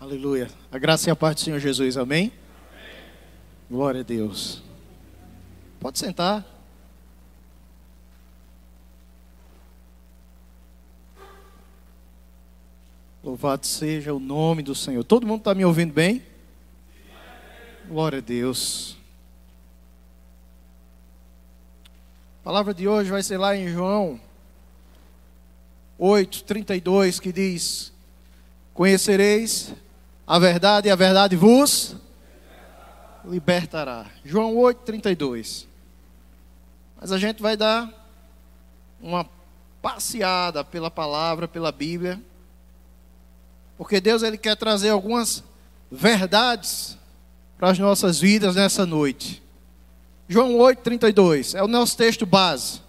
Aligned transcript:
Aleluia. 0.00 0.48
A 0.70 0.78
graça 0.78 1.08
e 1.08 1.10
a 1.10 1.16
paz 1.16 1.34
do 1.34 1.40
Senhor 1.40 1.58
Jesus, 1.58 1.96
amém? 1.96 2.26
amém? 2.26 2.32
Glória 3.68 4.00
a 4.00 4.04
Deus. 4.04 4.62
Pode 5.80 5.98
sentar. 5.98 6.46
Louvado 13.24 13.66
seja 13.66 14.14
o 14.14 14.20
nome 14.20 14.62
do 14.62 14.72
Senhor. 14.72 15.02
Todo 15.02 15.26
mundo 15.26 15.40
está 15.40 15.52
me 15.52 15.64
ouvindo 15.64 15.92
bem? 15.92 16.22
Glória 17.88 18.18
a 18.18 18.22
Deus. 18.22 18.96
A 22.40 22.44
palavra 22.44 22.72
de 22.72 22.86
hoje 22.86 23.10
vai 23.10 23.22
ser 23.24 23.36
lá 23.36 23.56
em 23.56 23.66
João 23.66 24.20
8, 25.98 26.44
32, 26.44 27.18
que 27.18 27.32
diz: 27.32 27.92
Conhecereis 28.72 29.74
a 30.28 30.38
verdade 30.38 30.88
e 30.88 30.90
a 30.90 30.94
verdade 30.94 31.36
vos 31.36 31.96
libertará. 33.24 34.04
João 34.22 34.54
8, 34.58 34.80
32. 34.80 35.66
Mas 37.00 37.10
a 37.10 37.16
gente 37.16 37.40
vai 37.40 37.56
dar 37.56 37.90
uma 39.00 39.26
passeada 39.80 40.62
pela 40.62 40.90
palavra, 40.90 41.48
pela 41.48 41.72
Bíblia, 41.72 42.20
porque 43.78 44.02
Deus 44.02 44.22
ele 44.22 44.36
quer 44.36 44.54
trazer 44.54 44.90
algumas 44.90 45.42
verdades 45.90 46.98
para 47.56 47.70
as 47.70 47.78
nossas 47.78 48.20
vidas 48.20 48.54
nessa 48.54 48.84
noite. 48.84 49.42
João 50.28 50.58
8, 50.58 50.82
32 50.82 51.54
é 51.54 51.62
o 51.62 51.68
nosso 51.68 51.96
texto 51.96 52.26
base. 52.26 52.82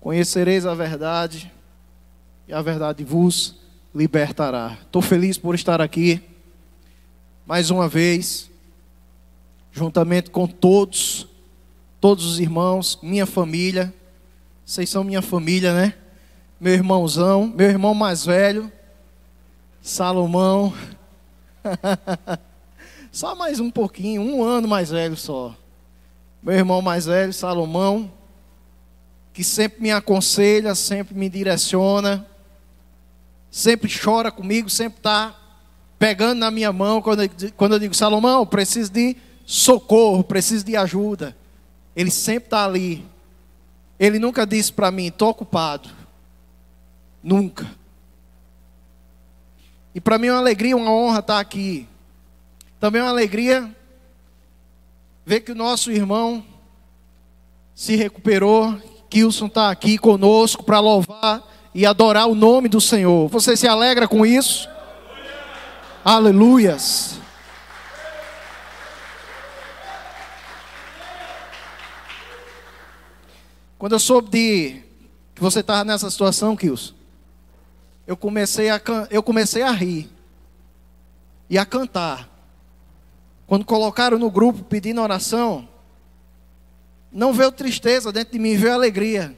Conhecereis 0.00 0.64
a 0.64 0.74
verdade 0.74 1.52
e 2.48 2.54
a 2.54 2.62
verdade 2.62 3.04
vos 3.04 3.65
libertará. 3.96 4.76
Estou 4.82 5.00
feliz 5.00 5.38
por 5.38 5.54
estar 5.54 5.80
aqui 5.80 6.20
mais 7.46 7.70
uma 7.70 7.88
vez, 7.88 8.50
juntamente 9.72 10.28
com 10.30 10.46
todos, 10.46 11.26
todos 11.98 12.26
os 12.26 12.38
irmãos, 12.38 12.98
minha 13.02 13.24
família. 13.24 13.94
Vocês 14.66 14.90
são 14.90 15.02
minha 15.02 15.22
família, 15.22 15.72
né? 15.72 15.94
Meu 16.60 16.74
irmãozão, 16.74 17.46
meu 17.46 17.70
irmão 17.70 17.94
mais 17.94 18.26
velho, 18.26 18.70
Salomão. 19.80 20.74
só 23.10 23.34
mais 23.34 23.60
um 23.60 23.70
pouquinho, 23.70 24.20
um 24.20 24.44
ano 24.44 24.68
mais 24.68 24.90
velho 24.90 25.16
só. 25.16 25.56
Meu 26.42 26.54
irmão 26.54 26.82
mais 26.82 27.06
velho, 27.06 27.32
Salomão, 27.32 28.12
que 29.32 29.42
sempre 29.42 29.80
me 29.80 29.90
aconselha, 29.90 30.74
sempre 30.74 31.14
me 31.14 31.30
direciona 31.30 32.26
sempre 33.56 33.90
chora 33.90 34.30
comigo, 34.30 34.68
sempre 34.68 34.98
está 34.98 35.34
pegando 35.98 36.40
na 36.40 36.50
minha 36.50 36.70
mão 36.74 37.00
quando 37.00 37.22
eu, 37.22 37.30
quando 37.56 37.72
eu 37.72 37.78
digo, 37.78 37.94
Salomão, 37.94 38.44
preciso 38.44 38.92
de 38.92 39.16
socorro, 39.46 40.22
preciso 40.22 40.62
de 40.62 40.76
ajuda. 40.76 41.34
Ele 41.96 42.10
sempre 42.10 42.48
está 42.48 42.66
ali. 42.66 43.02
Ele 43.98 44.18
nunca 44.18 44.46
disse 44.46 44.70
para 44.70 44.90
mim, 44.90 45.06
estou 45.06 45.30
ocupado. 45.30 45.88
Nunca. 47.22 47.66
E 49.94 50.02
para 50.02 50.18
mim 50.18 50.26
é 50.26 50.32
uma 50.32 50.40
alegria, 50.40 50.76
uma 50.76 50.92
honra 50.92 51.20
estar 51.20 51.36
tá 51.36 51.40
aqui. 51.40 51.88
Também 52.78 53.00
é 53.00 53.04
uma 53.04 53.10
alegria 53.10 53.74
ver 55.24 55.40
que 55.40 55.52
o 55.52 55.56
nosso 55.56 55.90
irmão 55.90 56.44
se 57.74 57.96
recuperou. 57.96 58.78
Kilson 59.08 59.46
está 59.46 59.70
aqui 59.70 59.96
conosco 59.96 60.62
para 60.62 60.78
louvar 60.78 61.55
e 61.76 61.84
adorar 61.84 62.26
o 62.26 62.34
nome 62.34 62.70
do 62.70 62.80
Senhor. 62.80 63.28
Você 63.28 63.54
se 63.54 63.68
alegra 63.68 64.08
com 64.08 64.24
isso? 64.24 64.66
Aleluias. 66.02 67.18
Quando 73.78 73.92
eu 73.92 73.98
soube 73.98 74.30
de 74.30 74.82
que 75.34 75.42
você 75.42 75.60
estava 75.60 75.84
nessa 75.84 76.10
situação, 76.10 76.56
Kilson, 76.56 76.94
eu 78.06 78.16
comecei 78.16 78.70
a 78.70 78.80
eu 79.10 79.22
comecei 79.22 79.60
a 79.60 79.70
rir 79.70 80.08
e 81.50 81.58
a 81.58 81.66
cantar. 81.66 82.26
Quando 83.46 83.66
colocaram 83.66 84.18
no 84.18 84.30
grupo 84.30 84.64
pedindo 84.64 85.02
oração, 85.02 85.68
não 87.12 87.34
veio 87.34 87.52
tristeza 87.52 88.10
dentro 88.10 88.32
de 88.32 88.38
mim, 88.38 88.56
veio 88.56 88.72
alegria. 88.72 89.36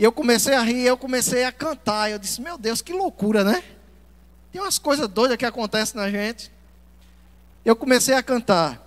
E 0.00 0.04
eu 0.04 0.10
comecei 0.10 0.54
a 0.54 0.62
rir, 0.62 0.86
eu 0.86 0.96
comecei 0.96 1.44
a 1.44 1.52
cantar. 1.52 2.10
Eu 2.10 2.18
disse, 2.18 2.40
meu 2.40 2.56
Deus, 2.56 2.80
que 2.80 2.90
loucura, 2.90 3.44
né? 3.44 3.62
Tem 4.50 4.58
umas 4.58 4.78
coisas 4.78 5.06
doidas 5.06 5.36
que 5.36 5.44
acontecem 5.44 6.00
na 6.00 6.10
gente. 6.10 6.50
Eu 7.62 7.76
comecei 7.76 8.14
a 8.14 8.22
cantar. 8.22 8.80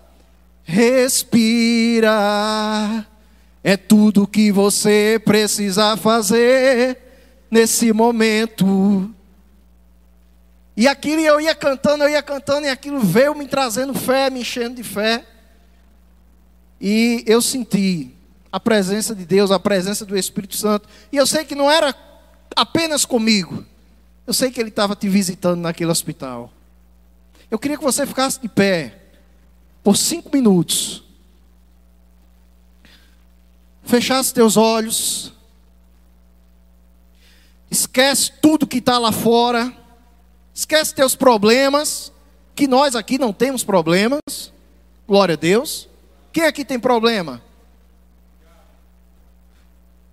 Respira, 0.63 2.09
é 3.63 3.78
tudo 3.78 4.25
que 4.25 4.51
você 4.51 5.22
precisa 5.24 5.96
fazer 5.96 6.97
nesse 7.51 7.94
momento. 7.94 9.13
E 10.75 10.88
aquilo 10.88 11.22
eu 11.22 11.40
ia 11.40 11.53
cantando, 11.53 12.06
eu 12.06 12.09
ia 12.09 12.24
cantando, 12.24 12.66
e 12.66 12.72
aquilo 12.72 13.00
veio 13.00 13.35
me 13.35 13.47
trazendo 13.47 13.94
fé, 13.94 14.31
me 14.31 14.40
enchendo 14.40 14.78
de 14.78 14.84
fé. 14.84 15.24
E 16.81 17.24
eu 17.28 17.40
senti 17.40 18.12
a 18.53 18.59
presença 18.59 19.15
de 19.15 19.25
Deus, 19.25 19.49
a 19.49 19.59
presença 19.59 20.05
do 20.05 20.15
Espírito 20.15 20.55
Santo. 20.55 20.87
E 21.11 21.17
eu 21.17 21.25
sei 21.25 21.43
que 21.43 21.55
não 21.55 21.71
era 21.71 21.95
apenas 22.55 23.03
comigo. 23.03 23.65
Eu 24.27 24.33
sei 24.33 24.51
que 24.51 24.59
Ele 24.59 24.69
estava 24.69 24.95
te 24.95 25.09
visitando 25.09 25.59
naquele 25.59 25.89
hospital. 25.89 26.53
Eu 27.49 27.57
queria 27.57 27.79
que 27.79 27.83
você 27.83 28.05
ficasse 28.05 28.39
de 28.39 28.47
pé 28.47 28.95
por 29.83 29.97
cinco 29.97 30.29
minutos. 30.31 31.03
Fechasse 33.83 34.31
teus 34.31 34.55
olhos. 34.55 35.33
Esquece 37.71 38.33
tudo 38.39 38.67
que 38.67 38.77
está 38.77 38.99
lá 38.99 39.11
fora. 39.11 39.75
Esquece 40.53 40.93
teus 40.93 41.15
problemas. 41.15 42.11
Que 42.53 42.67
nós 42.67 42.95
aqui 42.95 43.17
não 43.17 43.33
temos 43.33 43.63
problemas. 43.63 44.21
Glória 45.07 45.33
a 45.33 45.37
Deus. 45.37 45.89
Quem 46.31 46.43
aqui 46.43 46.63
tem 46.63 46.79
problema? 46.79 47.41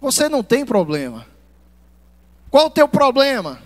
Você 0.00 0.28
não 0.28 0.43
tem 0.43 0.65
problema. 0.65 1.27
Qual 2.50 2.66
o 2.66 2.71
teu 2.71 2.88
problema? 2.88 3.61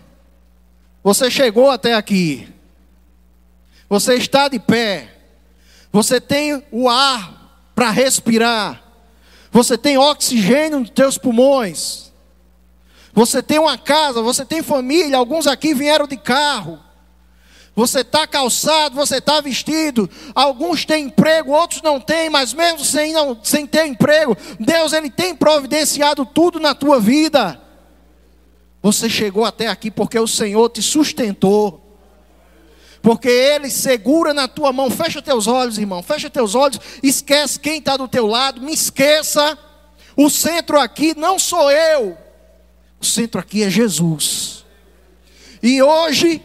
Você 1.02 1.30
chegou 1.30 1.70
até 1.70 1.94
aqui. 1.94 2.48
Você 3.88 4.14
está 4.14 4.48
de 4.48 4.58
pé. 4.58 5.14
Você 5.92 6.20
tem 6.20 6.64
o 6.70 6.88
ar 6.88 7.70
para 7.74 7.90
respirar. 7.90 8.82
Você 9.50 9.78
tem 9.78 9.96
oxigênio 9.96 10.80
nos 10.80 10.90
teus 10.90 11.16
pulmões. 11.16 12.12
Você 13.12 13.40
tem 13.40 13.60
uma 13.60 13.78
casa, 13.78 14.20
você 14.20 14.44
tem 14.44 14.62
família. 14.62 15.16
Alguns 15.16 15.46
aqui 15.46 15.72
vieram 15.72 16.08
de 16.08 16.16
carro. 16.16 16.83
Você 17.76 18.00
está 18.00 18.26
calçado, 18.26 18.94
você 18.94 19.16
está 19.16 19.40
vestido. 19.40 20.08
Alguns 20.34 20.84
têm 20.84 21.06
emprego, 21.06 21.52
outros 21.52 21.82
não 21.82 22.00
têm, 22.00 22.30
mas 22.30 22.52
mesmo 22.52 22.84
sem, 22.84 23.12
não, 23.12 23.36
sem 23.42 23.66
ter 23.66 23.86
emprego, 23.86 24.36
Deus 24.60 24.92
ele 24.92 25.10
tem 25.10 25.34
providenciado 25.34 26.24
tudo 26.24 26.60
na 26.60 26.74
tua 26.74 27.00
vida. 27.00 27.60
Você 28.80 29.08
chegou 29.08 29.44
até 29.44 29.66
aqui 29.66 29.90
porque 29.90 30.18
o 30.18 30.28
Senhor 30.28 30.68
te 30.68 30.82
sustentou. 30.82 31.80
Porque 33.00 33.28
Ele 33.28 33.68
segura 33.68 34.32
na 34.32 34.48
tua 34.48 34.72
mão. 34.72 34.90
Fecha 34.90 35.20
teus 35.20 35.46
olhos, 35.46 35.76
irmão. 35.76 36.02
Fecha 36.02 36.30
teus 36.30 36.54
olhos. 36.54 36.78
Esquece 37.02 37.60
quem 37.60 37.78
está 37.78 37.98
do 37.98 38.08
teu 38.08 38.26
lado. 38.26 38.62
Me 38.62 38.72
esqueça. 38.72 39.58
O 40.16 40.30
centro 40.30 40.78
aqui 40.78 41.14
não 41.14 41.38
sou 41.38 41.70
eu. 41.70 42.16
O 43.00 43.04
centro 43.04 43.40
aqui 43.40 43.62
é 43.62 43.68
Jesus. 43.68 44.64
E 45.62 45.82
hoje 45.82 46.42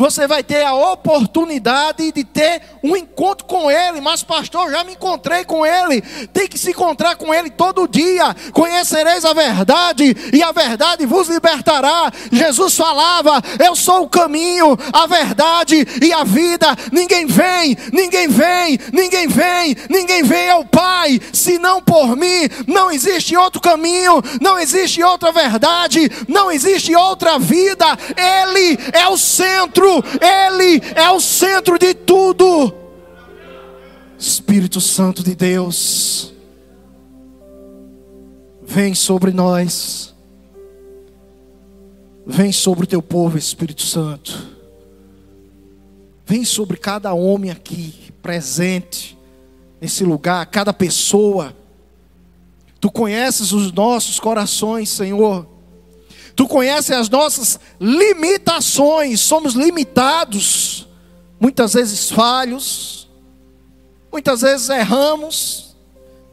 você 0.00 0.26
vai 0.26 0.42
ter 0.42 0.64
a 0.64 0.72
oportunidade 0.72 2.10
de 2.10 2.24
ter 2.24 2.62
um 2.82 2.96
encontro 2.96 3.44
com 3.44 3.70
Ele. 3.70 4.00
Mas, 4.00 4.22
pastor, 4.22 4.70
já 4.70 4.82
me 4.82 4.94
encontrei 4.94 5.44
com 5.44 5.64
Ele. 5.66 6.00
Tem 6.32 6.48
que 6.48 6.58
se 6.58 6.70
encontrar 6.70 7.16
com 7.16 7.34
Ele 7.34 7.50
todo 7.50 7.86
dia. 7.86 8.34
Conhecereis 8.54 9.26
a 9.26 9.34
verdade, 9.34 10.16
e 10.32 10.42
a 10.42 10.52
verdade 10.52 11.04
vos 11.04 11.28
libertará. 11.28 12.10
Jesus 12.32 12.74
falava: 12.74 13.42
Eu 13.62 13.76
sou 13.76 14.04
o 14.04 14.08
caminho, 14.08 14.74
a 14.90 15.06
verdade 15.06 15.86
e 16.00 16.12
a 16.14 16.24
vida. 16.24 16.74
Ninguém 16.90 17.26
vem, 17.26 17.76
ninguém 17.92 18.26
vem, 18.26 18.78
ninguém 18.90 19.28
vem, 19.28 19.76
ninguém 19.90 20.22
vem 20.22 20.50
ao 20.50 20.64
Pai, 20.64 21.20
senão 21.30 21.82
por 21.82 22.16
mim. 22.16 22.48
Não 22.66 22.90
existe 22.90 23.36
outro 23.36 23.60
caminho, 23.60 24.22
não 24.40 24.58
existe 24.58 25.02
outra 25.02 25.30
verdade, 25.30 26.10
não 26.26 26.50
existe 26.50 26.94
outra 26.96 27.38
vida. 27.38 27.86
Ele 28.16 28.78
é 28.94 29.06
o 29.08 29.18
centro 29.18 29.89
ele 30.20 30.82
é 30.94 31.10
o 31.10 31.20
centro 31.20 31.78
de 31.78 31.94
tudo. 31.94 32.74
Espírito 34.18 34.80
Santo 34.80 35.22
de 35.22 35.34
Deus, 35.34 36.34
vem 38.62 38.94
sobre 38.94 39.32
nós, 39.32 40.14
vem 42.26 42.52
sobre 42.52 42.84
o 42.84 42.86
teu 42.86 43.00
povo, 43.00 43.38
Espírito 43.38 43.82
Santo. 43.82 44.60
Vem 46.26 46.44
sobre 46.44 46.76
cada 46.76 47.12
homem 47.12 47.50
aqui, 47.50 48.12
presente 48.22 49.18
nesse 49.80 50.04
lugar, 50.04 50.46
cada 50.46 50.72
pessoa. 50.72 51.56
Tu 52.78 52.90
conheces 52.90 53.52
os 53.52 53.72
nossos 53.72 54.20
corações, 54.20 54.90
Senhor. 54.90 55.46
Tu 56.40 56.48
conheces 56.48 56.96
as 56.96 57.10
nossas 57.10 57.60
limitações, 57.78 59.20
somos 59.20 59.52
limitados, 59.52 60.88
muitas 61.38 61.74
vezes 61.74 62.10
falhos, 62.10 63.10
muitas 64.10 64.40
vezes 64.40 64.70
erramos, 64.70 65.69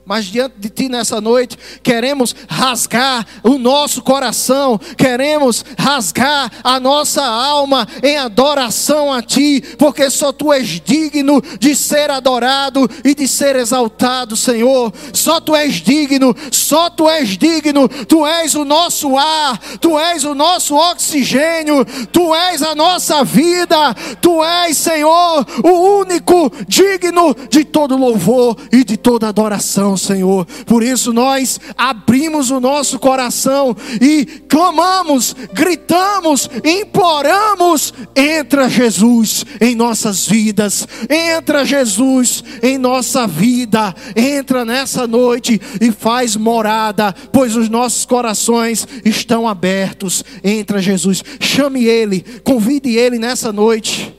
mas 0.07 0.25
diante 0.25 0.55
de 0.57 0.69
Ti 0.69 0.87
nessa 0.87 1.19
noite, 1.19 1.57
queremos 1.83 2.33
rasgar 2.47 3.25
o 3.43 3.57
nosso 3.57 4.01
coração, 4.01 4.79
queremos 4.97 5.65
rasgar 5.77 6.49
a 6.63 6.79
nossa 6.79 7.21
alma 7.25 7.85
em 8.01 8.17
adoração 8.17 9.11
a 9.11 9.21
Ti, 9.21 9.61
porque 9.77 10.09
só 10.09 10.31
Tu 10.31 10.53
és 10.53 10.79
digno 10.79 11.41
de 11.59 11.75
ser 11.75 12.09
adorado 12.09 12.89
e 13.03 13.13
de 13.13 13.27
ser 13.27 13.57
exaltado, 13.57 14.37
Senhor. 14.37 14.93
Só 15.11 15.41
Tu 15.41 15.53
és 15.53 15.73
digno, 15.75 16.33
só 16.51 16.89
Tu 16.89 17.09
és 17.09 17.37
digno, 17.37 17.89
Tu 17.89 18.25
és 18.25 18.55
o 18.55 18.63
nosso 18.63 19.17
ar, 19.17 19.59
Tu 19.81 19.99
és 19.99 20.23
o 20.23 20.33
nosso 20.33 20.73
oxigênio, 20.75 21.83
Tu 22.13 22.33
és 22.33 22.61
a 22.61 22.73
nossa 22.73 23.25
vida, 23.25 23.93
Tu 24.21 24.41
és, 24.41 24.77
Senhor, 24.77 25.45
o 25.65 25.99
único 25.99 26.49
digno 26.65 27.35
de 27.49 27.65
todo 27.65 27.97
louvor 27.97 28.55
e 28.71 28.85
de 28.85 28.95
toda 28.95 29.27
adoração. 29.27 29.96
Senhor. 29.97 30.45
Por 30.65 30.83
isso 30.83 31.11
nós 31.13 31.59
abrimos 31.77 32.51
o 32.51 32.59
nosso 32.59 32.99
coração 32.99 33.75
e 34.01 34.25
clamamos, 34.47 35.35
gritamos, 35.53 36.49
imploramos: 36.63 37.93
entra 38.15 38.69
Jesus 38.69 39.45
em 39.59 39.75
nossas 39.75 40.27
vidas, 40.27 40.87
entra 41.09 41.65
Jesus 41.65 42.43
em 42.61 42.77
nossa 42.77 43.27
vida, 43.27 43.93
entra 44.15 44.63
nessa 44.63 45.07
noite 45.07 45.59
e 45.81 45.91
faz 45.91 46.35
morada, 46.35 47.13
pois 47.31 47.55
os 47.55 47.69
nossos 47.69 48.05
corações 48.05 48.87
estão 49.03 49.47
abertos. 49.47 50.23
Entra 50.43 50.81
Jesus, 50.81 51.23
chame 51.39 51.85
Ele, 51.85 52.23
convide 52.43 52.95
Ele 52.95 53.17
nessa 53.17 53.51
noite. 53.51 54.17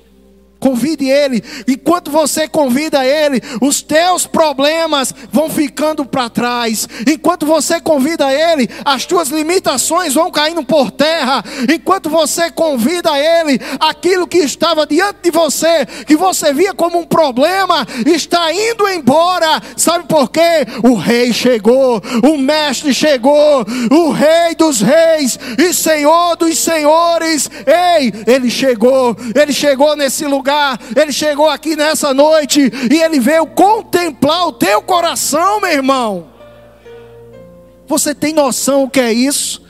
Convide 0.59 1.09
Ele. 1.09 1.43
Enquanto 1.69 2.11
você 2.11 2.49
convida 2.49 3.05
Ele, 3.05 3.41
os 3.61 3.81
teus 3.81 4.27
problemas 4.27 5.15
vão 5.31 5.49
ficando 5.49 6.05
para 6.05 6.29
trás. 6.29 6.89
Enquanto 7.07 7.47
você 7.47 7.81
convida 7.81 8.33
Ele, 8.33 8.69
as 8.85 9.07
tuas 9.07 9.29
limitações 9.29 10.15
vão 10.15 10.31
caindo 10.31 10.65
por 10.65 10.91
terra. 10.91 11.45
Enquanto 11.73 12.11
você 12.11 12.51
convida 12.51 13.11
Ele, 13.17 13.61
aquilo 13.79 14.27
que 14.27 14.39
estava 14.39 14.85
diante 14.85 15.19
de 15.23 15.31
você, 15.31 15.87
que 16.07 16.17
você 16.17 16.53
via 16.53 16.75
como 16.75 16.99
um 16.99 17.07
problema, 17.07 17.87
está 18.05 18.53
indo 18.53 18.89
embora. 18.89 19.63
Sabe 19.77 20.07
por 20.09 20.29
quê? 20.31 20.67
O 20.83 20.95
Rei 20.95 21.33
chegou, 21.33 22.03
o 22.25 22.37
Mestre 22.37 22.93
chegou, 22.93 23.65
o 23.91 24.11
Rei 24.11 24.57
dos 24.57 24.81
Reis 24.81 25.39
e 25.57 25.73
Senhor 25.73 26.37
dos 26.37 26.59
Senhores. 26.59 27.49
Ei, 27.65 28.13
Ele 28.27 28.51
chegou, 28.51 29.17
Ele 29.35 29.53
chegou 29.53 29.95
nesse 29.95 30.25
lugar 30.25 30.48
lugar, 30.49 30.81
ele 30.97 31.13
chegou 31.13 31.49
aqui 31.49 31.77
nessa 31.77 32.15
noite 32.15 32.73
e 32.91 33.03
ele 33.03 33.21
veio 33.21 33.47
contemplar 33.47 34.49
o 34.49 34.53
teu 34.53 34.81
coração, 34.81 35.61
meu 35.61 35.71
irmão. 35.71 36.29
Você 37.87 38.15
tem 38.15 38.33
noção 38.33 38.85
o 38.85 38.91
que 38.91 39.01
é 39.01 39.13
isso? 39.13 39.63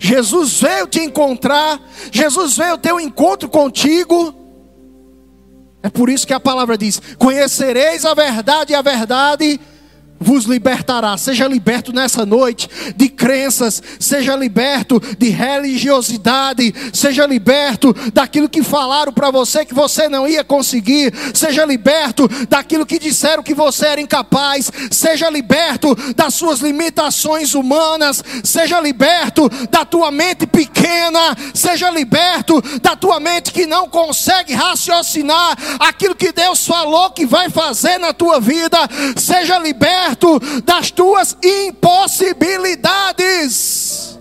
Jesus 0.00 0.60
veio 0.60 0.86
te 0.86 1.00
encontrar, 1.00 1.80
Jesus 2.10 2.56
veio 2.56 2.78
ter 2.78 2.92
um 2.92 3.00
encontro 3.00 3.48
contigo. 3.48 4.34
É 5.82 5.90
por 5.90 6.08
isso 6.08 6.26
que 6.26 6.32
a 6.32 6.40
palavra 6.40 6.76
diz: 6.78 7.00
Conhecereis 7.18 8.04
a 8.04 8.14
verdade 8.14 8.72
e 8.72 8.74
a 8.74 8.82
verdade 8.82 9.60
vos 10.24 10.44
libertará. 10.44 11.16
Seja 11.16 11.46
liberto 11.46 11.92
nessa 11.92 12.24
noite 12.24 12.68
de 12.96 13.08
crenças, 13.08 13.82
seja 14.00 14.34
liberto 14.34 15.00
de 15.18 15.28
religiosidade, 15.28 16.74
seja 16.92 17.26
liberto 17.26 17.94
daquilo 18.12 18.48
que 18.48 18.62
falaram 18.62 19.12
para 19.12 19.30
você 19.30 19.64
que 19.64 19.74
você 19.74 20.08
não 20.08 20.26
ia 20.26 20.42
conseguir, 20.42 21.12
seja 21.34 21.64
liberto 21.64 22.28
daquilo 22.48 22.86
que 22.86 22.98
disseram 22.98 23.42
que 23.42 23.54
você 23.54 23.86
era 23.86 24.00
incapaz, 24.00 24.70
seja 24.90 25.28
liberto 25.28 25.94
das 26.16 26.34
suas 26.34 26.60
limitações 26.60 27.54
humanas, 27.54 28.24
seja 28.42 28.80
liberto 28.80 29.48
da 29.70 29.84
tua 29.84 30.10
mente 30.10 30.46
pequena, 30.46 31.36
seja 31.52 31.90
liberto 31.90 32.62
da 32.80 32.96
tua 32.96 33.20
mente 33.20 33.52
que 33.52 33.66
não 33.66 33.88
consegue 33.88 34.54
raciocinar 34.54 35.56
aquilo 35.78 36.14
que 36.14 36.32
Deus 36.32 36.66
falou 36.66 37.10
que 37.10 37.26
vai 37.26 37.50
fazer 37.50 37.98
na 37.98 38.12
tua 38.12 38.40
vida, 38.40 38.78
seja 39.16 39.58
liberto 39.58 40.13
perto 40.14 40.38
das 40.62 40.90
tuas 40.90 41.36
impossibilidades. 41.42 44.18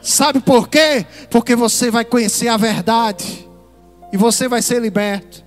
Sabe 0.00 0.40
por 0.40 0.68
quê? 0.68 1.04
Porque 1.30 1.54
você 1.56 1.90
vai 1.90 2.04
conhecer 2.04 2.48
a 2.48 2.56
verdade 2.56 3.46
e 4.12 4.16
você 4.16 4.48
vai 4.48 4.62
ser 4.62 4.80
liberto. 4.80 5.44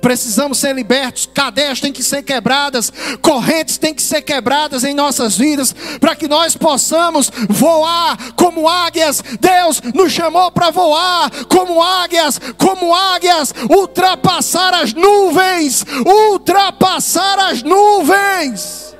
Precisamos 0.00 0.58
ser 0.58 0.74
libertos, 0.74 1.28
cadeias 1.32 1.80
têm 1.80 1.92
que 1.92 2.02
ser 2.02 2.22
quebradas, 2.22 2.92
correntes 3.20 3.76
têm 3.76 3.94
que 3.94 4.02
ser 4.02 4.22
quebradas 4.22 4.82
em 4.84 4.94
nossas 4.94 5.36
vidas, 5.36 5.74
para 6.00 6.16
que 6.16 6.26
nós 6.26 6.56
possamos 6.56 7.30
voar 7.48 8.16
como 8.32 8.68
águias. 8.68 9.22
Deus 9.40 9.80
nos 9.94 10.12
chamou 10.12 10.50
para 10.50 10.70
voar 10.70 11.30
como 11.46 11.82
águias, 11.82 12.40
como 12.56 12.94
águias, 12.94 13.52
ultrapassar 13.68 14.74
as 14.74 14.94
nuvens, 14.94 15.84
ultrapassar 16.06 17.38
as 17.38 17.62
nuvens. 17.62 18.96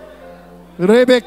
Rebe 0.78 1.22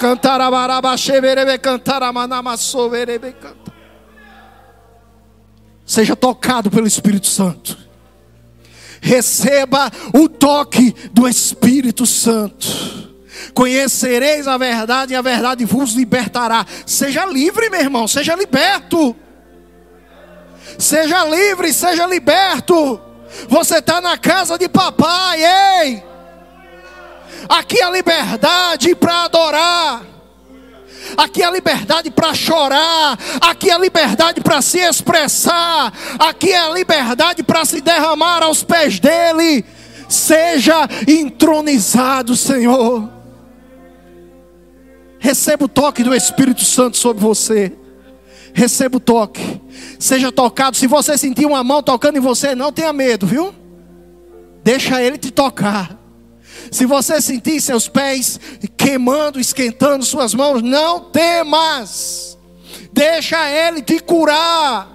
Seja 5.85 6.15
tocado 6.15 6.71
pelo 6.71 6.87
Espírito 6.87 7.27
Santo 7.27 7.83
receba 9.03 9.91
o 10.13 10.29
toque 10.29 10.95
do 11.11 11.27
Espírito 11.27 12.05
Santo. 12.05 12.65
Conhecereis 13.53 14.47
a 14.47 14.57
verdade 14.57 15.13
e 15.13 15.15
a 15.15 15.21
verdade 15.21 15.65
vos 15.65 15.93
libertará. 15.93 16.65
Seja 16.85 17.25
livre, 17.25 17.69
meu 17.69 17.81
irmão, 17.81 18.07
seja 18.07 18.33
liberto. 18.33 19.15
Seja 20.79 21.25
livre, 21.25 21.73
seja 21.73 22.07
liberto. 22.07 22.99
Você 23.49 23.77
está 23.77 23.99
na 23.99 24.17
casa 24.17 24.57
de 24.57 24.69
papai, 24.69 25.43
ei. 25.43 26.03
Aqui 27.49 27.81
a 27.81 27.89
liberdade 27.89 28.95
para 28.95 29.25
adorar 29.25 30.12
aqui 31.17 31.41
é 31.41 31.45
a 31.45 31.51
liberdade 31.51 32.11
para 32.11 32.33
chorar, 32.33 33.17
aqui 33.41 33.69
é 33.69 33.73
a 33.73 33.77
liberdade 33.77 34.41
para 34.41 34.61
se 34.61 34.79
expressar, 34.79 35.93
aqui 36.19 36.51
é 36.51 36.59
a 36.59 36.69
liberdade 36.69 37.43
para 37.43 37.65
se 37.65 37.81
derramar 37.81 38.43
aos 38.43 38.63
pés 38.63 38.99
dele. 38.99 39.65
Seja 40.09 40.87
entronizado, 41.07 42.35
Senhor. 42.35 43.09
Receba 45.19 45.65
o 45.65 45.69
toque 45.69 46.03
do 46.03 46.13
Espírito 46.13 46.65
Santo 46.65 46.97
sobre 46.97 47.23
você. 47.23 47.71
Receba 48.53 48.97
o 48.97 48.99
toque. 48.99 49.61
Seja 49.97 50.31
tocado. 50.31 50.77
Se 50.77 50.85
você 50.85 51.17
sentir 51.17 51.45
uma 51.45 51.63
mão 51.63 51.81
tocando 51.81 52.17
em 52.17 52.21
você, 52.21 52.53
não 52.53 52.71
tenha 52.71 52.93
medo, 52.93 53.25
viu? 53.25 53.55
Deixa 54.63 55.01
ele 55.01 55.17
te 55.17 55.31
tocar. 55.31 56.02
Se 56.73 56.87
você 56.87 57.21
sentir 57.21 57.61
seus 57.61 57.87
pés 57.87 58.39
queimando, 58.75 59.39
esquentando 59.39 60.03
suas 60.03 60.33
mãos, 60.33 60.63
não 60.63 61.01
temas. 61.01 62.35
Deixa 62.91 63.47
Ele 63.47 63.79
te 63.79 63.99
curar. 63.99 64.91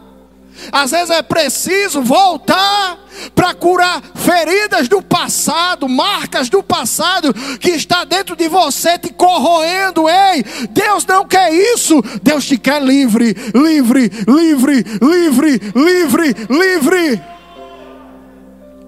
Às 0.72 0.90
vezes 0.90 1.10
é 1.10 1.22
preciso 1.22 2.02
voltar 2.02 2.98
para 3.32 3.54
curar 3.54 4.02
feridas 4.16 4.88
do 4.88 5.00
passado, 5.00 5.88
marcas 5.88 6.48
do 6.48 6.64
passado 6.64 7.32
que 7.60 7.70
está 7.70 8.04
dentro 8.04 8.34
de 8.34 8.48
você 8.48 8.98
te 8.98 9.12
corroendo. 9.12 10.08
Ei, 10.08 10.42
Deus 10.70 11.06
não 11.06 11.24
quer 11.24 11.52
isso. 11.52 12.02
Deus 12.20 12.44
te 12.44 12.58
quer 12.58 12.82
livre, 12.82 13.36
livre, 13.54 14.10
livre, 14.26 14.84
livre, 15.00 15.60
livre, 15.76 16.34
livre. 16.50 17.22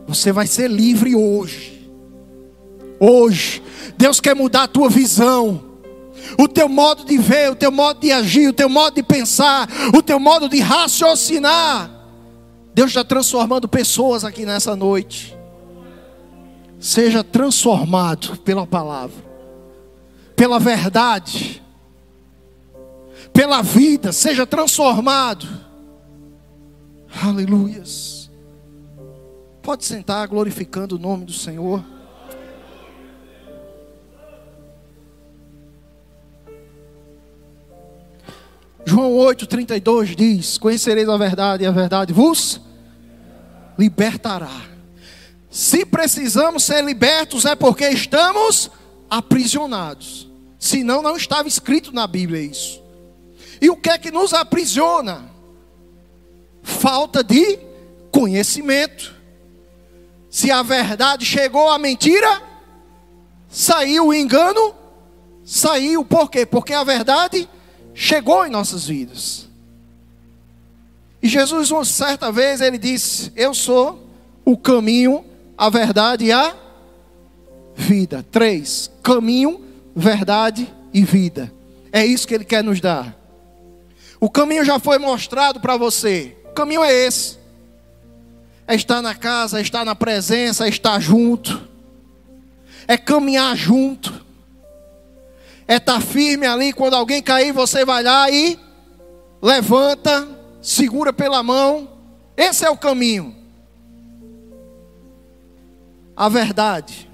Você 0.09 0.33
vai 0.33 0.49
ser 0.49 0.69
livre 0.69 1.15
hoje 1.15 1.80
hoje. 3.01 3.63
Deus 3.97 4.21
quer 4.21 4.37
mudar 4.37 4.65
a 4.65 4.69
tua 4.69 4.91
visão. 4.91 5.65
O 6.39 6.47
teu 6.47 6.69
modo 6.69 7.05
de 7.05 7.17
ver, 7.17 7.51
o 7.51 7.57
teu 7.57 7.73
modo 7.73 8.01
de 8.01 8.13
agir, 8.13 8.49
o 8.49 8.53
teu 8.53 8.69
modo 8.69 8.95
de 8.95 9.03
pensar, 9.03 9.69
o 9.97 10.03
teu 10.03 10.21
modo 10.21 10.49
de 10.49 10.61
raciocinar. 10.61 11.91
Deus 12.75 12.91
está 12.91 13.03
transformando 13.03 13.67
pessoas 13.67 14.25
aqui 14.25 14.45
nessa 14.47 14.77
noite. 14.77 15.37
Seja 16.79 17.25
transformado 17.25 18.39
pela 18.39 18.67
palavra, 18.67 19.23
pela 20.37 20.59
verdade, 20.59 21.63
pela 23.33 23.63
vida, 23.63 24.13
seja 24.13 24.47
transformado. 24.47 25.47
Aleluias. 27.23 28.31
Pode 29.63 29.85
sentar 29.85 30.27
glorificando 30.27 30.97
o 30.97 30.99
nome 30.99 31.25
do 31.25 31.33
Senhor. 31.33 31.85
João 38.85 39.13
8,32 39.13 40.15
diz: 40.15 40.59
Conhecereis 40.59 41.09
a 41.09 41.17
verdade, 41.17 41.65
e 41.65 41.67
a 41.67 41.71
verdade 41.71 42.13
vos 42.13 42.61
libertará. 43.79 44.63
Se 45.51 45.85
precisamos 45.85 46.65
ser 46.65 46.85
libertos, 46.85 47.45
é 47.45 47.55
porque 47.55 47.89
estamos 47.89 48.71
aprisionados. 49.09 50.29
Senão, 50.59 51.03
não 51.03 51.17
estava 51.17 51.49
escrito 51.49 51.93
na 51.93 52.07
Bíblia 52.07 52.43
isso. 52.43 52.81
E 53.61 53.69
o 53.69 53.77
que 53.77 53.91
é 53.91 53.99
que 53.99 54.11
nos 54.11 54.33
aprisiona? 54.33 55.31
Falta 56.63 57.25
de 57.25 57.59
conhecimento. 58.13 59.15
Se 60.31 60.51
a 60.51 60.63
verdade 60.63 61.25
chegou, 61.25 61.69
a 61.69 61.79
mentira 61.79 62.43
saiu, 63.49 64.09
o 64.09 64.15
engano 64.15 64.75
saiu. 65.45 66.05
Por 66.05 66.31
quê? 66.31 66.47
Porque 66.47 66.73
a 66.73 66.85
verdade 66.85 67.49
chegou 67.95 68.47
em 68.47 68.51
nossas 68.51 68.87
vidas. 68.87 69.49
E 71.23 71.29
Jesus, 71.29 71.71
uma 71.71 71.85
certa 71.85 72.33
vez, 72.33 72.61
ele 72.61 72.79
disse: 72.79 73.33
Eu 73.37 73.53
sou 73.53 74.07
o 74.45 74.57
caminho, 74.57 75.25
a 75.57 75.69
verdade 75.69 76.27
e 76.27 76.33
a 76.33 76.55
vida. 77.75 78.25
Três: 78.31 78.91
caminho, 79.03 79.63
verdade 79.95 80.73
e 80.93 81.05
vida. 81.05 81.53
É 81.93 82.05
isso 82.05 82.27
que 82.27 82.35
ele 82.35 82.45
quer 82.45 82.65
nos 82.65 82.81
dar. 82.81 83.17
O 84.19 84.31
caminho 84.31 84.65
já 84.65 84.79
foi 84.79 84.99
mostrado 84.99 85.61
para 85.61 85.77
você. 85.77 86.37
O 86.47 86.53
caminho 86.53 86.83
é 86.83 86.93
esse: 86.93 87.39
é 88.67 88.75
estar 88.75 89.03
na 89.03 89.15
casa, 89.15 89.59
é 89.59 89.63
estar 89.63 89.85
na 89.85 89.95
presença, 89.95 90.67
é 90.67 90.69
estar 90.69 90.99
junto, 91.01 91.69
é 92.89 92.97
caminhar 92.97 93.55
junto 93.57 94.30
é 95.71 95.77
estar 95.77 95.95
tá 95.95 96.01
firme 96.01 96.45
ali. 96.47 96.73
Quando 96.73 96.95
alguém 96.95 97.23
cair, 97.23 97.53
você 97.53 97.85
vai 97.85 98.03
lá 98.03 98.29
e 98.29 98.59
levanta, 99.41 100.29
segura 100.61 101.13
pela 101.13 101.45
mão. 101.45 101.89
Esse 102.37 102.65
é 102.65 102.71
o 102.71 102.77
caminho. 102.77 103.37
A 106.17 106.29
verdade 106.29 107.09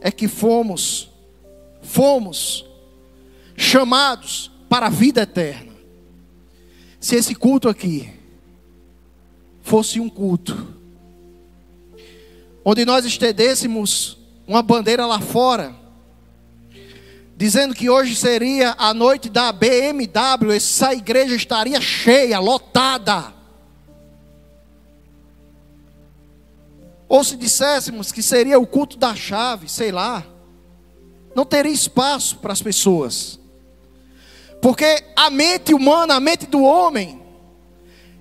é 0.00 0.10
que 0.10 0.26
fomos, 0.26 1.10
fomos 1.82 2.64
chamados 3.54 4.50
para 4.66 4.86
a 4.86 4.90
vida 4.90 5.20
eterna. 5.20 5.74
Se 6.98 7.16
esse 7.16 7.34
culto 7.34 7.68
aqui 7.68 8.10
fosse 9.60 10.00
um 10.00 10.08
culto, 10.08 10.74
onde 12.64 12.86
nós 12.86 13.04
estendêssemos 13.04 14.16
uma 14.46 14.62
bandeira 14.62 15.04
lá 15.04 15.20
fora, 15.20 15.84
dizendo 17.36 17.74
que 17.74 17.90
hoje 17.90 18.16
seria 18.16 18.74
a 18.78 18.94
noite 18.94 19.28
da 19.28 19.52
BMW, 19.52 20.52
essa 20.56 20.94
igreja 20.94 21.34
estaria 21.34 21.78
cheia, 21.80 22.38
lotada. 22.38 23.34
Ou 27.06 27.22
se 27.22 27.36
disséssemos 27.36 28.10
que 28.10 28.22
seria 28.22 28.58
o 28.58 28.66
culto 28.66 28.96
da 28.96 29.14
chave, 29.14 29.68
sei 29.68 29.92
lá, 29.92 30.24
não 31.34 31.44
teria 31.44 31.70
espaço 31.70 32.38
para 32.38 32.54
as 32.54 32.62
pessoas. 32.62 33.38
Porque 34.62 35.04
a 35.14 35.28
mente 35.28 35.74
humana, 35.74 36.14
a 36.14 36.20
mente 36.20 36.46
do 36.46 36.62
homem, 36.62 37.22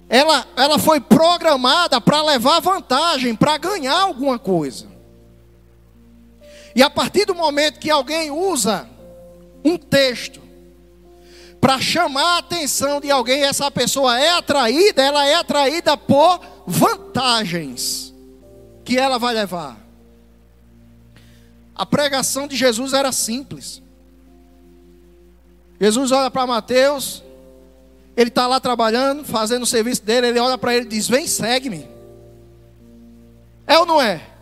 ela, 0.09 0.45
ela 0.57 0.77
foi 0.77 0.99
programada 0.99 2.01
para 2.01 2.21
levar 2.21 2.59
vantagem, 2.59 3.33
para 3.33 3.57
ganhar 3.57 3.97
alguma 3.97 4.37
coisa. 4.37 4.87
E 6.75 6.83
a 6.83 6.89
partir 6.89 7.23
do 7.23 7.33
momento 7.33 7.79
que 7.79 7.89
alguém 7.89 8.29
usa 8.29 8.93
um 9.65 9.77
texto 9.77 10.39
para 11.59 11.81
chamar 11.81 12.35
a 12.35 12.37
atenção 12.37 13.01
de 13.01 13.09
alguém, 13.09 13.43
essa 13.43 13.71
pessoa 13.71 14.19
é 14.19 14.29
atraída, 14.29 15.01
ela 15.01 15.25
é 15.25 15.33
atraída 15.33 15.97
por 15.97 16.39
vantagens 16.67 18.13
que 18.83 18.99
ela 18.99 19.17
vai 19.17 19.33
levar. 19.33 19.75
A 21.75 21.83
pregação 21.83 22.47
de 22.47 22.55
Jesus 22.55 22.93
era 22.93 23.11
simples. 23.11 23.81
Jesus 25.81 26.11
olha 26.11 26.29
para 26.29 26.45
Mateus, 26.45 27.23
ele 28.15 28.29
está 28.29 28.45
lá 28.45 28.59
trabalhando, 28.59 29.25
fazendo 29.25 29.63
o 29.63 29.67
serviço 29.67 30.03
dele, 30.03 30.27
ele 30.27 30.39
olha 30.39 30.59
para 30.59 30.75
ele 30.75 30.85
e 30.85 30.89
diz: 30.89 31.07
Vem, 31.07 31.25
segue-me. 31.25 31.89
É 33.65 33.79
ou 33.79 33.87
não 33.87 33.99
é? 33.99 34.34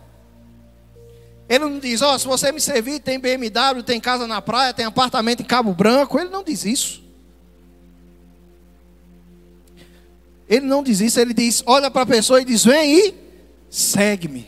Ele 1.54 1.66
não 1.66 1.78
diz, 1.78 2.02
ó, 2.02 2.16
oh, 2.16 2.20
se 2.20 2.26
você 2.26 2.52
me 2.52 2.60
servir, 2.60 3.00
tem 3.00 3.20
BMW, 3.20 3.84
tem 3.86 4.00
casa 4.00 4.26
na 4.26 4.42
praia, 4.42 4.74
tem 4.74 4.88
apartamento 4.88 5.42
em 5.42 5.46
Cabo 5.46 5.72
Branco. 5.72 6.18
Ele 6.20 6.32
não 6.32 6.44
diz 6.44 6.66
isso. 6.66 7.04
Ele 10.50 10.66
não 10.66 10.82
diz 10.82 11.00
isso, 11.00 11.20
ele 11.20 11.32
diz, 11.32 11.62
olha 11.68 11.92
para 11.92 12.02
a 12.02 12.06
pessoa 12.08 12.42
e 12.42 12.46
diz, 12.46 12.66
vem 12.66 12.98
e 12.98 13.14
segue-me. 13.70 14.48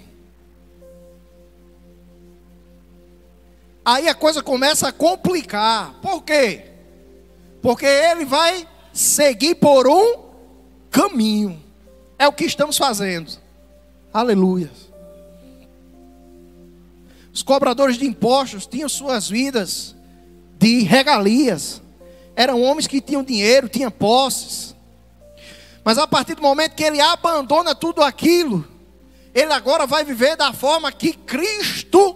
Aí 3.86 4.08
a 4.08 4.16
coisa 4.16 4.42
começa 4.42 4.88
a 4.88 4.92
complicar. 4.92 5.94
Por 6.02 6.24
quê? 6.24 6.66
Porque 7.62 7.86
ele 7.86 8.26
vai 8.26 8.68
seguir 8.92 9.54
por 9.54 9.88
um 9.88 10.24
caminho. 10.90 11.62
É 12.18 12.28
o 12.28 12.34
que 12.34 12.46
estamos 12.46 12.80
fazendo. 12.80 13.32
Aleluia. 14.12 14.72
Os 17.36 17.44
cobradores 17.44 17.98
de 17.98 18.06
impostos 18.06 18.66
tinham 18.66 18.88
suas 18.88 19.28
vidas 19.28 19.94
de 20.58 20.84
regalias. 20.84 21.82
Eram 22.34 22.62
homens 22.62 22.88
que 22.88 23.02
tinham 23.02 23.22
dinheiro, 23.22 23.68
tinham 23.68 23.92
posses. 23.92 24.74
Mas 25.84 25.98
a 25.98 26.08
partir 26.08 26.36
do 26.36 26.42
momento 26.42 26.76
que 26.76 26.84
ele 26.86 27.02
abandona 27.02 27.76
tudo 27.76 28.02
aquilo, 28.02 28.66
ele 29.34 29.52
agora 29.52 29.86
vai 29.86 30.06
viver 30.06 30.38
da 30.38 30.54
forma 30.54 30.94
que 30.94 31.12
Cristo 31.12 32.16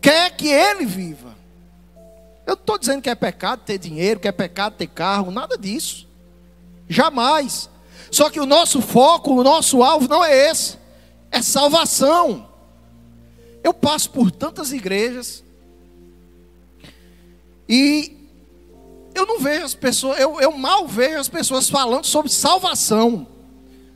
quer 0.00 0.36
que 0.36 0.48
ele 0.48 0.84
viva. 0.84 1.36
Eu 2.44 2.54
estou 2.54 2.76
dizendo 2.76 3.02
que 3.02 3.08
é 3.08 3.14
pecado 3.14 3.62
ter 3.64 3.78
dinheiro, 3.78 4.18
que 4.18 4.26
é 4.26 4.32
pecado 4.32 4.74
ter 4.74 4.88
carro, 4.88 5.30
nada 5.30 5.56
disso. 5.56 6.08
Jamais. 6.88 7.70
Só 8.10 8.28
que 8.28 8.40
o 8.40 8.46
nosso 8.46 8.82
foco, 8.82 9.32
o 9.32 9.44
nosso 9.44 9.80
alvo 9.80 10.08
não 10.08 10.24
é 10.24 10.50
esse, 10.50 10.76
é 11.30 11.40
salvação. 11.40 12.52
Eu 13.64 13.72
passo 13.72 14.10
por 14.10 14.30
tantas 14.30 14.72
igrejas 14.72 15.42
e 17.66 18.14
eu 19.14 19.24
não 19.26 19.38
vejo 19.40 19.64
as 19.64 19.74
pessoas, 19.74 20.20
eu, 20.20 20.38
eu 20.38 20.52
mal 20.52 20.86
vejo 20.86 21.18
as 21.18 21.28
pessoas 21.28 21.70
falando 21.70 22.04
sobre 22.04 22.30
salvação, 22.30 23.26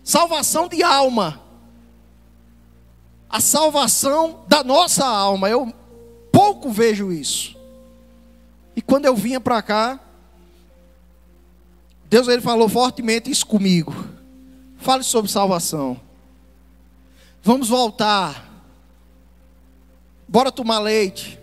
salvação 0.03 0.69
de 0.69 0.83
alma, 0.83 1.43
a 3.29 3.41
salvação 3.41 4.43
da 4.49 4.65
nossa 4.65 5.05
alma. 5.05 5.51
Eu 5.51 5.71
pouco 6.33 6.71
vejo 6.71 7.13
isso. 7.13 7.55
E 8.75 8.81
quando 8.81 9.05
eu 9.05 9.15
vinha 9.15 9.41
para 9.41 9.61
cá, 9.61 10.01
Deus 12.09 12.27
ele 12.27 12.41
falou 12.41 12.71
fortemente 12.71 13.31
isso 13.31 13.45
comigo. 13.45 13.93
Fale 14.79 15.03
sobre 15.03 15.31
salvação. 15.31 16.01
Vamos 17.43 17.69
voltar 17.69 18.48
bora 20.29 20.53
tomar 20.53 20.79
leite. 20.79 21.39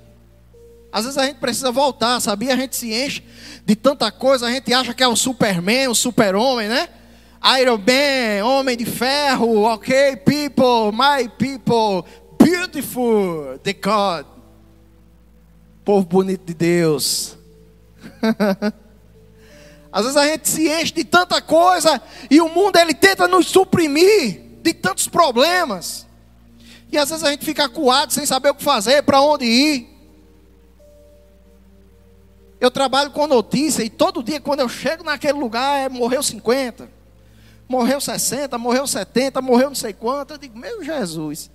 Às 0.92 1.04
vezes 1.04 1.18
a 1.18 1.26
gente 1.26 1.40
precisa 1.40 1.72
voltar, 1.72 2.22
sabia? 2.22 2.54
A 2.54 2.56
gente 2.56 2.76
se 2.76 2.94
enche 2.94 3.24
de 3.66 3.76
tanta 3.76 4.10
coisa, 4.12 4.48
a 4.48 4.52
gente 4.52 4.74
acha 4.74 4.94
que 4.94 5.04
é 5.04 5.08
o 5.08 5.16
Superman, 5.16 5.90
o 5.90 5.96
super-homem, 5.96 6.70
né? 6.70 6.88
Iron 7.60 7.78
Man, 7.78 8.46
homem 8.46 8.78
de 8.78 8.86
ferro, 8.86 9.64
ok, 9.64 10.16
people, 10.18 10.92
my 10.94 11.28
people, 11.38 12.10
beautiful, 12.40 13.60
the 13.62 13.74
God. 13.74 14.26
Povo 15.84 16.06
bonito 16.06 16.46
de 16.46 16.54
Deus. 16.54 17.38
Às 19.92 20.04
vezes 20.04 20.18
a 20.18 20.26
gente 20.28 20.50
se 20.50 20.68
enche 20.68 20.94
de 20.94 21.04
tanta 21.04 21.42
coisa 21.42 22.02
e 22.30 22.42
o 22.42 22.50
mundo 22.50 22.78
ele 22.78 22.94
tenta 22.94 23.28
nos 23.28 23.48
suprimir 23.48 24.42
de 24.62 24.74
tantos 24.74 25.08
problemas. 25.08 26.05
E 26.96 26.98
às 26.98 27.10
vezes 27.10 27.24
a 27.24 27.32
gente 27.32 27.44
fica 27.44 27.66
acuado 27.66 28.12
sem 28.12 28.26
saber 28.26 28.50
o 28.50 28.56
que 28.56 28.64
fazer, 28.64 29.04
para 29.04 29.22
onde 29.22 29.46
ir. 29.46 29.90
Eu 32.60 32.72
trabalho 32.72 33.12
com 33.12 33.28
notícia 33.28 33.84
e 33.84 33.90
todo 33.90 34.24
dia 34.24 34.40
quando 34.40 34.62
eu 34.62 34.70
chego 34.70 35.04
naquele 35.04 35.38
lugar 35.38 35.78
é 35.80 35.90
morreu 35.90 36.24
50, 36.24 36.90
morreu 37.68 38.00
60, 38.00 38.58
morreu 38.58 38.88
70, 38.88 39.42
morreu 39.42 39.68
não 39.68 39.76
sei 39.76 39.92
quanto. 39.94 40.32
Eu 40.32 40.38
digo, 40.38 40.58
meu 40.58 40.84
Jesus, 40.84 41.52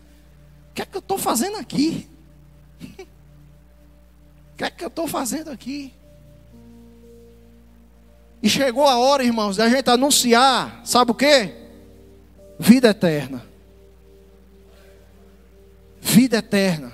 o 0.71 0.75
que 0.75 0.83
é 0.83 0.85
que 0.87 0.97
eu 0.97 1.01
estou 1.01 1.19
fazendo 1.19 1.57
aqui? 1.57 2.09
O 4.53 4.57
que 4.61 4.65
é 4.65 4.71
que 4.71 4.85
eu 4.85 4.89
estou 4.89 5.09
fazendo 5.09 5.51
aqui? 5.51 5.95
E 8.43 8.49
chegou 8.51 8.87
a 8.87 8.99
hora, 8.99 9.25
irmãos, 9.25 9.57
da 9.57 9.67
gente 9.71 9.89
anunciar, 9.89 10.83
sabe 10.85 11.13
o 11.13 11.15
quê? 11.15 11.61
vida 12.61 12.91
eterna. 12.91 13.50
Vida 16.13 16.39
eterna. 16.39 16.93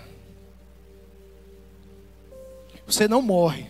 Você 2.86 3.08
não 3.08 3.22
morre. 3.22 3.66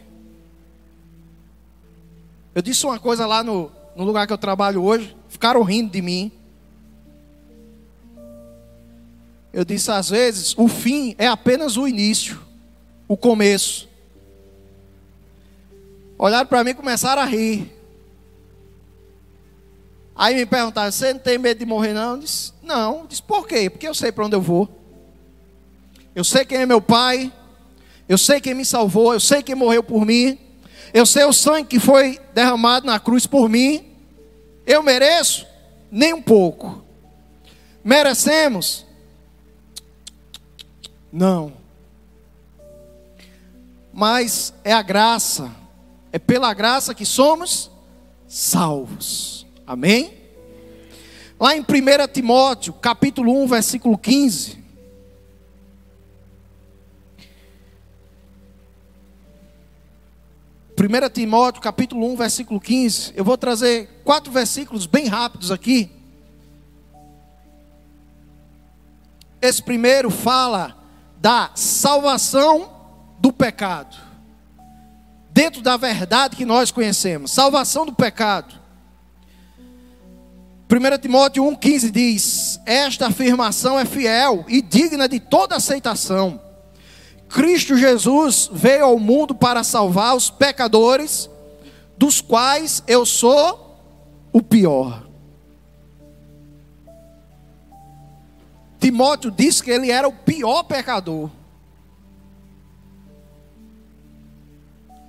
Eu 2.53 2.61
disse 2.61 2.85
uma 2.85 2.99
coisa 2.99 3.27
lá 3.27 3.45
no, 3.45 3.71
no 3.95 4.03
lugar 4.03 4.27
que 4.27 4.33
eu 4.33 4.39
trabalho 4.39 4.83
hoje, 4.83 5.17
ficaram 5.29 5.63
rindo 5.63 5.93
de 5.93 6.03
mim. 6.03 6.33
Eu 9.53 9.65
disse 9.65 9.89
às 9.89 10.11
vezes, 10.11 10.53
o 10.59 10.67
fim 10.67 11.15
é 11.17 11.29
apenas 11.29 11.77
o 11.77 11.87
início, 11.87 12.41
o 13.07 13.17
começo. 13.17 13.89
Olharam 16.19 16.49
para 16.49 16.65
mim 16.65 16.71
e 16.71 16.75
começaram 16.75 17.23
a 17.23 17.25
rir. 17.25 17.73
Aí 20.13 20.35
me 20.35 20.45
perguntaram: 20.45 20.91
Você 20.91 21.13
não 21.13 21.21
tem 21.21 21.39
medo 21.39 21.59
de 21.59 21.67
morrer, 21.67 21.93
não? 21.93 22.17
Eu 22.17 22.19
disse: 22.19 22.53
Não. 22.65 23.03
Eu 23.03 23.07
disse: 23.07 23.23
Por 23.23 23.47
quê? 23.47 23.71
Porque 23.71 23.87
eu 23.87 23.95
sei 23.95 24.11
para 24.11 24.27
onde 24.27 24.35
eu 24.35 24.43
vou. 24.43 24.86
Eu 26.17 26.25
sei 26.25 26.47
quem 26.47 26.57
é 26.57 26.65
meu 26.67 26.81
pai. 26.81 27.31
Eu 28.09 28.17
sei 28.17 28.41
quem 28.41 28.55
me 28.55 28.65
salvou. 28.65 29.13
Eu 29.13 29.21
sei 29.21 29.43
quem 29.43 29.55
morreu 29.55 29.83
por 29.83 30.07
mim. 30.07 30.39
Eu 30.95 31.05
sei 31.05 31.25
o 31.25 31.33
sangue 31.33 31.69
que 31.69 31.79
foi 31.79 32.19
derramado 32.33 32.87
na 32.87 32.99
cruz 32.99 33.27
por 33.27 33.51
mim. 33.51 33.85
Eu 34.67 34.83
mereço? 34.83 35.47
Nem 35.91 36.15
um 36.15 36.23
pouco. 36.23 36.83
Merecemos? 37.85 38.87
Não. 41.13 41.53
Mas 43.93 44.55
é 44.65 44.73
a 44.73 44.81
graça. 44.81 45.51
É 46.11 46.19
pela 46.19 46.55
graça 46.55 46.95
que 46.95 47.05
somos 47.05 47.71
salvos. 48.27 49.47
Amém? 49.67 50.15
Lá 51.39 51.55
em 51.55 51.61
1 51.61 51.65
Timóteo, 52.11 52.73
capítulo 52.73 53.39
1, 53.43 53.47
versículo 53.49 53.99
15. 53.99 54.66
Primeira 60.77 61.09
Timóteo, 61.09 61.63
capítulo 61.63 62.07
1, 62.13 62.17
versículo 62.17 62.61
15. 62.61 63.15
Eu 63.17 63.25
vou 63.25 63.39
trazer 63.39 64.03
quatro 64.05 64.31
versículos 64.31 64.85
bem 64.85 65.07
rápidos 65.07 65.51
aqui. 65.51 65.91
Esse 69.41 69.63
primeiro 69.63 70.11
fala 70.11 70.77
da 71.17 71.51
salvação 71.55 72.71
do 73.19 73.33
pecado. 73.33 73.97
Dentro 75.31 75.63
da 75.63 75.79
verdade 75.79 76.37
que 76.37 76.45
nós 76.45 76.71
conhecemos. 76.71 77.33
Salvação 77.33 77.87
do 77.87 77.95
pecado. 77.95 78.55
1 80.71 80.99
Timóteo 81.01 81.43
1,15 81.45 81.91
diz: 81.91 82.61
Esta 82.67 83.07
afirmação 83.07 83.81
é 83.81 83.87
fiel 83.87 84.45
e 84.47 84.61
digna 84.61 85.09
de 85.09 85.21
toda 85.21 85.57
aceitação. 85.57 86.46
Cristo 87.37 87.77
Jesus 87.77 88.49
veio 88.51 88.87
ao 88.87 88.99
mundo 88.99 89.35
para 89.35 89.63
salvar 89.63 90.17
os 90.17 90.31
pecadores, 90.31 91.29
dos 91.95 92.19
quais 92.19 92.83
eu 92.89 93.05
sou 93.05 93.79
o 94.33 94.41
pior. 94.41 95.07
Timóteo 98.81 99.31
disse 99.31 99.63
que 99.63 99.71
ele 99.71 99.91
era 99.91 100.09
o 100.09 100.13
pior 100.15 100.63
pecador. 100.63 101.29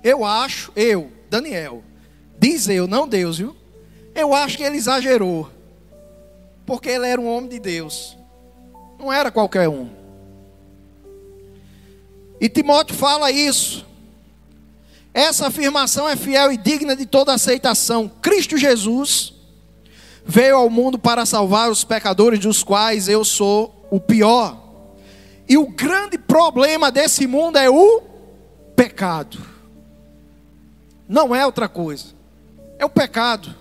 Eu 0.04 0.22
acho, 0.22 0.70
eu, 0.76 1.10
Daniel, 1.30 1.82
diz 2.38 2.68
eu, 2.68 2.86
não 2.86 3.08
Deus, 3.08 3.38
viu? 3.38 3.56
Eu 4.14 4.34
acho 4.34 4.58
que 4.58 4.64
ele 4.64 4.76
exagerou. 4.76 5.48
Porque 6.66 6.90
ele 6.90 7.06
era 7.06 7.18
um 7.18 7.26
homem 7.26 7.48
de 7.48 7.58
Deus. 7.58 8.18
Não 8.98 9.10
era 9.10 9.30
qualquer 9.30 9.66
um. 9.66 9.97
E 12.40 12.48
Timóteo 12.48 12.96
fala 12.96 13.30
isso. 13.30 13.86
Essa 15.12 15.48
afirmação 15.48 16.08
é 16.08 16.14
fiel 16.14 16.52
e 16.52 16.56
digna 16.56 16.94
de 16.94 17.06
toda 17.06 17.34
aceitação. 17.34 18.08
Cristo 18.08 18.56
Jesus 18.56 19.34
veio 20.24 20.56
ao 20.56 20.70
mundo 20.70 20.98
para 20.98 21.26
salvar 21.26 21.70
os 21.70 21.84
pecadores, 21.84 22.38
dos 22.38 22.62
quais 22.62 23.08
eu 23.08 23.24
sou 23.24 23.86
o 23.90 23.98
pior. 23.98 24.56
E 25.48 25.56
o 25.56 25.66
grande 25.66 26.18
problema 26.18 26.90
desse 26.90 27.26
mundo 27.26 27.56
é 27.56 27.70
o 27.70 28.02
pecado. 28.76 29.38
Não 31.08 31.34
é 31.34 31.44
outra 31.46 31.68
coisa. 31.68 32.06
É 32.78 32.84
o 32.84 32.90
pecado 32.90 33.54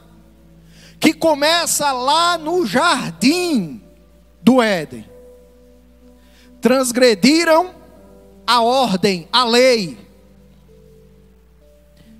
que 0.99 1.13
começa 1.13 1.91
lá 1.91 2.37
no 2.37 2.65
jardim 2.65 3.81
do 4.41 4.61
Éden. 4.61 5.09
Transgrediram 6.59 7.73
a 8.47 8.61
ordem, 8.61 9.27
a 9.31 9.43
lei. 9.43 9.97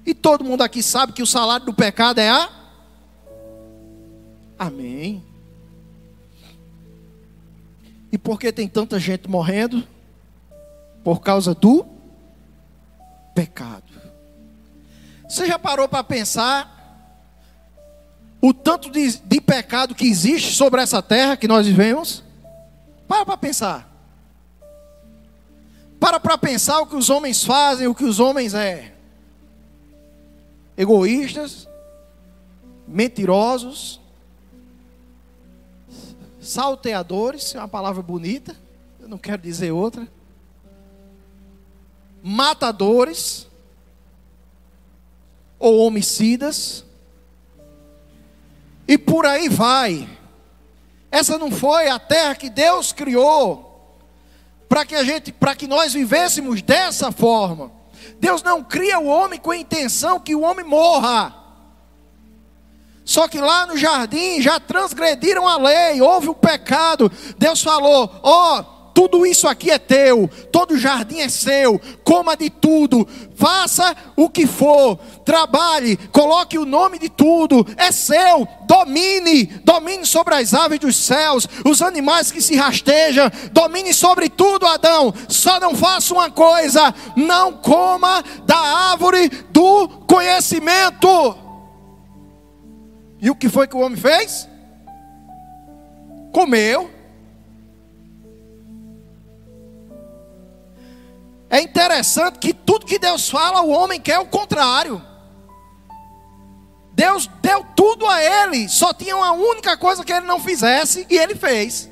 E 0.06 0.14
todo 0.14 0.44
mundo 0.44 0.62
aqui 0.62 0.84
sabe 0.84 1.14
que 1.14 1.24
o 1.24 1.28
salário 1.28 1.66
do 1.66 1.74
pecado 1.74 2.20
é 2.20 2.30
a. 2.30 2.50
Amém. 4.60 5.24
E 8.12 8.18
por 8.18 8.40
que 8.40 8.52
tem 8.52 8.68
tanta 8.68 9.00
gente 9.00 9.30
morrendo? 9.30 9.88
Por 11.04 11.22
causa 11.22 11.56
do 11.56 11.86
pecado. 13.34 13.84
Você 15.28 15.46
já 15.46 15.60
parou 15.60 15.88
para 15.88 16.04
pensar 16.04 16.76
o 18.42 18.54
tanto 18.54 18.90
de, 18.90 19.18
de 19.20 19.42
pecado 19.42 19.96
que 19.96 20.08
existe 20.08 20.56
sobre 20.56 20.82
essa 20.82 21.02
terra 21.02 21.38
que 21.38 21.48
nós 21.48 21.66
vivemos? 21.66 22.24
Para 23.08 23.26
para 23.26 23.38
pensar. 23.38 23.87
Para 26.00 26.20
para 26.20 26.38
pensar 26.38 26.80
o 26.80 26.88
que 26.88 26.96
os 26.96 27.10
homens 27.10 27.44
fazem, 27.44 27.88
o 27.88 27.96
que 27.96 28.06
os 28.06 28.20
homens 28.20 28.54
é. 28.54 28.94
Egoístas, 30.78 31.68
mentirosos, 32.88 34.00
salteadores, 36.40 37.56
é 37.56 37.60
uma 37.60 37.68
palavra 37.68 38.02
bonita, 38.02 38.56
eu 39.00 39.08
não 39.08 39.18
quero 39.18 39.42
dizer 39.42 39.72
outra. 39.72 40.08
Matadores 42.22 43.48
ou 45.60 45.80
homicidas 45.80 46.86
e 48.88 48.98
por 48.98 49.26
aí 49.26 49.50
vai. 49.50 50.08
Essa 51.10 51.38
não 51.38 51.52
foi 51.52 51.90
a 51.90 51.98
terra 51.98 52.36
que 52.36 52.50
Deus 52.50 52.92
criou 52.92 53.67
para 54.68 54.86
que 54.86 54.96
a 54.96 55.04
gente, 55.04 55.32
para 55.32 55.56
que 55.56 55.68
nós 55.68 55.94
vivêssemos 55.94 56.62
dessa 56.62 57.12
forma. 57.12 57.72
Deus 58.20 58.44
não 58.44 58.64
cria 58.64 59.00
o 59.00 59.08
homem 59.08 59.40
com 59.40 59.52
a 59.52 59.58
intenção 59.58 60.20
que 60.20 60.36
o 60.36 60.42
homem 60.42 60.66
morra. 60.66 61.36
Só 63.06 63.28
que 63.28 63.40
lá 63.40 63.66
no 63.66 63.78
jardim 63.78 64.42
já 64.42 64.60
transgrediram 64.60 65.48
a 65.48 65.58
lei, 65.58 66.02
houve 66.02 66.28
o 66.28 66.36
pecado. 66.36 67.12
Deus 67.38 67.62
falou: 67.64 68.12
"Ó, 68.22 68.60
oh, 68.60 68.77
tudo 68.98 69.28
isso 69.28 69.48
aqui 69.48 69.70
é 69.70 69.78
teu, 69.78 70.28
todo 70.52 70.76
jardim 70.76 71.20
é 71.20 71.30
seu, 71.30 71.80
coma 72.04 72.36
de 72.36 72.50
tudo, 72.50 73.08
faça 73.36 73.96
o 74.16 74.28
que 74.28 74.48
for, 74.48 74.98
trabalhe, 75.24 75.98
coloque 76.12 76.58
o 76.58 76.66
nome 76.66 76.98
de 76.98 77.08
tudo, 77.08 77.64
é 77.78 77.92
seu, 77.92 78.48
domine, 78.66 79.46
domine 79.64 80.04
sobre 80.04 80.34
as 80.34 80.52
aves 80.52 80.80
dos 80.80 80.96
céus, 80.96 81.48
os 81.64 81.84
animais 81.84 82.32
que 82.32 82.42
se 82.42 82.56
rastejam, 82.56 83.32
domine 83.52 83.94
sobre 83.94 84.30
tudo, 84.30 84.66
Adão. 84.66 85.14
Só 85.30 85.60
não 85.60 85.76
faça 85.76 86.12
uma 86.16 86.32
coisa: 86.32 86.92
não 87.16 87.54
coma 87.54 88.24
da 88.48 88.58
árvore 88.58 89.30
do 89.52 89.90
conhecimento. 90.08 91.38
E 93.22 93.30
o 93.30 93.36
que 93.36 93.48
foi 93.48 93.68
que 93.68 93.76
o 93.76 93.82
homem 93.82 93.96
fez? 93.96 94.50
Comeu 96.32 96.97
É 101.50 101.62
interessante 101.62 102.40
que 102.40 102.54
tudo 102.54 102.86
que 102.86 103.00
Deus 103.00 103.30
fala, 103.30 103.62
o 103.62 103.70
homem 103.70 104.00
quer 104.00 104.20
o 104.20 104.26
contrário. 104.26 105.02
Deus 106.94 107.28
deu 107.42 107.64
tudo 107.76 108.08
a 108.08 108.22
ele, 108.22 108.68
só 108.68 108.92
tinha 108.94 109.16
uma 109.16 109.32
única 109.32 109.78
coisa 109.78 110.04
que 110.04 110.12
ele 110.12 110.26
não 110.26 110.40
fizesse 110.40 111.06
e 111.10 111.16
ele 111.16 111.36
fez. 111.36 111.90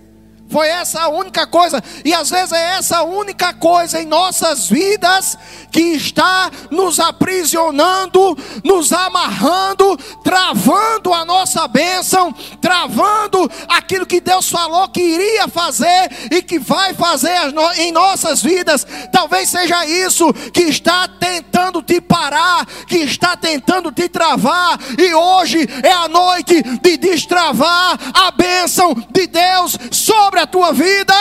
Foi 0.48 0.68
essa 0.68 1.02
a 1.02 1.08
única 1.10 1.48
coisa, 1.48 1.84
e 2.04 2.14
às 2.14 2.30
vezes 2.30 2.52
é 2.52 2.78
essa 2.78 3.02
única 3.02 3.52
coisa 3.54 4.00
em 4.00 4.06
nossas 4.06 4.70
vidas 4.70 5.38
que 5.72 5.82
está 5.82 6.52
nos 6.70 7.00
aprisionando, 7.00 8.38
nos 8.64 8.94
amarrando, 8.94 9.98
travando 10.24 11.14
a 11.14 11.26
nossa 11.26 11.68
bênção, 11.68 12.34
travando 12.62 13.50
aquilo 13.68 14.06
que 14.06 14.22
Deus 14.22 14.48
falou 14.48 14.88
que 14.88 15.02
iria 15.02 15.48
fazer 15.48 16.12
e 16.32 16.42
que 16.42 16.60
vai 16.60 16.94
fazer 16.94 17.54
em 17.78 17.92
nossas 17.92 18.42
vidas. 18.42 18.86
Talvez 19.12 19.50
seja 19.50 19.86
isso 19.86 20.32
que 20.54 20.64
está 20.64 21.08
tentando 21.08 21.82
te 21.82 22.00
parar, 22.00 22.66
que 22.88 22.98
está 22.98 23.36
tentando 23.36 23.92
te 23.92 24.08
travar, 24.08 24.80
e 24.98 25.14
hoje 25.14 25.68
é 25.84 25.92
a 25.92 26.08
noite 26.08 26.62
de 26.82 26.98
destravar 26.98 27.98
a 28.14 28.32
bênção 28.32 28.96
de 29.12 29.28
Deus 29.28 29.78
sobre 29.92 30.35
a 30.41 30.48
tua 30.48 30.71
vida. 30.74 31.13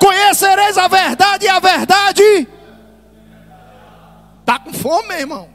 Conhecereis 0.00 0.78
a 0.78 0.86
verdade 0.86 1.44
e 1.44 1.48
a 1.48 1.58
verdade 1.58 2.48
Está 4.48 4.58
com 4.58 4.72
fome, 4.72 5.08
meu 5.08 5.18
irmão? 5.18 5.48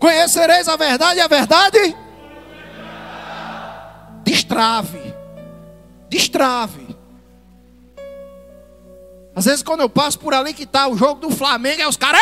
Conhecereis 0.00 0.66
a 0.66 0.74
verdade 0.74 1.20
e 1.20 1.22
a 1.22 1.28
verdade? 1.28 1.96
Destrave. 4.24 5.14
Destrave. 6.08 6.96
Às 9.36 9.44
vezes 9.44 9.62
quando 9.62 9.82
eu 9.82 9.88
passo 9.88 10.18
por 10.18 10.34
ali 10.34 10.52
que 10.52 10.64
está 10.64 10.88
o 10.88 10.96
jogo 10.96 11.20
do 11.20 11.30
Flamengo, 11.30 11.80
é 11.80 11.86
os 11.86 11.96
caras 11.96 12.20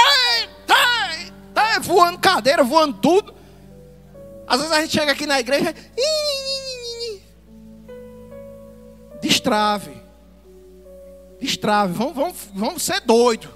tá 1.55 1.79
voando 1.81 2.19
cadeira, 2.19 2.63
voando 2.63 2.99
tudo. 2.99 3.35
Às 4.47 4.61
vezes 4.61 4.77
a 4.77 4.81
gente 4.83 4.93
chega 4.93 5.13
aqui 5.13 5.25
na 5.25 5.41
igreja. 5.41 5.75
Destrave. 9.39 9.93
Destrave. 11.41 11.93
Vamos, 11.93 12.15
vamos, 12.15 12.37
vamos 12.53 12.83
ser 12.83 13.01
doidos. 13.03 13.49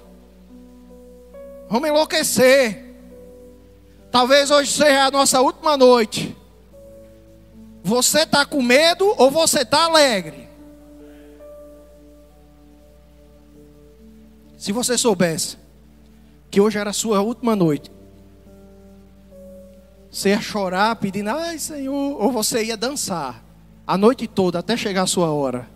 Vamos 1.69 1.89
enlouquecer. 1.89 2.95
Talvez 4.09 4.49
hoje 4.49 4.71
seja 4.71 5.05
a 5.07 5.11
nossa 5.11 5.41
última 5.41 5.75
noite. 5.75 6.35
Você 7.83 8.19
está 8.19 8.45
com 8.45 8.61
medo 8.61 9.13
ou 9.17 9.29
você 9.29 9.63
está 9.63 9.83
alegre? 9.83 10.47
Se 14.57 14.71
você 14.71 14.97
soubesse 14.97 15.57
que 16.49 16.61
hoje 16.61 16.77
era 16.79 16.91
a 16.91 16.93
sua 16.93 17.21
última 17.21 17.57
noite, 17.57 17.91
você 20.09 20.29
ia 20.29 20.39
chorar 20.39 20.95
pedindo, 20.95 21.29
ai 21.31 21.59
Senhor, 21.59 22.21
ou 22.21 22.31
você 22.31 22.63
ia 22.63 22.77
dançar 22.77 23.43
a 23.85 23.97
noite 23.97 24.27
toda 24.27 24.59
até 24.59 24.77
chegar 24.77 25.01
a 25.01 25.07
sua 25.07 25.29
hora. 25.29 25.72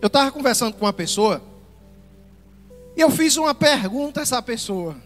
Eu 0.00 0.06
estava 0.06 0.30
conversando 0.30 0.74
com 0.74 0.84
uma 0.84 0.92
pessoa 0.92 1.42
e 2.96 3.00
eu 3.00 3.10
fiz 3.10 3.36
uma 3.36 3.54
pergunta 3.54 4.20
a 4.20 4.22
essa 4.22 4.40
pessoa. 4.40 4.96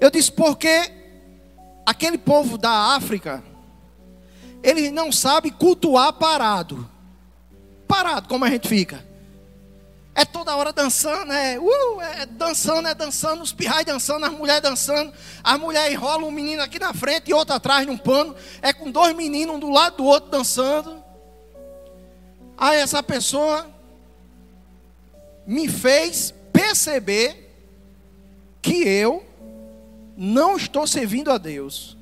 Eu 0.00 0.10
disse, 0.10 0.30
por 0.30 0.56
que 0.56 0.90
aquele 1.86 2.18
povo 2.18 2.56
da 2.56 2.94
África, 2.94 3.42
ele 4.62 4.90
não 4.90 5.12
sabe 5.12 5.50
cultuar 5.50 6.12
parado. 6.14 6.88
Parado, 7.86 8.28
como 8.28 8.44
a 8.44 8.50
gente 8.50 8.68
fica. 8.68 9.04
É 10.14 10.24
toda 10.24 10.54
hora 10.54 10.72
dançando, 10.72 11.32
é, 11.32 11.58
uh, 11.58 12.00
é 12.00 12.26
dançando, 12.26 12.86
é 12.86 12.94
dançando, 12.94 13.42
os 13.42 13.52
pirrais 13.52 13.84
dançando, 13.84 14.24
as 14.24 14.32
mulheres 14.32 14.62
dançando. 14.62 15.12
As 15.42 15.58
mulheres 15.58 15.92
enrolam 15.92 16.28
um 16.28 16.30
menino 16.30 16.62
aqui 16.62 16.78
na 16.78 16.94
frente 16.94 17.30
e 17.30 17.34
outro 17.34 17.54
atrás 17.54 17.84
num 17.86 17.98
pano. 17.98 18.34
É 18.62 18.72
com 18.72 18.90
dois 18.90 19.14
meninos 19.14 19.56
um 19.56 19.58
do 19.58 19.70
lado 19.70 19.96
do 19.96 20.04
outro 20.04 20.30
dançando. 20.30 21.03
Aí 22.56 22.80
essa 22.80 23.02
pessoa 23.02 23.68
me 25.46 25.68
fez 25.68 26.32
perceber 26.52 27.50
que 28.62 28.86
eu 28.88 29.24
não 30.16 30.56
estou 30.56 30.86
servindo 30.86 31.30
a 31.30 31.38
Deus. 31.38 31.96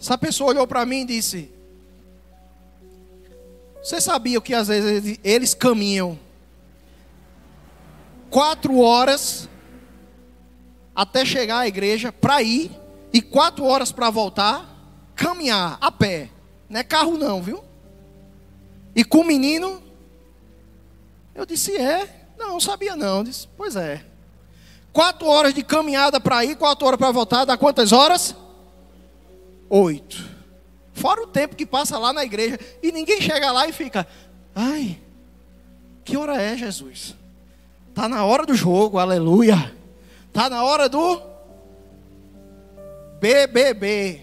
Essa 0.00 0.16
pessoa 0.16 0.50
olhou 0.50 0.66
para 0.66 0.84
mim 0.86 1.02
e 1.02 1.06
disse: 1.06 1.50
Você 3.82 4.00
sabia 4.00 4.40
que 4.40 4.54
às 4.54 4.68
vezes 4.68 5.18
eles 5.22 5.54
caminham 5.54 6.18
quatro 8.30 8.78
horas 8.78 9.48
até 10.94 11.24
chegar 11.24 11.60
à 11.60 11.68
igreja 11.68 12.10
para 12.10 12.42
ir 12.42 12.70
e 13.12 13.20
quatro 13.20 13.64
horas 13.64 13.92
para 13.92 14.10
voltar? 14.10 14.74
Caminhar 15.14 15.78
a 15.80 15.90
pé, 15.90 16.30
não 16.68 16.80
é 16.80 16.84
carro 16.84 17.16
não, 17.16 17.42
viu? 17.42 17.65
E 18.96 19.04
com 19.04 19.18
o 19.18 19.24
menino, 19.24 19.82
eu 21.34 21.44
disse: 21.44 21.76
É? 21.76 22.28
Não, 22.38 22.58
sabia 22.58 22.96
não. 22.96 23.18
Eu 23.18 23.24
disse: 23.24 23.46
Pois 23.54 23.76
é. 23.76 24.02
Quatro 24.90 25.26
horas 25.26 25.52
de 25.52 25.62
caminhada 25.62 26.18
para 26.18 26.42
ir, 26.42 26.56
quatro 26.56 26.86
horas 26.86 26.98
para 26.98 27.10
voltar, 27.10 27.44
dá 27.44 27.58
quantas 27.58 27.92
horas? 27.92 28.34
Oito. 29.68 30.24
Fora 30.94 31.22
o 31.22 31.26
tempo 31.26 31.54
que 31.54 31.66
passa 31.66 31.98
lá 31.98 32.10
na 32.10 32.24
igreja. 32.24 32.58
E 32.82 32.90
ninguém 32.90 33.20
chega 33.20 33.52
lá 33.52 33.68
e 33.68 33.72
fica: 33.72 34.06
Ai, 34.54 34.98
que 36.02 36.16
hora 36.16 36.40
é, 36.40 36.56
Jesus? 36.56 37.14
Está 37.90 38.08
na 38.08 38.24
hora 38.24 38.46
do 38.46 38.54
jogo, 38.54 38.98
aleluia. 38.98 39.74
Está 40.28 40.48
na 40.48 40.64
hora 40.64 40.88
do 40.88 41.20
BBB. 43.20 44.22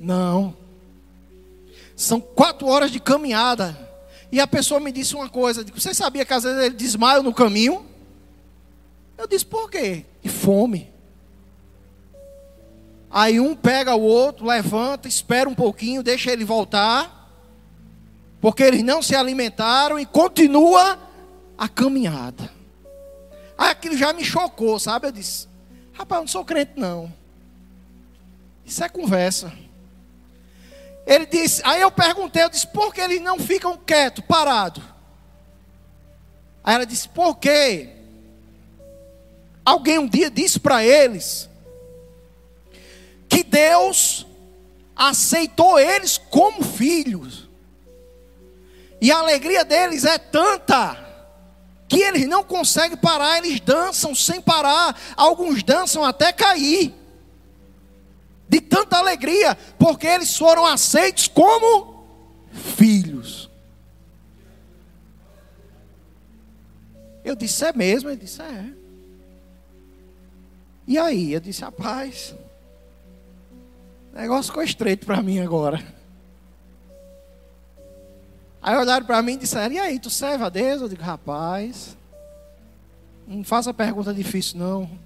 Não. 0.00 0.65
São 1.96 2.20
quatro 2.20 2.66
horas 2.66 2.90
de 2.92 3.00
caminhada. 3.00 3.76
E 4.30 4.38
a 4.38 4.46
pessoa 4.46 4.78
me 4.78 4.92
disse 4.92 5.14
uma 5.14 5.30
coisa: 5.30 5.64
Você 5.74 5.94
sabia 5.94 6.26
que 6.26 6.34
às 6.34 6.44
vezes 6.44 6.62
ele 6.62 6.74
desmaia 6.74 7.22
no 7.22 7.32
caminho? 7.32 7.86
Eu 9.16 9.26
disse: 9.26 9.46
Por 9.46 9.70
quê? 9.70 10.04
De 10.22 10.28
fome. 10.28 10.92
Aí 13.10 13.40
um 13.40 13.56
pega 13.56 13.94
o 13.94 14.02
outro, 14.02 14.46
levanta, 14.46 15.08
espera 15.08 15.48
um 15.48 15.54
pouquinho, 15.54 16.02
deixa 16.02 16.30
ele 16.30 16.44
voltar, 16.44 17.32
porque 18.42 18.62
eles 18.62 18.82
não 18.82 19.00
se 19.00 19.14
alimentaram 19.14 19.98
e 19.98 20.04
continua 20.04 20.98
a 21.56 21.66
caminhada. 21.66 22.50
Aí 23.56 23.70
aquilo 23.70 23.96
já 23.96 24.12
me 24.12 24.22
chocou, 24.22 24.78
sabe? 24.78 25.06
Eu 25.06 25.12
disse: 25.12 25.48
Rapaz, 25.94 26.18
eu 26.18 26.22
não 26.24 26.28
sou 26.28 26.44
crente, 26.44 26.72
não. 26.76 27.10
Isso 28.66 28.84
é 28.84 28.88
conversa. 28.88 29.50
Ele 31.06 31.24
disse, 31.24 31.62
aí 31.64 31.80
eu 31.80 31.90
perguntei, 31.90 32.42
eu 32.42 32.50
disse, 32.50 32.66
por 32.66 32.92
que 32.92 33.00
eles 33.00 33.20
não 33.20 33.38
ficam 33.38 33.78
quietos, 33.78 34.24
parados? 34.26 34.82
Aí 36.64 36.74
ela 36.74 36.84
disse, 36.84 37.08
porque 37.08 37.90
alguém 39.64 40.00
um 40.00 40.08
dia 40.08 40.28
disse 40.28 40.58
para 40.58 40.84
eles 40.84 41.48
que 43.28 43.44
Deus 43.44 44.26
aceitou 44.96 45.78
eles 45.78 46.18
como 46.18 46.64
filhos. 46.64 47.48
E 49.00 49.12
a 49.12 49.18
alegria 49.18 49.64
deles 49.64 50.04
é 50.04 50.18
tanta 50.18 51.04
que 51.88 52.00
eles 52.00 52.26
não 52.26 52.42
conseguem 52.42 52.96
parar, 52.96 53.38
eles 53.38 53.60
dançam 53.60 54.12
sem 54.12 54.40
parar, 54.40 54.98
alguns 55.16 55.62
dançam 55.62 56.02
até 56.02 56.32
cair 56.32 57.05
de 58.48 58.60
tanta 58.60 58.96
alegria, 58.98 59.56
porque 59.78 60.06
eles 60.06 60.36
foram 60.36 60.64
aceitos 60.64 61.28
como 61.28 62.04
filhos. 62.52 63.50
Eu 67.24 67.34
disse, 67.34 67.64
é 67.64 67.72
mesmo? 67.72 68.08
Ele 68.08 68.20
disse, 68.20 68.40
é. 68.40 68.72
E 70.86 70.96
aí? 70.96 71.32
Eu 71.32 71.40
disse, 71.40 71.62
rapaz, 71.62 72.34
o 74.12 74.16
negócio 74.16 74.52
ficou 74.52 74.62
estreito 74.62 75.04
para 75.04 75.20
mim 75.20 75.40
agora. 75.40 75.84
Aí 78.62 78.76
olharam 78.76 79.04
para 79.04 79.20
mim 79.22 79.32
e 79.32 79.38
disseram, 79.38 79.74
e 79.74 79.78
aí, 79.78 79.98
tu 79.98 80.10
serve 80.10 80.44
a 80.44 80.48
Deus? 80.48 80.82
Eu 80.82 80.88
digo, 80.88 81.02
rapaz, 81.02 81.96
não 83.26 83.42
faça 83.42 83.74
pergunta 83.74 84.14
difícil 84.14 84.58
não. 84.58 85.05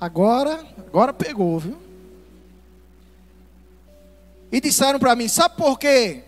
Agora, 0.00 0.64
agora 0.86 1.12
pegou, 1.12 1.58
viu? 1.58 1.76
E 4.50 4.60
disseram 4.60 4.98
para 4.98 5.14
mim, 5.14 5.28
sabe 5.28 5.56
por 5.56 5.78
quê? 5.78 6.24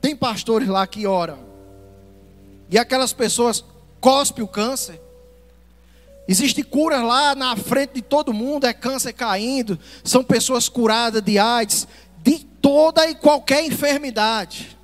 Tem 0.00 0.16
pastores 0.16 0.68
lá 0.68 0.86
que 0.86 1.06
oram. 1.06 1.38
E 2.68 2.76
aquelas 2.76 3.12
pessoas 3.12 3.64
cospem 4.00 4.44
o 4.44 4.48
câncer. 4.48 5.00
Existe 6.26 6.62
cura 6.62 7.02
lá 7.02 7.34
na 7.34 7.56
frente 7.56 7.94
de 7.94 8.02
todo 8.02 8.32
mundo, 8.32 8.66
é 8.66 8.72
câncer 8.72 9.12
caindo, 9.12 9.78
são 10.02 10.24
pessoas 10.24 10.68
curadas 10.68 11.22
de 11.22 11.38
AIDS, 11.38 11.86
de 12.18 12.40
toda 12.40 13.08
e 13.08 13.14
qualquer 13.14 13.64
enfermidade. 13.64 14.76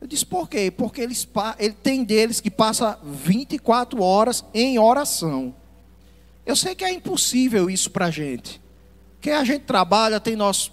Eu 0.00 0.06
disse, 0.06 0.24
por 0.24 0.48
quê? 0.48 0.70
Porque 0.70 1.00
eles, 1.00 1.28
ele 1.58 1.74
tem 1.74 2.02
deles 2.02 2.40
que 2.40 2.50
passa 2.50 2.98
24 3.02 4.02
horas 4.02 4.44
em 4.54 4.78
oração. 4.78 5.54
Eu 6.46 6.56
sei 6.56 6.74
que 6.74 6.84
é 6.84 6.90
impossível 6.90 7.68
isso 7.68 7.90
para 7.90 8.06
a 8.06 8.10
gente. 8.10 8.60
Porque 9.16 9.30
a 9.30 9.44
gente 9.44 9.62
trabalha, 9.62 10.18
tem 10.18 10.34
nosso. 10.34 10.72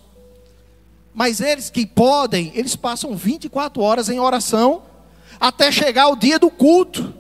Mas 1.14 1.42
eles 1.42 1.70
que 1.70 1.86
podem, 1.86 2.52
eles 2.56 2.76
passam 2.76 3.18
24 3.18 3.82
horas 3.82 4.08
em 4.08 4.20
oração 4.20 4.84
até 5.40 5.72
chegar 5.72 6.08
o 6.08 6.16
dia 6.16 6.40
do 6.40 6.50
culto. 6.50 7.14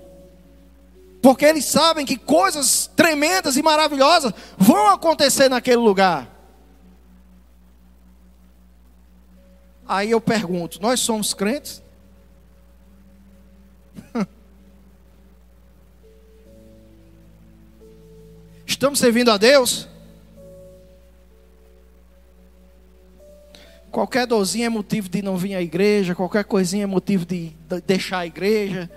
Porque 1.22 1.44
eles 1.44 1.66
sabem 1.66 2.06
que 2.06 2.18
coisas 2.18 2.90
tremendas 2.96 3.58
e 3.58 3.62
maravilhosas 3.62 4.32
vão 4.58 4.90
acontecer 4.90 5.50
naquele 5.50 5.78
lugar. 5.78 6.32
Aí 9.86 10.12
eu 10.12 10.22
pergunto: 10.22 10.82
nós 10.82 11.02
somos 11.02 11.34
crentes? 11.34 11.82
Estamos 18.78 19.00
servindo 19.00 19.32
a 19.32 19.38
Deus? 19.38 19.88
Qualquer 23.90 24.28
dorzinha 24.28 24.68
é 24.68 24.70
motivo 24.70 25.10
de 25.10 25.24
não 25.24 25.36
vir 25.36 25.56
à 25.56 25.62
igreja, 25.64 26.14
qualquer 26.14 26.44
coisinha 26.44 26.84
é 26.84 26.86
motivo 26.86 27.26
de 27.26 27.52
deixar 27.88 28.20
a 28.20 28.28
igreja. 28.28 28.88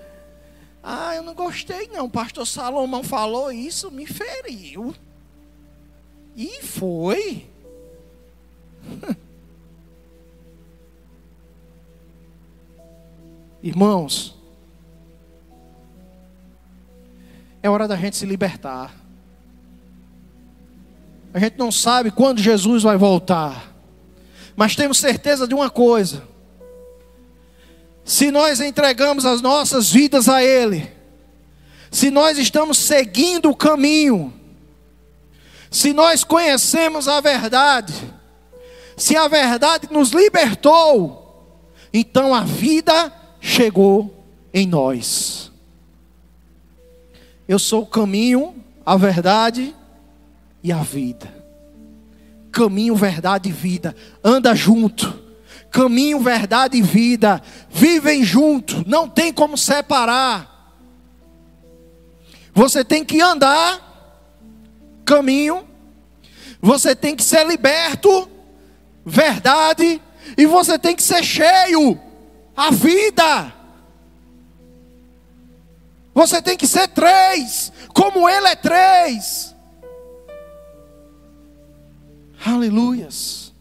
Ah, 0.82 1.16
eu 1.16 1.22
não 1.22 1.32
gostei 1.32 1.88
não, 1.88 2.04
o 2.04 2.10
pastor 2.10 2.46
Salomão 2.46 3.02
falou 3.02 3.50
isso, 3.50 3.90
me 3.90 4.04
feriu. 4.04 4.94
E 6.36 6.62
foi. 6.62 7.46
Irmãos, 13.62 14.36
é 17.62 17.70
hora 17.70 17.88
da 17.88 17.96
gente 17.96 18.18
se 18.18 18.26
libertar. 18.26 18.99
A 21.32 21.38
gente 21.38 21.56
não 21.56 21.70
sabe 21.70 22.10
quando 22.10 22.40
Jesus 22.40 22.82
vai 22.82 22.96
voltar, 22.96 23.72
mas 24.56 24.74
temos 24.74 24.98
certeza 24.98 25.46
de 25.46 25.54
uma 25.54 25.70
coisa: 25.70 26.22
se 28.04 28.30
nós 28.30 28.60
entregamos 28.60 29.24
as 29.24 29.40
nossas 29.40 29.92
vidas 29.92 30.28
a 30.28 30.42
Ele, 30.42 30.90
se 31.90 32.10
nós 32.10 32.36
estamos 32.36 32.78
seguindo 32.78 33.48
o 33.48 33.56
caminho, 33.56 34.32
se 35.70 35.92
nós 35.92 36.24
conhecemos 36.24 37.06
a 37.06 37.20
verdade, 37.20 37.94
se 38.96 39.16
a 39.16 39.28
verdade 39.28 39.88
nos 39.90 40.10
libertou, 40.10 41.56
então 41.92 42.34
a 42.34 42.40
vida 42.40 43.12
chegou 43.40 44.24
em 44.52 44.66
nós. 44.66 45.52
Eu 47.46 47.58
sou 47.58 47.82
o 47.82 47.86
caminho, 47.86 48.54
a 48.84 48.96
verdade 48.96 49.74
e 50.62 50.72
a 50.72 50.78
vida. 50.78 51.32
Caminho, 52.52 52.94
verdade 52.94 53.48
e 53.48 53.52
vida. 53.52 53.94
Anda 54.22 54.54
junto. 54.54 55.18
Caminho, 55.70 56.18
verdade 56.20 56.76
e 56.78 56.82
vida. 56.82 57.42
Vivem 57.70 58.24
junto. 58.24 58.84
Não 58.88 59.08
tem 59.08 59.32
como 59.32 59.56
separar. 59.56 60.74
Você 62.52 62.84
tem 62.84 63.04
que 63.04 63.20
andar 63.20 63.88
caminho. 65.04 65.66
Você 66.60 66.94
tem 66.94 67.14
que 67.14 67.22
ser 67.22 67.46
liberto. 67.46 68.28
Verdade. 69.06 70.00
E 70.36 70.46
você 70.46 70.78
tem 70.78 70.94
que 70.94 71.02
ser 71.02 71.22
cheio 71.22 71.98
a 72.56 72.70
vida. 72.70 73.54
Você 76.12 76.42
tem 76.42 76.56
que 76.56 76.66
ser 76.66 76.88
três, 76.88 77.72
como 77.94 78.28
Ele 78.28 78.48
é 78.48 78.56
três. 78.56 79.54
Aleluias. 82.44 83.52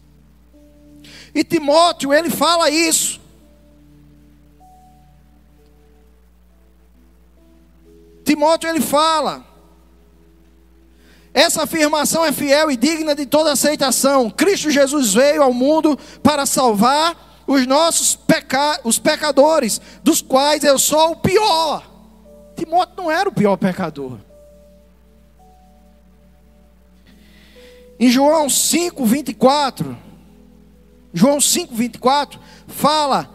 E 1.34 1.44
Timóteo, 1.44 2.12
ele 2.12 2.30
fala 2.30 2.70
isso. 2.70 3.20
Timóteo, 8.24 8.68
ele 8.68 8.80
fala. 8.80 9.44
Essa 11.32 11.62
afirmação 11.62 12.24
é 12.24 12.32
fiel 12.32 12.70
e 12.70 12.76
digna 12.76 13.14
de 13.14 13.26
toda 13.26 13.52
aceitação. 13.52 14.30
Cristo 14.30 14.70
Jesus 14.70 15.14
veio 15.14 15.42
ao 15.42 15.52
mundo 15.52 15.98
para 16.22 16.44
salvar 16.46 17.42
os 17.46 17.66
nossos 17.66 18.14
peca 18.14 18.80
os 18.84 18.98
pecadores, 18.98 19.80
dos 20.02 20.22
quais 20.22 20.62
eu 20.64 20.78
sou 20.78 21.12
o 21.12 21.16
pior. 21.16 21.84
Timóteo 22.56 22.94
não 22.96 23.10
era 23.10 23.28
o 23.28 23.32
pior 23.32 23.56
pecador. 23.56 24.18
Em 28.00 28.08
João 28.08 28.48
5, 28.48 29.04
24, 29.04 29.94
João 31.12 31.38
5, 31.38 31.74
24, 31.74 32.40
fala 32.66 33.28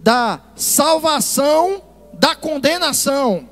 da 0.00 0.40
salvação 0.56 1.80
da 2.12 2.34
condenação. 2.34 3.48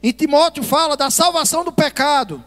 E 0.00 0.12
Timóteo 0.12 0.62
fala 0.62 0.96
da 0.96 1.10
salvação 1.10 1.64
do 1.64 1.72
pecado. 1.72 2.44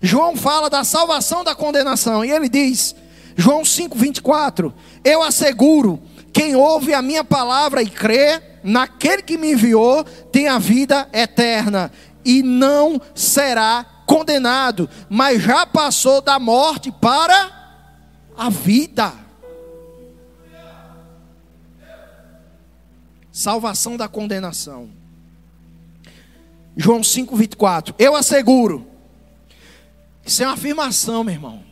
João 0.00 0.34
fala 0.34 0.70
da 0.70 0.82
salvação 0.82 1.44
da 1.44 1.54
condenação. 1.54 2.24
E 2.24 2.30
ele 2.30 2.48
diz: 2.48 2.96
João 3.36 3.60
5:24, 3.60 4.72
eu 5.04 5.22
asseguro, 5.22 6.02
quem 6.32 6.56
ouve 6.56 6.94
a 6.94 7.02
minha 7.02 7.22
palavra 7.22 7.82
e 7.82 7.90
crê 7.90 8.40
naquele 8.62 9.20
que 9.20 9.36
me 9.36 9.52
enviou, 9.52 10.02
tem 10.32 10.48
a 10.48 10.58
vida 10.58 11.06
eterna 11.12 11.92
e 12.24 12.42
não 12.42 12.98
será 13.14 13.93
condenado, 14.06 14.88
mas 15.08 15.42
já 15.42 15.66
passou 15.66 16.20
da 16.20 16.38
morte 16.38 16.92
para 16.92 17.50
a 18.36 18.48
vida. 18.50 19.12
Salvação 23.32 23.96
da 23.96 24.06
condenação. 24.08 24.90
João 26.76 27.02
5:24. 27.02 27.94
Eu 27.98 28.14
asseguro. 28.14 28.86
Isso 30.24 30.42
é 30.42 30.46
uma 30.46 30.54
afirmação, 30.54 31.22
meu 31.24 31.34
irmão. 31.34 31.62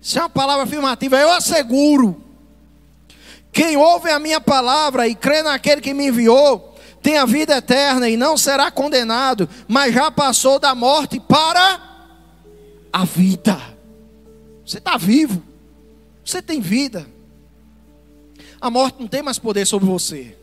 Isso 0.00 0.18
é 0.18 0.22
uma 0.22 0.30
palavra 0.30 0.64
afirmativa, 0.64 1.16
eu 1.16 1.30
asseguro. 1.32 2.22
Quem 3.52 3.76
ouve 3.76 4.10
a 4.10 4.18
minha 4.18 4.40
palavra 4.40 5.08
e 5.08 5.14
crê 5.14 5.42
naquele 5.42 5.80
que 5.80 5.92
me 5.92 6.06
enviou, 6.06 6.69
tem 7.02 7.16
a 7.16 7.24
vida 7.24 7.56
eterna 7.56 8.08
e 8.08 8.16
não 8.16 8.36
será 8.36 8.70
condenado, 8.70 9.48
mas 9.66 9.94
já 9.94 10.10
passou 10.10 10.58
da 10.58 10.74
morte 10.74 11.18
para 11.18 11.80
a 12.92 13.04
vida. 13.04 13.58
Você 14.64 14.78
está 14.78 14.96
vivo, 14.96 15.42
você 16.24 16.42
tem 16.42 16.60
vida. 16.60 17.06
A 18.60 18.70
morte 18.70 19.00
não 19.00 19.08
tem 19.08 19.22
mais 19.22 19.38
poder 19.38 19.66
sobre 19.66 19.88
você. 19.88 20.36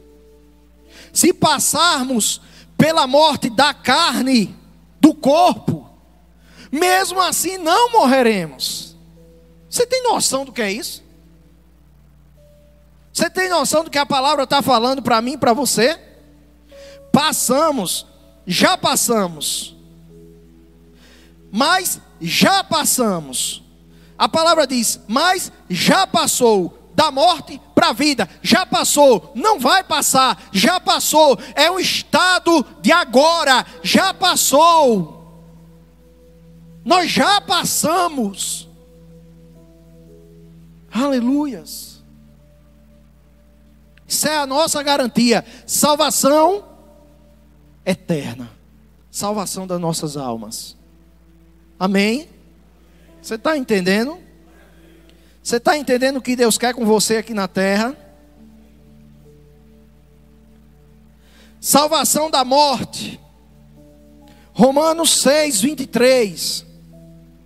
Se 1.14 1.32
passarmos 1.32 2.42
pela 2.78 3.06
morte 3.06 3.50
da 3.50 3.74
carne, 3.74 4.56
do 5.00 5.14
corpo, 5.14 5.88
mesmo 6.72 7.22
assim 7.22 7.58
não 7.58 7.92
morreremos. 7.92 8.96
Você 9.70 9.86
tem 9.86 10.02
noção 10.04 10.44
do 10.44 10.52
que 10.52 10.62
é 10.62 10.72
isso? 10.72 11.04
Você 13.14 13.30
tem 13.30 13.50
noção 13.50 13.84
do 13.84 13.92
que 13.92 13.98
a 13.98 14.06
palavra 14.06 14.44
está 14.44 14.62
falando 14.62 15.02
para 15.02 15.22
mim 15.22 15.38
para 15.38 15.54
você? 15.54 16.07
Passamos, 17.18 18.06
já 18.46 18.78
passamos, 18.78 19.76
mas 21.52 22.00
já 22.22 22.64
passamos. 22.64 23.64
A 24.16 24.30
palavra 24.30 24.68
diz, 24.68 25.00
mas 25.08 25.52
já 25.68 26.06
passou 26.06 26.92
da 26.94 27.10
morte 27.10 27.60
para 27.74 27.90
a 27.90 27.94
vida, 27.94 28.30
já 28.44 28.68
passou, 28.68 29.32
não 29.34 29.60
vai 29.60 29.84
passar, 29.84 30.48
já 30.52 30.80
passou, 30.80 31.40
é 31.56 31.72
o 31.72 31.80
estado 31.80 32.64
de 32.84 32.92
agora, 32.92 33.66
já 33.82 34.14
passou. 34.14 35.42
Nós 36.86 37.10
já 37.10 37.42
passamos. 37.42 38.70
Aleluias. 40.92 42.04
Isso 44.08 44.28
é 44.28 44.38
a 44.38 44.46
nossa 44.46 44.84
garantia. 44.84 45.44
Salvação 45.66 46.77
eterna. 47.88 48.52
Salvação 49.10 49.66
das 49.66 49.80
nossas 49.80 50.18
almas. 50.18 50.76
Amém? 51.80 52.28
Você 53.22 53.36
está 53.36 53.58
entendendo? 53.58 54.20
Você 55.42 55.56
está 55.56 55.78
entendendo 55.78 56.18
o 56.18 56.22
que 56.22 56.36
Deus 56.36 56.58
quer 56.58 56.74
com 56.74 56.86
você 56.86 57.18
aqui 57.18 57.34
na 57.34 57.48
terra? 57.48 57.96
Salvação 61.62 62.30
da 62.30 62.44
morte. 62.44 63.20
Romanos 64.52 65.22
6, 65.22 65.62
23. 65.62 66.66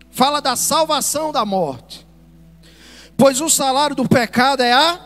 Fala 0.09 0.41
da 0.41 0.55
salvação 0.55 1.31
da 1.31 1.45
morte. 1.45 2.07
Pois 3.15 3.39
o 3.39 3.49
salário 3.49 3.95
do 3.95 4.09
pecado 4.09 4.61
é 4.63 4.73
a 4.73 4.99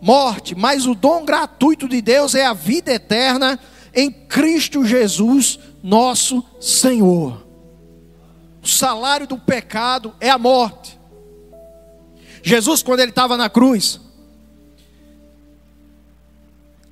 morte, 0.00 0.54
mas 0.54 0.86
o 0.86 0.94
dom 0.94 1.24
gratuito 1.24 1.88
de 1.88 2.02
Deus 2.02 2.34
é 2.34 2.44
a 2.44 2.52
vida 2.52 2.92
eterna 2.92 3.58
em 3.98 4.12
Cristo 4.12 4.84
Jesus, 4.84 5.58
nosso 5.82 6.44
Senhor. 6.60 7.44
O 8.62 8.68
salário 8.68 9.26
do 9.26 9.36
pecado 9.36 10.14
é 10.20 10.30
a 10.30 10.38
morte. 10.38 10.96
Jesus, 12.40 12.80
quando 12.80 13.00
ele 13.00 13.10
estava 13.10 13.36
na 13.36 13.50
cruz, 13.50 14.00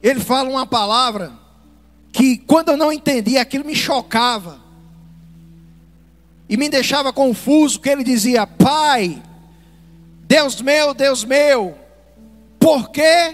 ele 0.03 0.19
fala 0.19 0.51
uma 0.51 0.67
palavra 0.67 1.33
que, 2.13 2.39
quando 2.39 2.71
eu 2.71 2.77
não 2.77 2.93
entendia, 2.93 3.41
aquilo 3.41 3.65
me 3.65 3.77
chocava 3.77 4.59
e 6.49 6.57
me 6.57 6.69
deixava 6.69 7.13
confuso. 7.13 7.79
Que 7.79 7.89
ele 7.89 8.03
dizia: 8.03 8.49
Pai, 8.49 9.23
Deus 10.23 10.61
meu, 10.61 10.93
Deus 10.93 11.25
meu, 11.25 11.79
por 12.59 12.91
que 12.91 13.33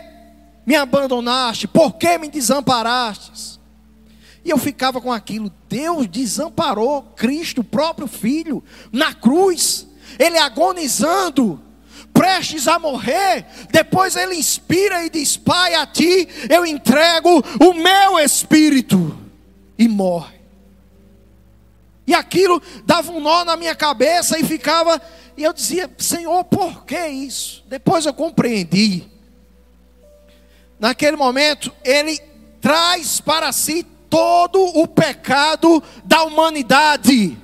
me 0.66 0.76
abandonaste? 0.76 1.66
Por 1.66 1.94
que 1.94 2.18
me 2.18 2.28
desamparaste? 2.28 3.61
E 4.44 4.50
eu 4.50 4.58
ficava 4.58 5.00
com 5.00 5.12
aquilo. 5.12 5.52
Deus 5.68 6.06
desamparou 6.06 7.02
Cristo, 7.16 7.60
o 7.60 7.64
próprio 7.64 8.06
Filho, 8.06 8.62
na 8.90 9.14
cruz. 9.14 9.86
Ele 10.18 10.36
agonizando, 10.38 11.60
prestes 12.12 12.66
a 12.68 12.78
morrer. 12.78 13.46
Depois 13.70 14.16
ele 14.16 14.34
inspira 14.34 15.04
e 15.04 15.10
diz: 15.10 15.36
Pai, 15.36 15.74
a 15.74 15.86
ti 15.86 16.28
eu 16.50 16.66
entrego 16.66 17.42
o 17.60 17.74
meu 17.74 18.18
espírito. 18.18 19.18
E 19.78 19.88
morre. 19.88 20.40
E 22.06 22.14
aquilo 22.14 22.60
dava 22.84 23.12
um 23.12 23.20
nó 23.20 23.44
na 23.44 23.56
minha 23.56 23.74
cabeça 23.74 24.38
e 24.38 24.44
ficava 24.44 25.00
e 25.36 25.44
eu 25.44 25.52
dizia, 25.52 25.90
Senhor, 25.98 26.44
por 26.44 26.84
que 26.84 27.06
isso? 27.06 27.64
Depois 27.68 28.04
eu 28.04 28.12
compreendi. 28.12 29.04
Naquele 30.78 31.16
momento, 31.16 31.72
ele 31.84 32.18
traz 32.60 33.20
para 33.20 33.50
si 33.52 33.86
todo 34.12 34.62
o 34.78 34.86
pecado 34.86 35.82
da 36.04 36.22
humanidade. 36.24 37.34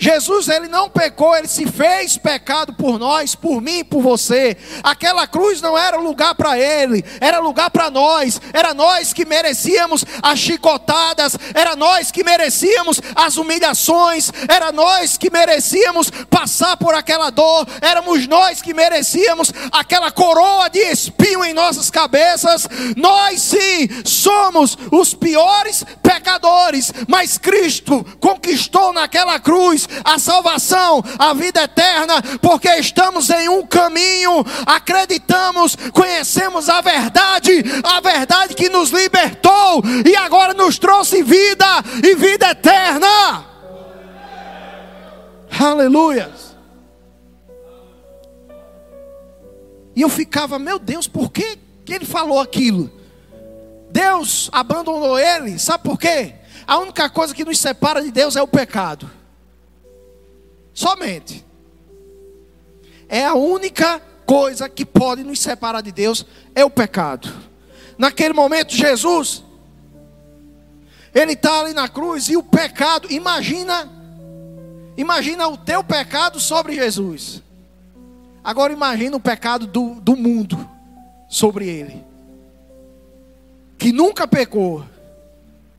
Jesus, 0.00 0.48
ele 0.48 0.68
não 0.68 0.88
pecou, 0.88 1.36
ele 1.36 1.48
se 1.48 1.66
fez 1.66 2.16
pecado 2.16 2.72
por 2.72 3.00
nós, 3.00 3.34
por 3.34 3.60
mim, 3.60 3.84
por 3.84 4.00
você. 4.00 4.56
Aquela 4.80 5.26
cruz 5.26 5.60
não 5.60 5.76
era 5.76 5.96
lugar 5.96 6.36
para 6.36 6.56
ele, 6.56 7.04
era 7.20 7.40
lugar 7.40 7.68
para 7.68 7.90
nós. 7.90 8.40
Era 8.52 8.72
nós 8.72 9.12
que 9.12 9.24
merecíamos 9.24 10.04
as 10.22 10.38
chicotadas, 10.38 11.36
era 11.52 11.74
nós 11.74 12.12
que 12.12 12.22
merecíamos 12.22 13.00
as 13.16 13.36
humilhações, 13.36 14.30
era 14.48 14.70
nós 14.70 15.16
que 15.16 15.32
merecíamos 15.32 16.10
passar 16.30 16.76
por 16.76 16.94
aquela 16.94 17.30
dor, 17.30 17.66
éramos 17.80 18.28
nós 18.28 18.62
que 18.62 18.72
merecíamos 18.72 19.52
aquela 19.72 20.12
coroa 20.12 20.70
de 20.70 20.78
espinho 20.78 21.44
em 21.44 21.52
nossas 21.52 21.90
cabeças. 21.90 22.68
Nós 22.96 23.42
sim 23.42 23.88
somos 24.04 24.78
os 24.92 25.12
piores 25.12 25.84
pecadores, 26.00 26.92
mas 27.08 27.36
Cristo 27.36 28.06
conquistou 28.20 28.92
naquela 28.92 29.40
cruz 29.40 29.87
a 30.04 30.18
salvação, 30.18 31.02
a 31.18 31.34
vida 31.34 31.62
eterna, 31.62 32.22
porque 32.40 32.68
estamos 32.76 33.30
em 33.30 33.48
um 33.48 33.66
caminho, 33.66 34.44
acreditamos, 34.66 35.76
conhecemos 35.92 36.68
a 36.68 36.80
verdade, 36.80 37.64
a 37.82 38.00
verdade 38.00 38.54
que 38.54 38.68
nos 38.68 38.90
libertou 38.90 39.82
e 40.04 40.16
agora 40.16 40.54
nos 40.54 40.78
trouxe 40.78 41.22
vida 41.22 41.66
e 42.02 42.14
vida 42.14 42.50
eterna. 42.50 43.46
Aleluia. 45.58 46.30
E 49.96 50.02
eu 50.02 50.08
ficava, 50.08 50.58
meu 50.60 50.78
Deus, 50.78 51.08
por 51.08 51.32
que, 51.32 51.58
que 51.84 51.92
ele 51.92 52.04
falou 52.04 52.38
aquilo? 52.38 52.88
Deus 53.90 54.48
abandonou 54.52 55.18
ele, 55.18 55.58
sabe 55.58 55.82
por 55.82 55.98
quê? 55.98 56.34
A 56.66 56.78
única 56.78 57.08
coisa 57.08 57.34
que 57.34 57.44
nos 57.44 57.58
separa 57.58 58.02
de 58.02 58.12
Deus 58.12 58.36
é 58.36 58.42
o 58.42 58.46
pecado. 58.46 59.10
Somente. 60.78 61.44
É 63.08 63.24
a 63.24 63.34
única 63.34 64.00
coisa 64.24 64.68
que 64.68 64.86
pode 64.86 65.24
nos 65.24 65.40
separar 65.40 65.80
de 65.80 65.90
Deus 65.90 66.24
é 66.54 66.64
o 66.64 66.70
pecado. 66.70 67.34
Naquele 67.98 68.32
momento, 68.32 68.76
Jesus, 68.76 69.42
ele 71.12 71.32
está 71.32 71.62
ali 71.62 71.72
na 71.74 71.88
cruz 71.88 72.28
e 72.28 72.36
o 72.36 72.44
pecado, 72.44 73.10
imagina, 73.10 73.90
imagina 74.96 75.48
o 75.48 75.56
teu 75.56 75.82
pecado 75.82 76.38
sobre 76.38 76.76
Jesus. 76.76 77.42
Agora 78.44 78.72
imagina 78.72 79.16
o 79.16 79.20
pecado 79.20 79.66
do, 79.66 79.96
do 79.96 80.14
mundo 80.14 80.70
sobre 81.28 81.66
ele, 81.66 82.04
que 83.76 83.90
nunca 83.90 84.28
pecou, 84.28 84.84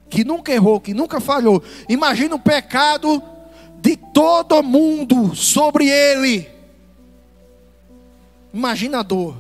que 0.09 0.25
nunca 0.25 0.51
errou, 0.51 0.81
que 0.81 0.93
nunca 0.93 1.21
falhou. 1.21 1.63
Imagina 1.87 2.35
o 2.35 2.39
pecado 2.39 3.38
de 3.81 3.95
todo 3.95 4.61
mundo 4.61 5.35
sobre 5.35 5.89
ele. 5.89 6.49
Imagina 8.53 8.99
a 8.99 9.03
dor. 9.03 9.37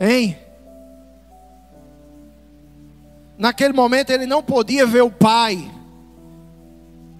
Hein? 0.00 0.36
Naquele 3.38 3.72
momento 3.72 4.10
ele 4.10 4.26
não 4.26 4.42
podia 4.42 4.86
ver 4.86 5.02
o 5.02 5.10
Pai 5.10 5.70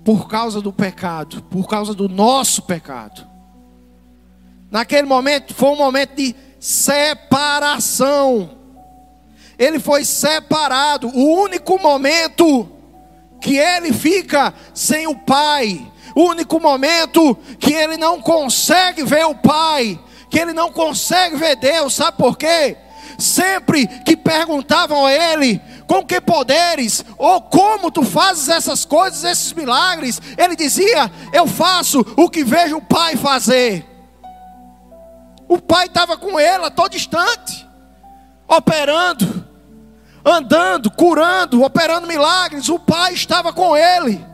por 0.05 0.29
causa 0.29 0.61
do 0.61 0.73
pecado, 0.73 1.43
por 1.45 1.69
causa 1.69 1.95
do 1.95 2.09
nosso 2.09 2.63
pecado. 2.63 3.27
Naquele 4.71 5.07
momento 5.07 5.55
foi 5.55 5.69
um 5.71 5.77
momento 5.77 6.17
de 6.17 6.35
separação. 6.59 8.51
Ele 9.59 9.79
foi 9.79 10.05
separado, 10.05 11.09
o 11.09 11.43
único 11.43 11.79
momento 11.79 12.69
que 13.43 13.59
ele 13.59 13.93
fica 13.93 14.55
sem 14.73 15.09
o 15.09 15.17
pai, 15.17 15.85
o 16.15 16.23
único 16.23 16.61
momento 16.61 17.37
que 17.59 17.73
ele 17.73 17.97
não 17.97 18.23
consegue 18.23 19.03
ver 19.03 19.27
o 19.27 19.35
pai, 19.35 19.99
que 20.31 20.39
ele 20.39 20.53
não 20.53 20.71
consegue 20.71 21.37
ver 21.37 21.57
Deus, 21.57 21.95
sabe 21.95 22.17
por 22.17 22.39
quê? 22.39 22.77
Sempre 23.19 23.87
que 23.87 24.17
perguntavam 24.17 25.05
a 25.05 25.13
ele, 25.13 25.61
com 25.87 26.07
que 26.07 26.21
poderes, 26.21 27.05
ou 27.19 27.43
como 27.43 27.91
tu 27.91 28.05
fazes 28.05 28.49
essas 28.49 28.85
coisas, 28.85 29.25
esses 29.25 29.53
milagres, 29.53 30.21
ele 30.39 30.57
dizia: 30.57 31.11
Eu 31.33 31.47
faço 31.47 32.01
o 32.17 32.31
que 32.31 32.43
vejo 32.43 32.79
o 32.79 32.83
pai 32.83 33.17
fazer. 33.17 33.85
O 35.47 35.59
pai 35.59 35.87
estava 35.87 36.17
com 36.17 36.41
ele 36.41 36.65
a 36.65 36.71
todo 36.71 36.97
instante, 36.97 37.69
operando 38.49 39.52
andando, 40.25 40.91
curando, 40.91 41.63
operando 41.63 42.07
milagres. 42.07 42.69
O 42.69 42.79
Pai 42.79 43.13
estava 43.13 43.53
com 43.53 43.77
ele. 43.77 44.25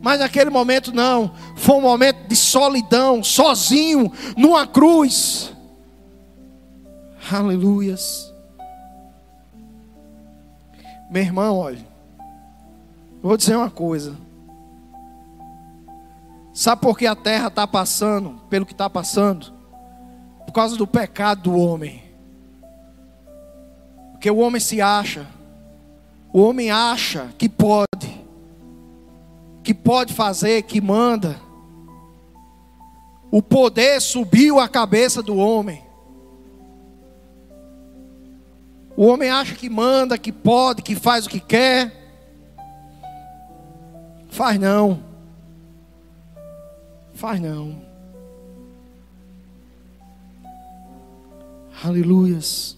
Mas 0.00 0.20
naquele 0.20 0.50
momento 0.50 0.92
não. 0.92 1.32
Foi 1.56 1.76
um 1.76 1.82
momento 1.82 2.28
de 2.28 2.36
solidão, 2.36 3.22
sozinho, 3.22 4.12
numa 4.36 4.66
cruz. 4.66 5.52
Aleluias. 7.30 8.32
Meu 11.10 11.22
irmão, 11.22 11.56
olha. 11.56 11.86
Vou 13.22 13.36
dizer 13.36 13.56
uma 13.56 13.70
coisa. 13.70 14.16
Sabe 16.52 16.82
por 16.82 16.96
que 16.98 17.06
a 17.06 17.14
terra 17.14 17.48
está 17.48 17.66
passando 17.66 18.40
pelo 18.48 18.66
que 18.66 18.72
está 18.72 18.88
passando? 18.88 19.52
Por 20.46 20.52
causa 20.52 20.76
do 20.76 20.86
pecado 20.86 21.42
do 21.42 21.56
homem. 21.56 22.02
Porque 24.12 24.30
o 24.30 24.38
homem 24.38 24.60
se 24.60 24.80
acha 24.80 25.26
o 26.32 26.42
homem 26.42 26.70
acha 26.70 27.32
que 27.38 27.48
pode, 27.48 27.86
que 29.62 29.72
pode 29.72 30.12
fazer, 30.12 30.62
que 30.62 30.80
manda. 30.80 31.40
O 33.30 33.42
poder 33.42 34.00
subiu 34.00 34.58
a 34.58 34.68
cabeça 34.68 35.22
do 35.22 35.36
homem. 35.36 35.82
O 38.96 39.06
homem 39.06 39.30
acha 39.30 39.54
que 39.54 39.70
manda, 39.70 40.18
que 40.18 40.32
pode, 40.32 40.82
que 40.82 40.94
faz 40.94 41.26
o 41.26 41.30
que 41.30 41.40
quer. 41.40 41.94
Faz 44.28 44.58
não. 44.58 45.02
Faz 47.14 47.40
não. 47.40 47.80
Aleluias. 51.82 52.76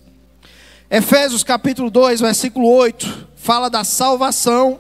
Efésios 0.91 1.43
capítulo 1.43 1.91
2, 1.91 2.21
versículo 2.21 2.69
8 2.69 3.30
fala 3.41 3.71
da 3.71 3.85
salvação 3.85 4.79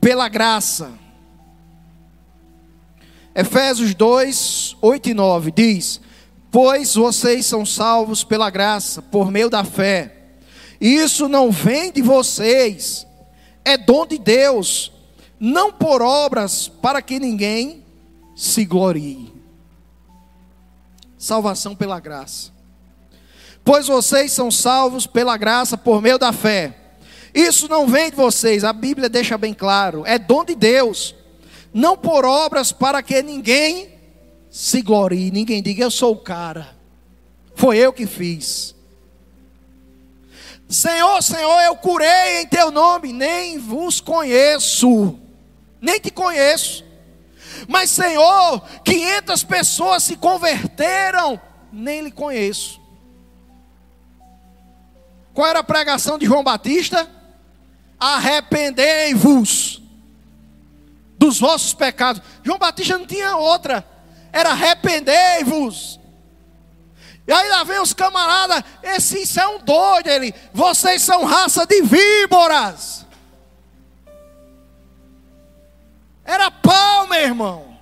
pela 0.00 0.28
graça. 0.28 0.92
Efésios 3.34 3.94
2, 3.94 4.76
8 4.80 5.10
e 5.10 5.14
9 5.14 5.50
diz: 5.50 6.00
Pois 6.50 6.94
vocês 6.94 7.44
são 7.44 7.66
salvos 7.66 8.24
pela 8.24 8.48
graça, 8.48 9.02
por 9.02 9.30
meio 9.30 9.50
da 9.50 9.62
fé. 9.62 10.16
Isso 10.80 11.28
não 11.28 11.50
vem 11.50 11.92
de 11.92 12.00
vocês, 12.00 13.06
é 13.62 13.76
dom 13.76 14.06
de 14.06 14.18
Deus, 14.18 14.90
não 15.38 15.70
por 15.70 16.00
obras, 16.00 16.68
para 16.68 17.02
que 17.02 17.18
ninguém 17.18 17.84
se 18.34 18.64
glorie. 18.64 19.32
Salvação 21.18 21.76
pela 21.76 22.00
graça. 22.00 22.52
pois 23.62 23.86
vocês 23.86 24.32
são 24.32 24.50
salvos 24.50 25.06
pela 25.06 25.36
graça 25.36 25.76
por 25.76 26.00
meio 26.00 26.18
da 26.18 26.32
fé. 26.32 26.83
Isso 27.34 27.66
não 27.66 27.88
vem 27.88 28.10
de 28.10 28.16
vocês, 28.16 28.62
a 28.62 28.72
Bíblia 28.72 29.08
deixa 29.08 29.36
bem 29.36 29.52
claro, 29.52 30.04
é 30.06 30.18
dom 30.18 30.44
de 30.44 30.54
Deus, 30.54 31.16
não 31.72 31.96
por 31.96 32.24
obras 32.24 32.70
para 32.70 33.02
que 33.02 33.20
ninguém 33.22 33.98
se 34.48 34.80
glorie, 34.80 35.32
ninguém 35.32 35.60
diga 35.60 35.82
eu 35.82 35.90
sou 35.90 36.12
o 36.12 36.18
cara, 36.18 36.76
foi 37.56 37.76
eu 37.76 37.92
que 37.92 38.06
fiz. 38.06 38.72
Senhor, 40.68 41.20
Senhor, 41.22 41.60
eu 41.62 41.76
curei 41.76 42.42
em 42.42 42.46
teu 42.46 42.70
nome, 42.70 43.12
nem 43.12 43.58
vos 43.58 44.00
conheço, 44.00 45.18
nem 45.80 45.98
te 45.98 46.12
conheço. 46.12 46.84
Mas, 47.68 47.90
Senhor, 47.90 48.62
500 48.84 49.44
pessoas 49.44 50.02
se 50.04 50.16
converteram, 50.16 51.40
nem 51.72 52.00
lhe 52.00 52.10
conheço. 52.10 52.80
Qual 55.32 55.48
era 55.48 55.58
a 55.58 55.64
pregação 55.64 56.16
de 56.16 56.26
João 56.26 56.44
Batista? 56.44 57.08
Arrependei-vos 57.98 59.82
dos 61.18 61.40
vossos 61.40 61.72
pecados. 61.74 62.22
João 62.42 62.58
Batista 62.58 62.98
não 62.98 63.06
tinha 63.06 63.36
outra, 63.36 63.86
era 64.32 64.50
arrependei-vos. 64.50 65.98
E 67.26 67.32
aí 67.32 67.48
lá 67.48 67.64
vem 67.64 67.80
os 67.80 67.94
camaradas, 67.94 68.62
esses 68.82 69.28
são 69.30 69.58
doidos, 69.58 70.12
ele, 70.12 70.34
vocês 70.52 71.00
são 71.02 71.24
raça 71.24 71.66
de 71.66 71.80
víboras. 71.80 73.06
Era 76.24 76.50
pau, 76.50 77.06
meu 77.06 77.20
irmão. 77.20 77.78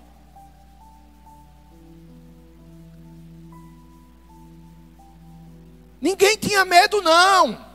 Ninguém 6.01 6.37
tinha 6.37 6.65
medo, 6.65 7.01
não. 7.01 7.72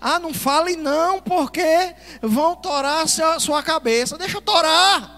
Ah, 0.00 0.18
não 0.18 0.32
fale 0.32 0.76
não, 0.76 1.20
porque 1.20 1.94
vão 2.20 2.54
torar 2.54 3.04
a 3.04 3.40
sua 3.40 3.62
cabeça. 3.62 4.18
Deixa 4.18 4.36
eu 4.36 4.42
torar. 4.42 5.16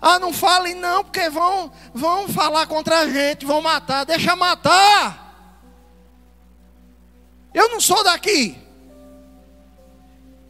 Ah, 0.00 0.18
não 0.18 0.32
fale 0.32 0.74
não, 0.74 1.04
porque 1.04 1.28
vão, 1.28 1.72
vão 1.92 2.28
falar 2.28 2.66
contra 2.66 3.00
a 3.00 3.08
gente, 3.08 3.46
vão 3.46 3.60
matar. 3.60 4.04
Deixa 4.04 4.34
matar. 4.36 5.26
Eu 7.52 7.68
não 7.70 7.80
sou 7.80 8.02
daqui. 8.04 8.56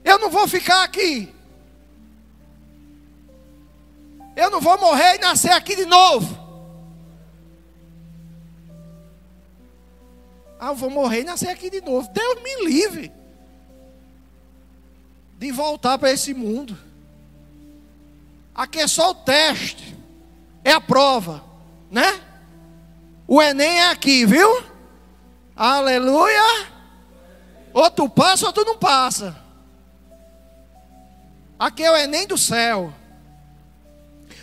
Eu 0.05 0.19
não 0.19 0.31
vou 0.31 0.47
ficar 0.49 0.85
aqui. 0.85 1.35
Eu 4.37 4.51
não 4.51 4.61
vou 4.61 4.79
morrer 4.79 5.17
e 5.17 5.19
nascer 5.19 5.51
aqui 5.51 5.75
de 5.75 5.85
novo. 5.85 6.38
Ah, 10.59 10.69
eu 10.69 10.75
vou 10.75 10.91
morrer 10.91 11.21
e 11.21 11.25
nascer 11.25 11.49
aqui 11.49 11.71
de 11.71 11.81
novo. 11.81 12.09
Deus 12.13 12.43
me 12.43 12.67
livre 12.67 13.13
de 15.39 15.53
voltar 15.53 15.99
para 15.99 16.11
esse 16.11 16.35
mundo. 16.35 16.77
Aqui 18.55 18.81
é 18.81 18.89
só 18.89 19.11
o 19.11 19.15
teste, 19.15 19.97
é 20.65 20.73
a 20.73 20.81
prova, 20.81 21.45
né? 21.91 22.21
O 23.27 23.41
Enem 23.41 23.79
é 23.79 23.91
aqui, 23.91 24.27
viu? 24.27 24.65
Aleluia. 25.55 26.67
Ou 27.73 27.89
tu 27.91 28.09
passa 28.09 28.47
ou 28.47 28.53
tu 28.53 28.65
não 28.65 28.77
passa. 28.77 29.37
Aqui 31.59 31.85
é 31.85 31.91
o 31.91 31.97
Enem 31.97 32.27
do 32.27 32.39
céu. 32.39 32.93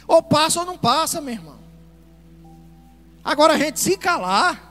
Ou 0.08 0.22
passa 0.22 0.60
ou 0.62 0.66
não 0.66 0.78
passa, 0.78 1.20
meu 1.20 1.34
irmão. 1.34 1.60
Agora 3.24 3.54
a 3.54 3.58
gente 3.58 3.80
se 3.80 3.98
calar. 3.98 4.65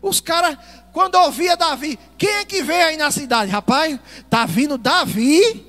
Os 0.00 0.20
caras, 0.20 0.56
quando 0.92 1.16
ouvia 1.16 1.56
Davi, 1.56 1.98
quem 2.16 2.30
é 2.30 2.44
que 2.44 2.62
veio 2.62 2.86
aí 2.86 2.96
na 2.96 3.10
cidade? 3.10 3.50
Rapaz, 3.50 3.98
tá 4.30 4.46
vindo 4.46 4.78
Davi 4.78 5.66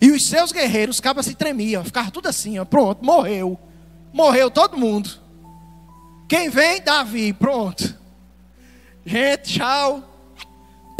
e 0.00 0.10
os 0.10 0.26
seus 0.26 0.52
guerreiros, 0.52 0.96
os 0.96 1.00
cabas 1.00 1.26
se 1.26 1.34
tremiam, 1.34 1.84
ficavam 1.84 2.10
tudo 2.10 2.28
assim, 2.28 2.58
ó, 2.58 2.64
pronto, 2.64 3.04
morreu. 3.04 3.58
Morreu 4.12 4.50
todo 4.50 4.78
mundo. 4.78 5.10
Quem 6.28 6.48
vem? 6.48 6.80
Davi, 6.80 7.32
pronto. 7.32 7.94
Gente, 9.04 9.54
tchau. 9.54 10.02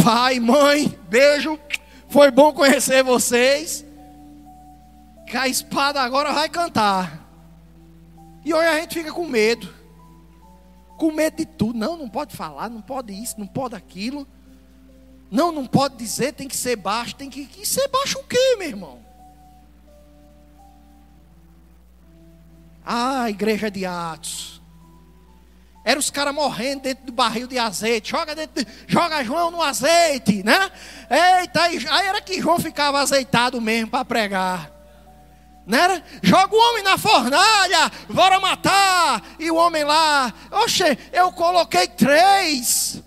Pai, 0.02 0.38
mãe, 0.38 0.96
beijo. 1.08 1.58
Foi 2.08 2.30
bom 2.30 2.52
conhecer 2.52 3.02
vocês. 3.02 3.84
Que 5.26 5.36
a 5.36 5.48
espada 5.48 6.00
agora 6.00 6.32
vai 6.32 6.48
cantar. 6.48 7.26
E 8.44 8.54
hoje 8.54 8.68
a 8.68 8.80
gente 8.80 8.94
fica 8.94 9.12
com 9.12 9.26
medo 9.26 9.75
com 10.96 11.12
medo 11.12 11.36
de 11.36 11.46
tudo. 11.46 11.78
Não, 11.78 11.96
não 11.96 12.08
pode 12.08 12.34
falar, 12.34 12.68
não 12.68 12.80
pode 12.80 13.12
isso, 13.12 13.38
não 13.38 13.46
pode 13.46 13.74
aquilo. 13.74 14.26
Não, 15.30 15.50
não 15.50 15.66
pode 15.66 15.96
dizer, 15.96 16.32
tem 16.32 16.48
que 16.48 16.56
ser 16.56 16.76
baixo, 16.76 17.14
tem 17.14 17.28
que, 17.28 17.48
ser 17.66 17.88
baixo 17.88 18.18
o 18.18 18.24
quê, 18.24 18.56
meu 18.58 18.68
irmão? 18.68 19.04
Ah, 22.84 23.28
igreja 23.28 23.70
de 23.70 23.84
Atos. 23.84 24.62
Era 25.84 25.98
os 26.00 26.10
caras 26.10 26.34
morrendo 26.34 26.82
dentro 26.82 27.06
do 27.06 27.12
barril 27.12 27.46
de 27.46 27.58
azeite. 27.58 28.10
Joga, 28.10 28.34
dentro, 28.34 28.64
joga 28.88 29.22
João 29.22 29.50
no 29.52 29.62
azeite, 29.62 30.42
né? 30.42 30.70
Eita, 31.08 31.62
aí 31.62 32.06
era 32.06 32.20
que 32.20 32.40
João 32.40 32.58
ficava 32.58 33.00
azeitado 33.00 33.60
mesmo 33.60 33.90
para 33.90 34.04
pregar. 34.04 34.76
Não 35.66 35.76
era? 35.76 36.02
Joga 36.22 36.54
o 36.54 36.58
homem 36.58 36.82
na 36.84 36.96
fornalha. 36.96 37.90
E 38.08 38.12
o 39.56 39.58
homem 39.58 39.84
lá, 39.84 40.32
oxe, 40.50 40.98
eu 41.12 41.32
coloquei 41.32 41.88
três. 41.88 43.02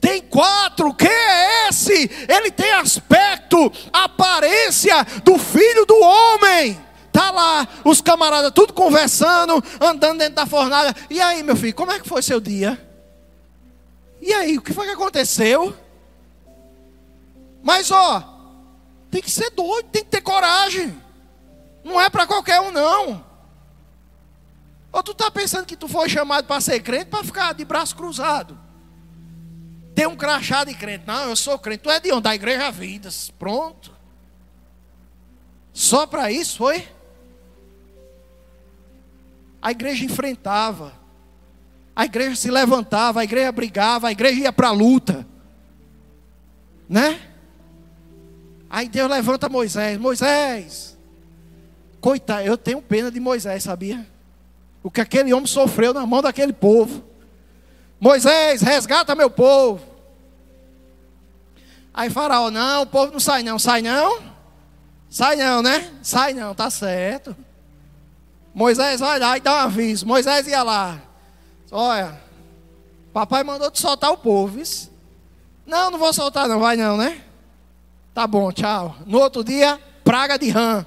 Tem 0.00 0.22
quatro, 0.22 0.94
quem 0.94 1.10
é 1.10 1.68
esse? 1.68 2.10
Ele 2.28 2.50
tem 2.50 2.72
aspecto, 2.72 3.70
aparência 3.92 5.04
do 5.22 5.38
filho 5.38 5.84
do 5.84 5.98
homem. 6.00 6.80
Tá 7.12 7.30
lá, 7.30 7.68
os 7.84 8.00
camaradas 8.00 8.50
tudo 8.52 8.72
conversando, 8.72 9.62
andando 9.80 10.18
dentro 10.18 10.34
da 10.34 10.46
fornalha. 10.46 10.94
E 11.08 11.20
aí, 11.20 11.42
meu 11.42 11.54
filho, 11.54 11.74
como 11.74 11.92
é 11.92 12.00
que 12.00 12.08
foi 12.08 12.22
seu 12.22 12.40
dia? 12.40 12.80
E 14.20 14.32
aí, 14.32 14.58
o 14.58 14.62
que 14.62 14.72
foi 14.72 14.86
que 14.86 14.92
aconteceu? 14.92 15.76
Mas 17.62 17.90
ó, 17.90 18.22
tem 19.10 19.22
que 19.22 19.30
ser 19.30 19.50
doido, 19.50 19.88
tem 19.90 20.02
que 20.02 20.10
ter 20.10 20.22
coragem. 20.22 21.00
Não 21.84 22.00
é 22.00 22.10
para 22.10 22.26
qualquer 22.26 22.60
um, 22.60 22.72
não. 22.72 23.33
Ou 24.94 25.02
tu 25.02 25.10
está 25.10 25.28
pensando 25.28 25.66
que 25.66 25.76
tu 25.76 25.88
foi 25.88 26.08
chamado 26.08 26.46
para 26.46 26.60
ser 26.60 26.78
crente 26.78 27.06
para 27.06 27.24
ficar 27.24 27.52
de 27.52 27.64
braço 27.64 27.96
cruzado? 27.96 28.56
Tem 29.92 30.06
um 30.06 30.14
crachá 30.14 30.62
de 30.62 30.72
crente. 30.72 31.04
Não, 31.04 31.30
eu 31.30 31.34
sou 31.34 31.58
crente. 31.58 31.82
Tu 31.82 31.90
é 31.90 31.98
de 31.98 32.12
onde? 32.12 32.22
Da 32.22 32.32
igreja 32.32 32.70
Vidas. 32.70 33.28
Pronto. 33.36 33.92
Só 35.72 36.06
para 36.06 36.30
isso 36.30 36.58
foi? 36.58 36.86
A 39.60 39.72
igreja 39.72 40.04
enfrentava. 40.04 40.92
A 41.96 42.04
igreja 42.04 42.36
se 42.36 42.48
levantava, 42.48 43.20
a 43.20 43.24
igreja 43.24 43.50
brigava, 43.50 44.06
a 44.06 44.12
igreja 44.12 44.42
ia 44.42 44.52
para 44.52 44.68
a 44.68 44.72
luta. 44.72 45.26
Né? 46.88 47.20
Aí 48.70 48.88
Deus 48.88 49.10
levanta 49.10 49.48
Moisés. 49.48 49.98
Moisés, 49.98 50.96
Coitado, 52.00 52.42
eu 52.42 52.56
tenho 52.56 52.80
pena 52.80 53.10
de 53.10 53.18
Moisés, 53.18 53.64
sabia? 53.64 54.13
O 54.84 54.90
que 54.90 55.00
aquele 55.00 55.32
homem 55.32 55.46
sofreu 55.46 55.94
na 55.94 56.04
mão 56.06 56.20
daquele 56.20 56.52
povo. 56.52 57.02
Moisés, 57.98 58.60
resgata 58.60 59.14
meu 59.14 59.30
povo. 59.30 59.82
Aí 61.94 62.10
Faraó, 62.10 62.50
não, 62.50 62.82
o 62.82 62.86
povo 62.86 63.10
não 63.10 63.18
sai 63.18 63.42
não, 63.42 63.58
sai 63.58 63.80
não? 63.80 64.22
Sai 65.08 65.36
não, 65.36 65.62
né? 65.62 65.90
Sai 66.02 66.34
não, 66.34 66.54
tá 66.54 66.68
certo. 66.68 67.34
Moisés 68.52 69.00
vai 69.00 69.18
lá 69.18 69.38
e 69.38 69.40
dá 69.40 69.54
um 69.54 69.58
aviso. 69.60 70.06
Moisés 70.06 70.46
ia 70.46 70.62
lá. 70.62 71.00
Olha, 71.70 72.20
papai 73.10 73.42
mandou 73.42 73.70
te 73.70 73.80
soltar 73.80 74.12
o 74.12 74.18
povo. 74.18 74.60
Isso? 74.60 74.92
Não, 75.64 75.90
não 75.90 75.98
vou 75.98 76.12
soltar 76.12 76.46
não, 76.46 76.60
vai 76.60 76.76
não, 76.76 76.98
né? 76.98 77.22
Tá 78.12 78.26
bom, 78.26 78.52
tchau. 78.52 78.96
No 79.06 79.18
outro 79.18 79.42
dia, 79.42 79.80
praga 80.04 80.38
de 80.38 80.50
rã 80.50 80.84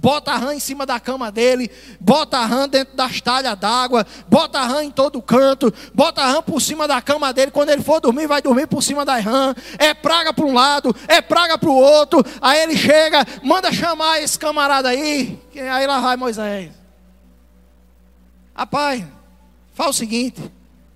bota 0.00 0.32
a 0.32 0.36
rã 0.36 0.54
em 0.54 0.60
cima 0.60 0.84
da 0.84 1.00
cama 1.00 1.32
dele, 1.32 1.70
bota 1.98 2.38
a 2.38 2.46
rã 2.46 2.68
dentro 2.68 2.96
das 2.96 3.20
talhas 3.20 3.58
d'água, 3.58 4.06
bota 4.28 4.58
a 4.58 4.66
rã 4.66 4.84
em 4.84 4.90
todo 4.90 5.20
canto, 5.22 5.72
bota 5.94 6.22
a 6.22 6.30
rã 6.30 6.42
por 6.42 6.60
cima 6.60 6.86
da 6.86 7.00
cama 7.00 7.32
dele. 7.32 7.50
Quando 7.50 7.70
ele 7.70 7.82
for 7.82 8.00
dormir, 8.00 8.26
vai 8.26 8.42
dormir 8.42 8.66
por 8.66 8.82
cima 8.82 9.04
da 9.04 9.18
rã. 9.18 9.54
É 9.78 9.94
praga 9.94 10.32
para 10.32 10.44
um 10.44 10.52
lado, 10.52 10.94
é 11.08 11.20
praga 11.20 11.58
para 11.58 11.70
o 11.70 11.74
outro. 11.74 12.24
Aí 12.40 12.60
ele 12.60 12.76
chega, 12.76 13.24
manda 13.42 13.72
chamar 13.72 14.20
esse 14.20 14.38
camarada 14.38 14.88
aí. 14.88 15.40
Aí 15.54 15.86
lá 15.86 16.00
vai 16.00 16.16
Moisés. 16.16 16.70
Rapaz, 18.54 19.04
fala 19.74 19.90
o 19.90 19.94
seguinte: 19.94 20.40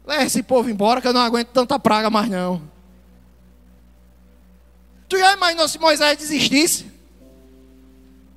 leva 0.07 0.24
esse 0.24 0.42
povo 0.42 0.68
embora 0.70 1.01
que 1.01 1.09
eu 1.09 1.12
não 1.12 1.20
aguento 1.20 1.48
tanta 1.48 1.78
praga 1.78 2.11
mais 2.11 2.28
não. 2.28 2.62
Tu 5.09 5.18
já 5.18 5.32
imaginou 5.32 5.68
se 5.68 5.78
Moisés 5.78 6.16
desistisse? 6.16 6.89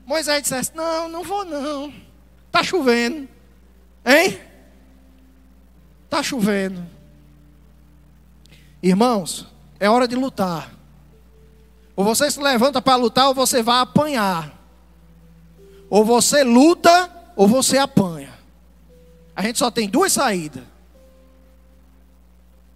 Moisés 0.06 0.42
dissesse: 0.42 0.72
Não, 0.76 1.08
não 1.08 1.24
vou 1.24 1.46
não. 1.46 1.94
Está 2.48 2.64
chovendo. 2.64 3.28
Hein? 4.06 4.40
Está 6.06 6.22
chovendo. 6.22 6.86
Irmãos, 8.82 9.48
é 9.80 9.90
hora 9.90 10.08
de 10.08 10.16
lutar. 10.16 10.72
Ou 11.96 12.04
você 12.04 12.30
se 12.30 12.40
levanta 12.40 12.82
para 12.82 12.96
lutar, 12.96 13.28
ou 13.28 13.34
você 13.34 13.64
vai 13.64 13.80
apanhar. 13.80 14.52
Ou 15.90 16.04
você 16.04 16.44
luta, 16.44 17.10
ou 17.36 17.48
você 17.48 17.78
apanha. 17.78 18.34
A 19.36 19.42
gente 19.42 19.58
só 19.58 19.72
tem 19.72 19.88
duas 19.88 20.12
saídas. 20.14 20.64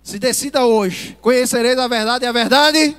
Se 0.02 0.18
decida 0.18 0.66
hoje: 0.66 1.18
conhecereis 1.22 1.78
a 1.78 1.88
verdade 1.88 2.24
e 2.24 2.28
a 2.28 2.32
verdade. 2.32 2.98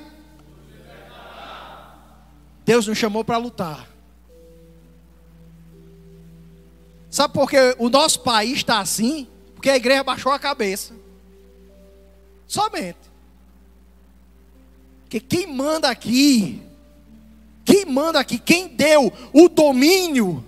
Deus 2.63 2.85
nos 2.85 2.97
chamou 2.97 3.25
para 3.25 3.37
lutar. 3.37 3.88
Sabe 7.19 7.33
por 7.33 7.49
que 7.49 7.75
o 7.77 7.89
nosso 7.89 8.21
país 8.21 8.59
está 8.59 8.79
assim? 8.79 9.27
Porque 9.53 9.69
a 9.69 9.75
igreja 9.75 10.01
baixou 10.05 10.31
a 10.31 10.39
cabeça. 10.39 10.93
Somente. 12.47 12.97
Porque 15.01 15.19
quem 15.19 15.45
manda 15.45 15.89
aqui, 15.89 16.63
quem 17.65 17.85
manda 17.85 18.21
aqui, 18.21 18.39
quem 18.39 18.69
deu 18.69 19.11
o 19.33 19.49
domínio 19.49 20.45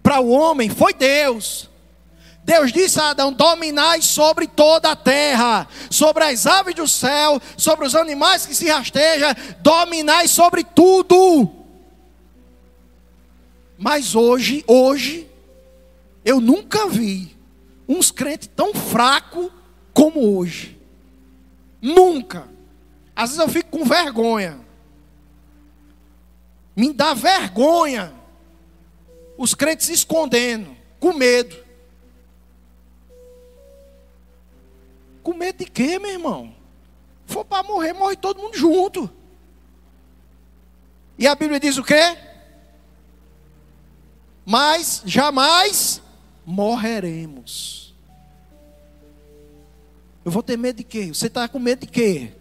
para 0.00 0.20
o 0.20 0.28
homem 0.30 0.70
foi 0.70 0.94
Deus. 0.94 1.68
Deus 2.44 2.72
disse 2.72 3.00
a 3.00 3.10
Adão: 3.10 3.32
dominai 3.32 4.00
sobre 4.00 4.46
toda 4.46 4.92
a 4.92 4.96
terra, 4.96 5.66
sobre 5.90 6.22
as 6.22 6.46
aves 6.46 6.76
do 6.76 6.86
céu, 6.86 7.42
sobre 7.56 7.84
os 7.84 7.96
animais 7.96 8.46
que 8.46 8.54
se 8.54 8.70
rastejam, 8.70 9.34
dominai 9.58 10.28
sobre 10.28 10.62
tudo. 10.62 11.50
Mas 13.76 14.14
hoje, 14.14 14.62
hoje, 14.68 15.31
eu 16.24 16.40
nunca 16.40 16.88
vi 16.88 17.36
uns 17.88 18.10
crentes 18.10 18.48
tão 18.54 18.74
fracos 18.74 19.50
como 19.92 20.36
hoje. 20.36 20.78
Nunca. 21.80 22.48
Às 23.14 23.30
vezes 23.30 23.44
eu 23.44 23.48
fico 23.48 23.70
com 23.70 23.84
vergonha. 23.84 24.60
Me 26.74 26.92
dá 26.92 27.12
vergonha. 27.14 28.12
Os 29.36 29.54
crentes 29.54 29.86
se 29.86 29.92
escondendo, 29.92 30.76
com 31.00 31.12
medo. 31.12 31.56
Com 35.22 35.34
medo 35.34 35.58
de 35.58 35.70
quê, 35.70 35.98
meu 35.98 36.10
irmão? 36.10 36.54
For 37.26 37.44
para 37.44 37.62
morrer, 37.62 37.92
morre 37.92 38.16
todo 38.16 38.40
mundo 38.40 38.56
junto. 38.56 39.10
E 41.18 41.26
a 41.26 41.34
Bíblia 41.34 41.60
diz 41.60 41.78
o 41.78 41.84
quê? 41.84 42.16
Mas 44.44 45.02
jamais 45.04 46.01
morreremos. 46.44 47.94
Eu 50.24 50.30
vou 50.30 50.42
ter 50.42 50.56
medo 50.56 50.76
de 50.76 50.84
quê? 50.84 51.08
Você 51.08 51.26
está 51.26 51.48
com 51.48 51.58
medo 51.58 51.80
de 51.80 51.86
quê? 51.86 52.32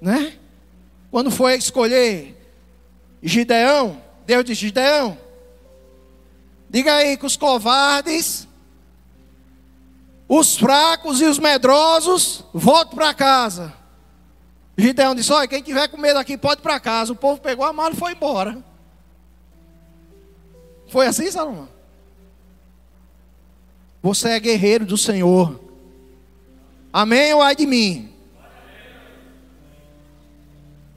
Né? 0.00 0.36
Quando 1.10 1.30
foi 1.30 1.54
escolher 1.56 2.36
Gideão, 3.22 4.02
Deus 4.26 4.44
disse: 4.44 4.60
Gideão, 4.62 5.16
diga 6.68 6.94
aí 6.94 7.16
que 7.16 7.26
os 7.26 7.36
covardes 7.36 8.48
os 10.28 10.56
fracos 10.56 11.20
e 11.20 11.26
os 11.26 11.38
medrosos, 11.38 12.44
voltem 12.52 12.96
para 12.96 13.14
casa. 13.14 13.72
Gideão 14.76 15.14
disse: 15.14 15.32
Olha, 15.32 15.46
quem 15.46 15.62
tiver 15.62 15.88
com 15.88 15.96
medo 15.96 16.18
aqui 16.18 16.36
pode 16.36 16.60
ir 16.60 16.62
para 16.62 16.80
casa. 16.80 17.12
O 17.12 17.16
povo 17.16 17.40
pegou 17.40 17.64
a 17.64 17.72
mala 17.72 17.94
e 17.94 17.98
foi 17.98 18.12
embora. 18.12 18.58
Foi 20.94 21.08
assim, 21.08 21.28
Salomão? 21.28 21.68
Você 24.00 24.28
é 24.28 24.38
guerreiro 24.38 24.86
do 24.86 24.96
Senhor. 24.96 25.60
Amém 26.92 27.34
ou 27.34 27.42
ai 27.42 27.56
de 27.56 27.66
mim? 27.66 28.12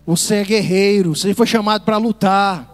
Você 0.05 0.35
é 0.35 0.43
guerreiro, 0.43 1.15
você 1.15 1.33
foi 1.33 1.47
chamado 1.47 1.83
para 1.83 1.97
lutar. 1.97 2.71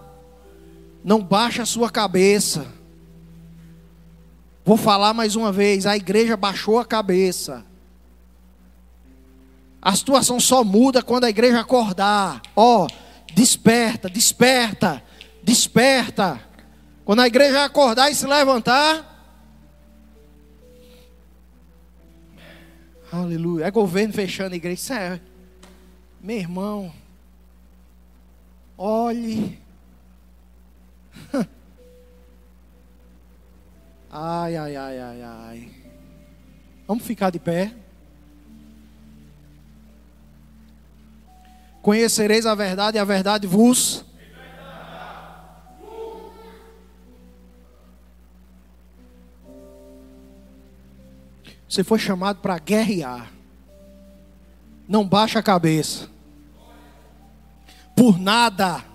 Não 1.01 1.23
baixa 1.23 1.63
a 1.63 1.65
sua 1.65 1.89
cabeça. 1.89 2.67
Vou 4.65 4.75
falar 4.75 5.13
mais 5.13 5.37
uma 5.37 5.49
vez: 5.49 5.85
a 5.85 5.95
igreja 5.95 6.35
baixou 6.35 6.77
a 6.77 6.83
cabeça. 6.83 7.63
A 9.81 9.95
situação 9.95 10.41
só 10.41 10.61
muda 10.61 11.01
quando 11.01 11.23
a 11.23 11.29
igreja 11.29 11.61
acordar. 11.61 12.41
Ó, 12.53 12.83
oh, 12.83 12.87
desperta, 13.33 14.09
desperta, 14.09 15.01
desperta. 15.41 16.51
Quando 17.05 17.21
a 17.21 17.27
igreja 17.27 17.65
acordar 17.65 18.09
e 18.09 18.15
se 18.15 18.25
levantar. 18.25 19.11
Aleluia. 23.11 23.65
É 23.65 23.71
governo 23.71 24.13
fechando 24.13 24.53
a 24.53 24.57
igreja. 24.57 24.75
Isso 24.75 24.93
é. 24.93 25.21
Meu 26.21 26.37
irmão. 26.37 26.93
Olhe. 28.77 29.59
Ai, 34.15 34.55
ai, 34.55 34.75
ai, 34.75 34.99
ai, 34.99 35.21
ai. 35.23 35.71
Vamos 36.87 37.03
ficar 37.03 37.31
de 37.31 37.39
pé. 37.39 37.73
Conhecereis 41.81 42.45
a 42.45 42.53
verdade 42.53 42.97
e 42.97 42.99
a 42.99 43.03
verdade 43.03 43.47
vos. 43.47 44.05
Você 51.73 51.83
foi 51.83 51.97
chamado 51.97 52.37
para 52.37 52.59
guerrear. 52.59 53.31
Não 54.87 55.03
baixa 55.03 55.39
a 55.39 55.41
cabeça. 55.43 56.07
Por 57.95 58.19
nada. 58.19 58.85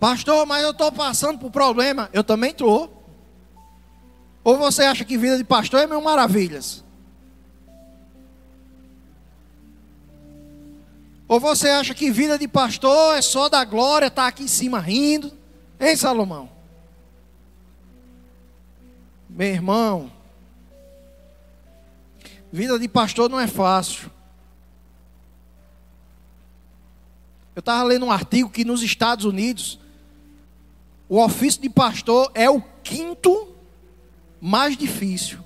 Pastor, 0.00 0.44
mas 0.44 0.64
eu 0.64 0.72
estou 0.72 0.90
passando 0.90 1.38
por 1.38 1.52
problema. 1.52 2.10
Eu 2.12 2.24
também 2.24 2.50
estou. 2.50 3.08
Ou 4.42 4.58
você 4.58 4.82
acha 4.82 5.04
que 5.04 5.16
vida 5.16 5.38
de 5.38 5.44
pastor 5.44 5.82
é 5.82 5.86
mil 5.86 6.00
maravilhas? 6.00 6.82
Ou 11.28 11.38
você 11.38 11.68
acha 11.68 11.94
que 11.94 12.10
vida 12.10 12.36
de 12.36 12.48
pastor 12.48 13.16
é 13.16 13.22
só 13.22 13.48
da 13.48 13.64
glória, 13.64 14.08
estar 14.08 14.22
tá 14.22 14.28
aqui 14.28 14.42
em 14.42 14.48
cima 14.48 14.80
rindo? 14.80 15.30
Hein, 15.78 15.94
Salomão? 15.94 16.50
Meu 19.30 19.46
irmão, 19.46 20.15
vida 22.52 22.78
de 22.78 22.88
pastor 22.88 23.28
não 23.28 23.38
é 23.40 23.46
fácil. 23.46 24.10
Eu 27.54 27.60
estava 27.60 27.82
lendo 27.84 28.06
um 28.06 28.12
artigo 28.12 28.50
que 28.50 28.64
nos 28.64 28.82
Estados 28.82 29.24
Unidos, 29.24 29.78
o 31.08 31.22
ofício 31.22 31.62
de 31.62 31.70
pastor 31.70 32.30
é 32.34 32.50
o 32.50 32.60
quinto 32.82 33.54
mais 34.40 34.76
difícil. 34.76 35.38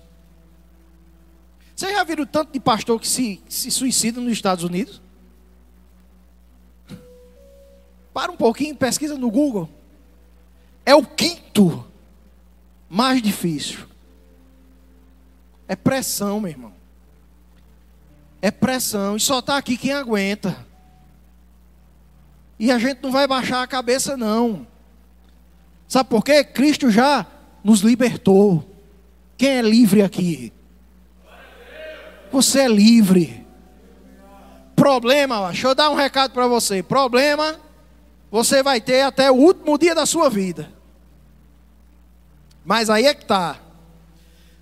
Vocês 1.76 1.92
já 1.92 2.04
viram 2.04 2.26
tanto 2.26 2.52
de 2.52 2.60
pastor 2.60 3.00
que 3.00 3.08
se, 3.08 3.40
se 3.48 3.70
suicida 3.70 4.20
nos 4.20 4.32
Estados 4.32 4.64
Unidos? 4.64 5.00
Para 8.12 8.32
um 8.32 8.36
pouquinho, 8.36 8.76
pesquisa 8.76 9.16
no 9.16 9.30
Google. 9.30 9.68
É 10.84 10.94
o 10.94 11.06
quinto 11.06 11.86
mais 12.88 13.22
difícil. 13.22 13.86
É 15.68 15.76
pressão, 15.76 16.40
meu 16.40 16.50
irmão. 16.50 16.79
É 18.42 18.50
pressão. 18.50 19.16
E 19.16 19.20
só 19.20 19.40
está 19.40 19.56
aqui 19.56 19.76
quem 19.76 19.92
aguenta. 19.92 20.66
E 22.58 22.70
a 22.70 22.78
gente 22.78 23.02
não 23.02 23.10
vai 23.10 23.26
baixar 23.26 23.62
a 23.62 23.66
cabeça, 23.66 24.16
não. 24.16 24.66
Sabe 25.88 26.08
por 26.08 26.24
quê? 26.24 26.44
Cristo 26.44 26.90
já 26.90 27.26
nos 27.64 27.80
libertou. 27.80 28.64
Quem 29.36 29.48
é 29.58 29.62
livre 29.62 30.02
aqui? 30.02 30.52
Você 32.30 32.60
é 32.60 32.68
livre. 32.68 33.46
Problema, 34.76 35.48
deixa 35.48 35.68
eu 35.68 35.74
dar 35.74 35.90
um 35.90 35.94
recado 35.94 36.32
para 36.32 36.46
você. 36.46 36.82
Problema, 36.82 37.58
você 38.30 38.62
vai 38.62 38.80
ter 38.80 39.02
até 39.02 39.30
o 39.30 39.34
último 39.34 39.76
dia 39.76 39.94
da 39.94 40.06
sua 40.06 40.30
vida. 40.30 40.70
Mas 42.64 42.88
aí 42.88 43.06
é 43.06 43.14
que 43.14 43.22
está. 43.22 43.58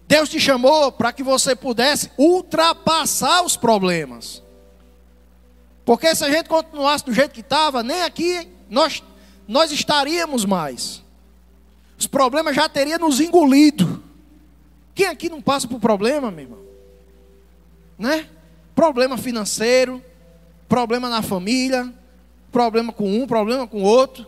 Deus 0.08 0.30
te 0.30 0.40
chamou 0.40 0.90
para 0.90 1.12
que 1.12 1.22
você 1.22 1.54
pudesse 1.54 2.10
ultrapassar 2.16 3.44
os 3.44 3.58
problemas. 3.58 4.42
Porque 5.84 6.14
se 6.16 6.24
a 6.24 6.30
gente 6.30 6.48
continuasse 6.48 7.04
do 7.04 7.12
jeito 7.12 7.34
que 7.34 7.40
estava, 7.40 7.82
nem 7.82 8.02
aqui 8.02 8.48
nós, 8.70 9.02
nós 9.46 9.70
estaríamos 9.70 10.46
mais. 10.46 11.04
Os 11.98 12.06
problemas 12.06 12.56
já 12.56 12.66
teriam 12.70 12.98
nos 12.98 13.20
engolido. 13.20 14.02
Quem 14.94 15.06
aqui 15.06 15.28
não 15.28 15.42
passa 15.42 15.68
por 15.68 15.78
problema, 15.78 16.30
meu 16.30 16.44
irmão? 16.44 16.58
Né? 17.98 18.26
Problema 18.74 19.18
financeiro, 19.18 20.02
problema 20.66 21.10
na 21.10 21.20
família, 21.20 21.92
problema 22.50 22.94
com 22.94 23.12
um, 23.12 23.26
problema 23.26 23.66
com 23.66 23.82
outro, 23.82 24.26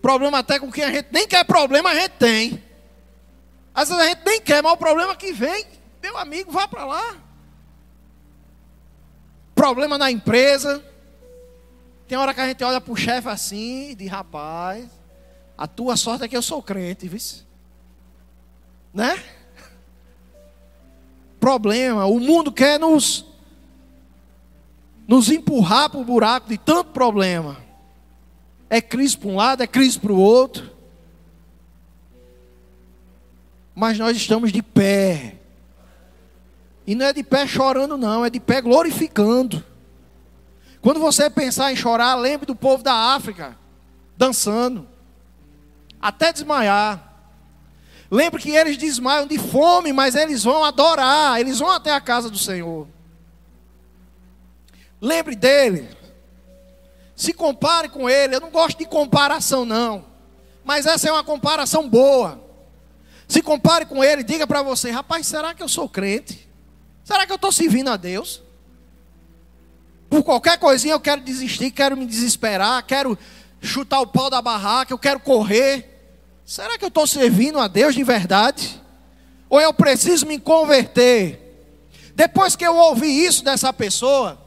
problema 0.00 0.38
até 0.38 0.60
com 0.60 0.70
quem 0.70 0.84
a 0.84 0.92
gente 0.92 1.08
nem 1.10 1.26
quer 1.26 1.44
problema, 1.44 1.90
a 1.90 1.94
gente 1.96 2.12
tem. 2.12 2.62
Às 3.74 3.88
vezes 3.88 4.04
a 4.04 4.08
gente 4.08 4.22
nem 4.24 4.40
quer, 4.40 4.62
mas 4.62 4.72
o 4.72 4.76
problema 4.76 5.12
é 5.12 5.16
que 5.16 5.32
vem, 5.32 5.66
meu 6.02 6.16
amigo, 6.18 6.50
vá 6.50 6.68
para 6.68 6.84
lá. 6.84 7.16
Problema 9.54 9.96
na 9.96 10.10
empresa. 10.10 10.84
Tem 12.06 12.18
hora 12.18 12.34
que 12.34 12.40
a 12.40 12.46
gente 12.48 12.62
olha 12.62 12.80
para 12.80 12.92
o 12.92 12.96
chefe 12.96 13.28
assim 13.28 13.90
e 13.90 13.94
diz, 13.94 14.10
rapaz, 14.10 14.88
a 15.56 15.66
tua 15.66 15.96
sorte 15.96 16.24
é 16.24 16.28
que 16.28 16.36
eu 16.36 16.42
sou 16.42 16.62
crente, 16.62 17.08
viu? 17.08 17.20
Né? 18.92 19.22
Problema, 21.40 22.04
o 22.06 22.20
mundo 22.20 22.52
quer 22.52 22.78
nos 22.78 23.24
nos 25.06 25.30
empurrar 25.30 25.90
para 25.90 26.00
o 26.00 26.04
buraco 26.04 26.48
de 26.48 26.56
tanto 26.56 26.90
problema. 26.90 27.58
É 28.70 28.80
crise 28.80 29.18
para 29.18 29.28
um 29.28 29.36
lado, 29.36 29.62
é 29.62 29.66
crise 29.66 29.98
para 29.98 30.12
o 30.12 30.18
outro. 30.18 30.71
Mas 33.74 33.98
nós 33.98 34.16
estamos 34.16 34.52
de 34.52 34.62
pé. 34.62 35.36
E 36.86 36.94
não 36.94 37.06
é 37.06 37.12
de 37.12 37.22
pé 37.22 37.46
chorando, 37.46 37.96
não, 37.96 38.24
é 38.24 38.30
de 38.30 38.40
pé 38.40 38.60
glorificando. 38.60 39.64
Quando 40.80 40.98
você 40.98 41.30
pensar 41.30 41.72
em 41.72 41.76
chorar, 41.76 42.16
lembre 42.16 42.44
do 42.44 42.56
povo 42.56 42.82
da 42.82 42.92
África, 43.14 43.56
dançando, 44.16 44.88
até 46.00 46.32
desmaiar. 46.32 47.10
Lembre 48.10 48.42
que 48.42 48.50
eles 48.50 48.76
desmaiam 48.76 49.26
de 49.26 49.38
fome, 49.38 49.92
mas 49.92 50.14
eles 50.14 50.42
vão 50.42 50.64
adorar, 50.64 51.40
eles 51.40 51.60
vão 51.60 51.70
até 51.70 51.92
a 51.94 52.00
casa 52.00 52.28
do 52.28 52.36
Senhor. 52.36 52.86
Lembre 55.00 55.34
dele. 55.34 55.88
Se 57.16 57.32
compare 57.32 57.88
com 57.88 58.08
ele. 58.08 58.34
Eu 58.34 58.40
não 58.40 58.50
gosto 58.50 58.78
de 58.78 58.84
comparação, 58.84 59.64
não. 59.64 60.04
Mas 60.64 60.86
essa 60.86 61.08
é 61.08 61.12
uma 61.12 61.24
comparação 61.24 61.88
boa. 61.88 62.40
Se 63.32 63.40
compare 63.40 63.86
com 63.86 64.04
ele, 64.04 64.22
diga 64.22 64.46
para 64.46 64.60
você: 64.60 64.90
rapaz, 64.90 65.26
será 65.26 65.54
que 65.54 65.62
eu 65.62 65.68
sou 65.68 65.88
crente? 65.88 66.46
Será 67.02 67.24
que 67.24 67.32
eu 67.32 67.36
estou 67.36 67.50
servindo 67.50 67.88
a 67.88 67.96
Deus? 67.96 68.42
Por 70.10 70.22
qualquer 70.22 70.58
coisinha 70.58 70.92
eu 70.92 71.00
quero 71.00 71.22
desistir, 71.22 71.70
quero 71.70 71.96
me 71.96 72.04
desesperar, 72.04 72.84
quero 72.84 73.18
chutar 73.58 74.02
o 74.02 74.06
pau 74.06 74.28
da 74.28 74.42
barraca, 74.42 74.92
eu 74.92 74.98
quero 74.98 75.18
correr. 75.18 76.12
Será 76.44 76.76
que 76.76 76.84
eu 76.84 76.88
estou 76.88 77.06
servindo 77.06 77.58
a 77.58 77.68
Deus 77.68 77.94
de 77.94 78.04
verdade? 78.04 78.78
Ou 79.48 79.58
eu 79.58 79.72
preciso 79.72 80.26
me 80.26 80.38
converter? 80.38 81.72
Depois 82.14 82.54
que 82.54 82.66
eu 82.66 82.76
ouvi 82.76 83.24
isso 83.24 83.42
dessa 83.42 83.72
pessoa, 83.72 84.38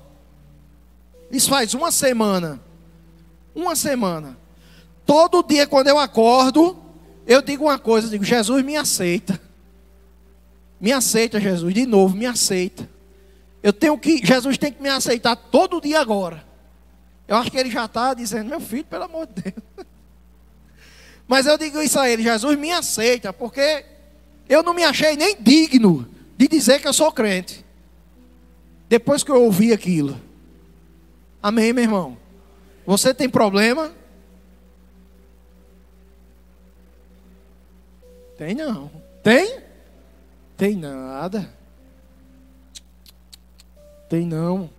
isso 1.31 1.49
faz 1.49 1.73
uma 1.73 1.91
semana. 1.91 2.61
Uma 3.55 3.75
semana. 3.75 4.37
Todo 5.07 5.41
dia 5.41 5.65
quando 5.65 5.87
eu 5.87 5.97
acordo, 5.97 6.84
eu 7.25 7.41
digo 7.41 7.65
uma 7.65 7.79
coisa, 7.79 8.09
digo, 8.09 8.23
Jesus 8.23 8.63
me 8.63 8.75
aceita. 8.75 9.39
Me 10.79 10.91
aceita, 10.91 11.39
Jesus, 11.39 11.73
de 11.73 11.85
novo, 11.85 12.15
me 12.15 12.25
aceita. 12.25 12.87
Eu 13.63 13.73
tenho 13.73 13.97
que, 13.97 14.23
Jesus 14.23 14.57
tem 14.57 14.71
que 14.71 14.81
me 14.81 14.89
aceitar 14.89 15.35
todo 15.35 15.81
dia 15.81 15.99
agora. 15.99 16.45
Eu 17.27 17.35
acho 17.37 17.49
que 17.49 17.57
ele 17.57 17.71
já 17.71 17.85
está 17.85 18.13
dizendo, 18.13 18.49
meu 18.49 18.59
filho, 18.59 18.85
pelo 18.85 19.05
amor 19.05 19.27
de 19.27 19.41
Deus. 19.41 19.65
Mas 21.27 21.47
eu 21.47 21.57
digo 21.57 21.81
isso 21.81 21.99
a 21.99 22.07
ele, 22.07 22.21
Jesus 22.21 22.57
me 22.57 22.71
aceita, 22.71 23.33
porque 23.33 23.83
eu 24.47 24.61
não 24.61 24.73
me 24.73 24.83
achei 24.83 25.15
nem 25.15 25.35
digno 25.39 26.07
de 26.37 26.47
dizer 26.47 26.79
que 26.79 26.87
eu 26.87 26.93
sou 26.93 27.11
crente. 27.11 27.65
Depois 28.87 29.23
que 29.23 29.31
eu 29.31 29.41
ouvi 29.41 29.73
aquilo. 29.73 30.21
Amém, 31.41 31.73
meu 31.73 31.83
irmão? 31.83 32.17
Você 32.85 33.13
tem 33.13 33.27
problema? 33.27 33.91
Tem 38.37 38.53
não. 38.53 38.91
Tem? 39.23 39.59
Tem 40.57 40.75
nada. 40.75 41.49
Tem 44.09 44.25
não. 44.25 44.69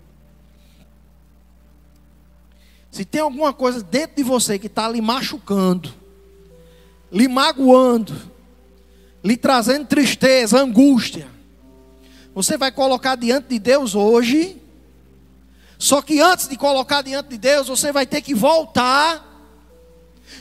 Se 2.90 3.04
tem 3.04 3.20
alguma 3.20 3.52
coisa 3.52 3.82
dentro 3.82 4.16
de 4.16 4.22
você 4.22 4.58
que 4.58 4.68
está 4.68 4.88
lhe 4.88 5.00
machucando, 5.00 5.92
lhe 7.12 7.28
magoando, 7.28 8.14
lhe 9.22 9.36
trazendo 9.36 9.86
tristeza, 9.86 10.58
angústia, 10.58 11.28
você 12.34 12.56
vai 12.56 12.72
colocar 12.72 13.16
diante 13.16 13.48
de 13.48 13.58
Deus 13.58 13.94
hoje 13.94 14.62
só 15.78 16.00
que 16.00 16.20
antes 16.20 16.48
de 16.48 16.56
colocar 16.56 17.02
diante 17.02 17.30
de 17.30 17.38
Deus, 17.38 17.68
você 17.68 17.92
vai 17.92 18.06
ter 18.06 18.22
que 18.22 18.34
voltar 18.34 19.25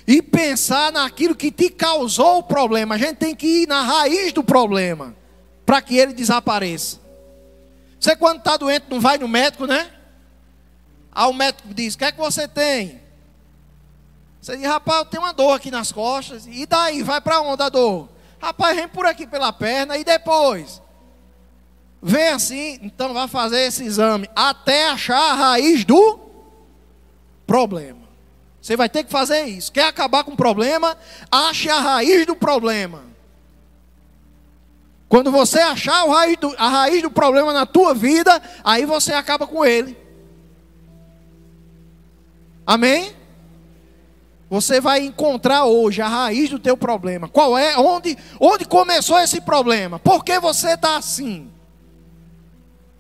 e 0.08 0.22
pensar 0.22 0.92
naquilo 0.92 1.36
que 1.36 1.52
te 1.52 1.70
causou 1.70 2.40
o 2.40 2.44
problema. 2.44 2.96
A 2.96 2.98
gente 2.98 3.18
tem 3.18 3.36
que 3.36 3.64
ir 3.64 3.68
na 3.68 3.82
raiz 3.82 4.34
do 4.34 4.44
problema 4.44 5.16
para 5.66 5.82
que 5.82 5.98
ele 5.98 6.14
desapareça. 6.14 7.00
Você 8.00 8.16
quando 8.16 8.40
está 8.40 8.58
doente 8.58 8.86
não 8.90 9.00
vai 9.00 9.18
no 9.18 9.28
médico, 9.28 9.66
né? 9.66 9.92
Aí 11.12 11.28
o 11.28 11.34
médico 11.34 11.74
diz: 11.74 11.96
O 11.96 11.98
que 11.98 12.06
é 12.06 12.12
que 12.12 12.18
você 12.18 12.48
tem? 12.48 13.02
Você 14.42 14.58
diz: 14.58 14.68
Rapaz, 14.68 15.00
eu 15.00 15.06
tenho 15.06 15.24
uma 15.24 15.34
dor 15.34 15.54
aqui 15.54 15.72
nas 15.72 15.92
costas. 15.92 16.46
E 16.48 16.66
daí? 16.66 17.02
Vai 17.02 17.20
para 17.20 17.42
onde 17.42 17.64
a 17.64 17.70
dor? 17.70 18.10
Rapaz, 18.40 18.76
vem 18.76 18.88
por 18.88 19.06
aqui 19.06 19.26
pela 19.26 19.52
perna. 19.52 19.98
E 19.98 20.04
depois? 20.04 20.82
Vem 22.08 22.28
assim, 22.28 22.80
então 22.84 23.16
vai 23.16 23.28
fazer 23.28 23.62
esse 23.62 23.84
exame 23.84 24.30
até 24.36 24.90
achar 24.90 25.32
a 25.32 25.34
raiz 25.34 25.84
do 25.84 26.20
problema. 27.48 28.05
Você 28.66 28.76
vai 28.76 28.90
ter 28.90 29.04
que 29.04 29.12
fazer 29.12 29.44
isso. 29.44 29.72
Quer 29.72 29.86
acabar 29.86 30.24
com 30.24 30.32
o 30.32 30.36
problema? 30.36 30.98
Ache 31.32 31.70
a 31.70 31.80
raiz 31.80 32.26
do 32.26 32.36
problema. 32.36 33.04
Quando 35.08 35.32
você 35.32 35.60
achar 35.60 36.02
a 36.02 36.12
raiz, 36.12 36.36
do, 36.38 36.52
a 36.58 36.68
raiz 36.68 37.00
do 37.04 37.12
problema 37.12 37.54
na 37.54 37.68
tua 37.68 37.94
vida, 37.94 38.42
aí 38.64 38.84
você 38.84 39.14
acaba 39.14 39.46
com 39.46 39.64
ele. 39.64 39.96
Amém? 42.66 43.16
Você 44.50 44.82
vai 44.82 45.02
encontrar 45.02 45.66
hoje 45.66 46.02
a 46.02 46.08
raiz 46.08 46.50
do 46.50 46.58
teu 46.58 46.76
problema. 46.76 47.28
Qual 47.28 47.56
é? 47.56 47.78
Onde, 47.78 48.18
onde 48.40 48.66
começou 48.66 49.20
esse 49.20 49.40
problema? 49.42 50.00
Por 50.00 50.26
que 50.26 50.40
você 50.40 50.70
está 50.70 50.98
assim? 50.98 51.52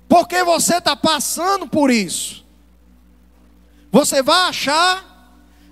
Porque 0.07 0.43
você 0.43 0.75
está 0.75 0.95
passando 0.95 1.67
por 1.67 1.89
isso. 1.89 2.45
Você 3.91 4.21
vai 4.21 4.49
achar 4.49 5.14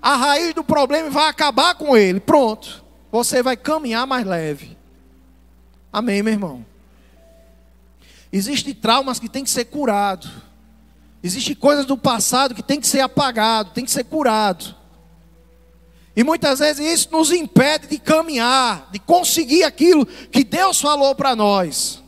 a 0.04 0.16
raiz 0.16 0.52
do 0.52 0.62
problema 0.62 1.06
e 1.06 1.10
vai 1.10 1.30
acabar 1.30 1.74
com 1.76 1.96
ele. 1.96 2.20
Pronto. 2.20 2.84
Você 3.10 3.42
vai 3.42 3.56
caminhar 3.56 4.06
mais 4.06 4.26
leve. 4.26 4.76
Amém, 5.90 6.22
meu 6.22 6.34
irmão? 6.34 6.66
Existem 8.30 8.74
traumas 8.74 9.18
que 9.18 9.30
tem 9.30 9.42
que 9.42 9.48
ser 9.48 9.64
curado. 9.64 10.28
Existem 11.22 11.54
coisas 11.54 11.86
do 11.86 11.96
passado 11.96 12.54
que 12.54 12.62
tem 12.62 12.78
que 12.78 12.86
ser 12.86 13.00
apagado, 13.00 13.70
tem 13.70 13.82
que 13.82 13.90
ser 13.90 14.04
curado. 14.04 14.74
E 16.14 16.22
muitas 16.22 16.58
vezes 16.58 16.86
isso 16.86 17.08
nos 17.10 17.32
impede 17.32 17.86
de 17.86 17.98
caminhar, 17.98 18.90
de 18.92 18.98
conseguir 18.98 19.64
aquilo 19.64 20.04
que 20.04 20.44
Deus 20.44 20.82
falou 20.82 21.14
para 21.14 21.34
nós. 21.34 22.02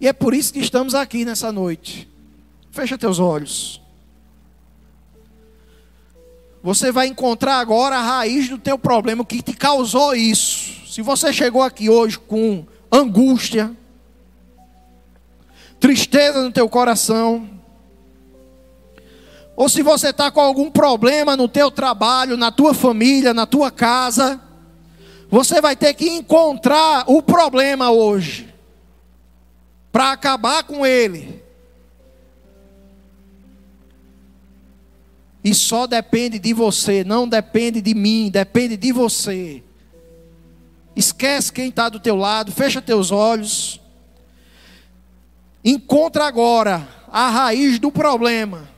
E 0.00 0.06
é 0.06 0.12
por 0.12 0.32
isso 0.32 0.52
que 0.52 0.60
estamos 0.60 0.94
aqui 0.94 1.24
nessa 1.24 1.50
noite. 1.50 2.08
Fecha 2.70 2.96
teus 2.96 3.18
olhos. 3.18 3.81
Você 6.62 6.92
vai 6.92 7.08
encontrar 7.08 7.56
agora 7.56 7.96
a 7.96 8.02
raiz 8.02 8.48
do 8.48 8.56
teu 8.56 8.78
problema, 8.78 9.22
o 9.22 9.26
que 9.26 9.42
te 9.42 9.52
causou 9.52 10.14
isso. 10.14 10.86
Se 10.92 11.02
você 11.02 11.32
chegou 11.32 11.62
aqui 11.62 11.90
hoje 11.90 12.18
com 12.18 12.64
angústia, 12.90 13.74
tristeza 15.80 16.40
no 16.40 16.52
teu 16.52 16.68
coração, 16.68 17.50
ou 19.56 19.68
se 19.68 19.82
você 19.82 20.10
está 20.10 20.30
com 20.30 20.40
algum 20.40 20.70
problema 20.70 21.36
no 21.36 21.48
teu 21.48 21.70
trabalho, 21.70 22.36
na 22.36 22.52
tua 22.52 22.72
família, 22.72 23.34
na 23.34 23.44
tua 23.44 23.70
casa, 23.70 24.40
você 25.28 25.60
vai 25.60 25.74
ter 25.74 25.94
que 25.94 26.08
encontrar 26.08 27.04
o 27.06 27.22
problema 27.22 27.90
hoje 27.90 28.52
para 29.90 30.12
acabar 30.12 30.62
com 30.62 30.86
ele. 30.86 31.42
E 35.44 35.54
só 35.54 35.86
depende 35.86 36.38
de 36.38 36.52
você, 36.52 37.02
não 37.02 37.28
depende 37.28 37.80
de 37.80 37.94
mim, 37.94 38.30
depende 38.30 38.76
de 38.76 38.92
você. 38.92 39.62
Esquece 40.94 41.52
quem 41.52 41.68
está 41.68 41.88
do 41.88 41.98
teu 41.98 42.14
lado, 42.14 42.52
fecha 42.52 42.80
teus 42.80 43.10
olhos. 43.10 43.80
Encontra 45.64 46.26
agora 46.26 46.86
a 47.10 47.28
raiz 47.28 47.78
do 47.78 47.90
problema. 47.90 48.68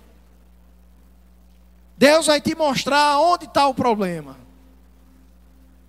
Deus 1.96 2.26
vai 2.26 2.40
te 2.40 2.54
mostrar 2.54 3.18
onde 3.18 3.44
está 3.44 3.66
o 3.66 3.74
problema. 3.74 4.44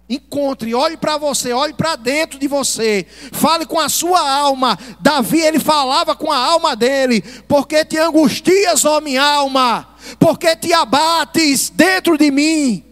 Encontre, 0.07 0.75
olhe 0.75 0.95
para 0.95 1.17
você, 1.17 1.51
olhe 1.51 1.73
para 1.73 1.95
dentro 1.95 2.37
de 2.37 2.47
você, 2.47 3.07
fale 3.31 3.65
com 3.65 3.79
a 3.79 3.89
sua 3.89 4.19
alma. 4.19 4.77
Davi, 4.99 5.39
ele 5.39 5.59
falava 5.59 6.15
com 6.15 6.31
a 6.31 6.37
alma 6.37 6.75
dele: 6.75 7.21
Porque 7.47 7.83
te 7.83 7.97
angustias, 7.97 8.85
ó 8.85 9.01
minha 9.01 9.23
alma, 9.23 9.94
porque 10.19 10.55
te 10.55 10.73
abates 10.73 11.69
dentro 11.69 12.17
de 12.17 12.31
mim. 12.31 12.85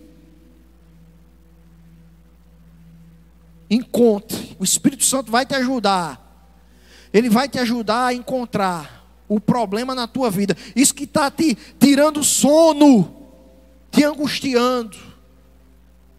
encontre. 3.74 4.56
O 4.60 4.64
Espírito 4.64 5.04
Santo 5.04 5.32
vai 5.32 5.46
te 5.46 5.56
ajudar. 5.56 6.20
Ele 7.12 7.30
vai 7.30 7.48
te 7.48 7.60
ajudar 7.60 8.08
a 8.08 8.14
encontrar 8.14 9.06
o 9.28 9.40
problema 9.40 9.94
na 9.94 10.08
tua 10.08 10.30
vida. 10.30 10.56
Isso 10.76 10.94
que 10.94 11.04
está 11.04 11.30
te 11.30 11.56
tirando 11.80 12.24
sono, 12.24 13.30
te 13.92 14.04
angustiando, 14.04 14.98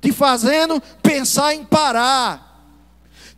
te 0.01 0.13
fazendo 0.13 0.81
pensar 1.03 1.55
em 1.55 1.65
parar, 1.65 2.65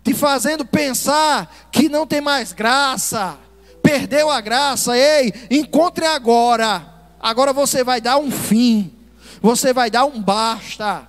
te 0.05 0.13
fazendo 0.15 0.65
pensar 0.65 1.69
que 1.73 1.89
não 1.89 2.07
tem 2.07 2.21
mais 2.21 2.53
graça, 2.53 3.39
perdeu 3.83 4.31
a 4.31 4.41
graça. 4.41 4.97
Ei, 4.97 5.33
encontre 5.51 6.07
agora. 6.07 6.95
Agora 7.21 7.53
você 7.53 7.83
vai 7.83 8.01
dar 8.01 8.19
um 8.19 8.31
fim, 8.31 8.93
você 9.41 9.73
vai 9.73 9.91
dar 9.91 10.05
um 10.05 10.21
basta. 10.21 11.09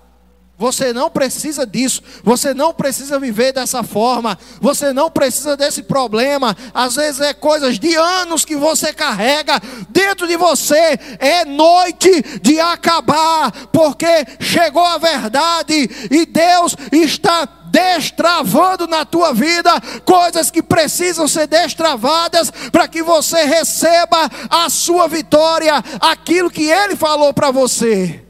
Você 0.60 0.92
não 0.92 1.08
precisa 1.08 1.68
disso, 1.68 2.02
você 2.24 2.52
não 2.52 2.74
precisa 2.74 3.20
viver 3.20 3.54
dessa 3.54 3.84
forma, 3.84 4.36
você 4.60 4.92
não 4.92 5.12
precisa 5.12 5.56
desse 5.56 5.84
problema. 5.84 6.58
Às 6.74 6.96
vezes 6.96 7.22
é 7.22 7.32
coisas 7.32 7.78
de 7.78 7.94
anos 7.94 8.44
que 8.44 8.56
você 8.56 8.92
carrega 8.92 9.62
dentro 9.90 10.28
de 10.28 10.36
você. 10.36 10.98
É 11.20 11.46
noite 11.46 12.40
de 12.42 12.60
acabar, 12.60 13.52
porque 13.72 14.08
chegou 14.40 14.84
a 14.84 14.98
verdade 14.98 15.88
e 16.10 16.26
Deus 16.26 16.76
está 16.92 17.48
destravando 17.70 18.88
na 18.88 19.06
tua 19.06 19.34
vida 19.34 19.72
coisas 20.06 20.50
que 20.52 20.62
precisam 20.62 21.28
ser 21.28 21.48
destravadas 21.48 22.52
para 22.72 22.88
que 22.88 23.02
você 23.02 23.44
receba 23.44 24.30
a 24.50 24.70
sua 24.70 25.08
vitória, 25.08 25.84
aquilo 26.00 26.50
que 26.50 26.70
Ele 26.70 26.96
falou 26.96 27.34
para 27.34 27.52
você. 27.52 28.24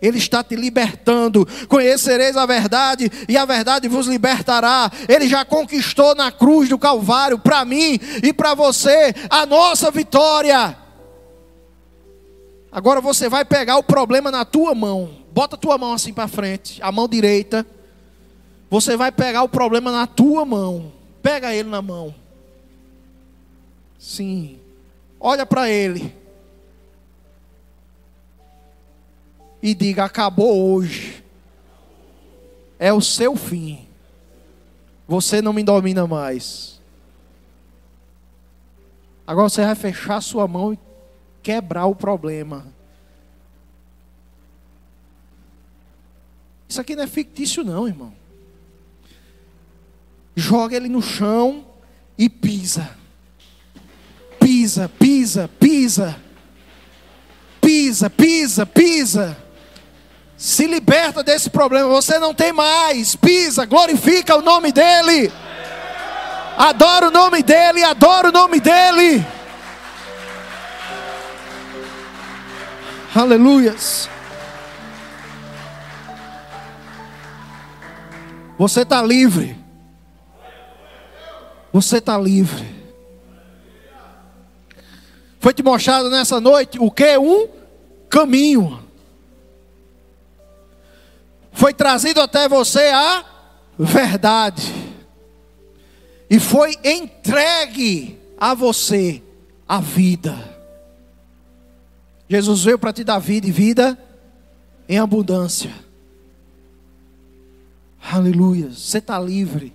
Ele 0.00 0.18
está 0.18 0.44
te 0.44 0.54
libertando. 0.54 1.46
Conhecereis 1.68 2.36
a 2.36 2.46
verdade 2.46 3.10
e 3.28 3.36
a 3.36 3.44
verdade 3.44 3.88
vos 3.88 4.06
libertará. 4.06 4.90
Ele 5.08 5.28
já 5.28 5.44
conquistou 5.44 6.14
na 6.14 6.30
cruz 6.30 6.68
do 6.68 6.78
Calvário 6.78 7.38
para 7.38 7.64
mim 7.64 7.98
e 8.22 8.32
para 8.32 8.54
você 8.54 9.12
a 9.28 9.44
nossa 9.44 9.90
vitória. 9.90 10.76
Agora 12.70 13.00
você 13.00 13.28
vai 13.28 13.44
pegar 13.44 13.76
o 13.76 13.82
problema 13.82 14.30
na 14.30 14.44
tua 14.44 14.74
mão. 14.74 15.17
Bota 15.38 15.54
a 15.54 15.58
tua 15.58 15.78
mão 15.78 15.92
assim 15.92 16.12
para 16.12 16.26
frente, 16.26 16.82
a 16.82 16.90
mão 16.90 17.06
direita. 17.06 17.64
Você 18.68 18.96
vai 18.96 19.12
pegar 19.12 19.44
o 19.44 19.48
problema 19.48 19.92
na 19.92 20.04
tua 20.04 20.44
mão. 20.44 20.92
Pega 21.22 21.54
ele 21.54 21.68
na 21.68 21.80
mão. 21.80 22.12
Sim. 23.96 24.58
Olha 25.20 25.46
para 25.46 25.70
ele. 25.70 26.12
e 29.62 29.76
diga: 29.76 30.06
acabou 30.06 30.72
hoje. 30.72 31.22
É 32.76 32.92
o 32.92 33.00
seu 33.00 33.36
fim. 33.36 33.86
Você 35.06 35.40
não 35.40 35.52
me 35.52 35.62
domina 35.62 36.04
mais. 36.04 36.80
Agora 39.24 39.48
você 39.48 39.64
vai 39.64 39.76
fechar 39.76 40.20
sua 40.20 40.48
mão 40.48 40.72
e 40.72 40.78
quebrar 41.44 41.86
o 41.86 41.94
problema. 41.94 42.76
Isso 46.78 46.82
aqui 46.82 46.94
não 46.94 47.02
é 47.02 47.08
fictício, 47.08 47.64
não, 47.64 47.88
irmão. 47.88 48.14
Joga 50.36 50.76
ele 50.76 50.88
no 50.88 51.02
chão 51.02 51.66
e 52.16 52.28
pisa. 52.28 52.88
Pisa, 54.38 54.88
pisa, 54.88 55.50
pisa. 55.58 56.16
Pisa, 57.60 58.08
pisa, 58.08 58.64
pisa. 58.64 59.36
Se 60.36 60.68
liberta 60.68 61.24
desse 61.24 61.50
problema. 61.50 61.88
Você 61.88 62.16
não 62.20 62.32
tem 62.32 62.52
mais. 62.52 63.16
Pisa, 63.16 63.64
glorifica 63.64 64.36
o 64.36 64.40
nome 64.40 64.70
dEle. 64.70 65.32
Adora 66.56 67.08
o 67.08 67.10
nome 67.10 67.42
dEle, 67.42 67.82
adora 67.82 68.28
o 68.28 68.32
nome 68.32 68.60
dEle. 68.60 69.26
Aleluias. 73.16 74.08
Você 78.58 78.82
está 78.82 79.02
livre. 79.02 79.56
Você 81.72 81.98
está 81.98 82.18
livre. 82.18 82.66
Foi 85.38 85.54
te 85.54 85.62
mostrado 85.62 86.10
nessa 86.10 86.40
noite 86.40 86.78
o 86.80 86.90
que? 86.90 87.16
Um 87.16 87.48
caminho 88.10 88.88
foi 91.58 91.74
trazido 91.74 92.20
até 92.20 92.48
você 92.48 92.86
a 92.94 93.24
verdade, 93.76 94.72
e 96.30 96.38
foi 96.38 96.76
entregue 96.84 98.16
a 98.38 98.54
você 98.54 99.20
a 99.66 99.80
vida. 99.80 100.36
Jesus 102.28 102.62
veio 102.62 102.78
para 102.78 102.92
te 102.92 103.02
dar 103.02 103.18
vida 103.18 103.48
e 103.48 103.50
vida 103.50 103.98
em 104.88 104.98
abundância. 104.98 105.74
Aleluia. 108.10 108.70
Você 108.70 108.98
está 108.98 109.18
livre. 109.20 109.74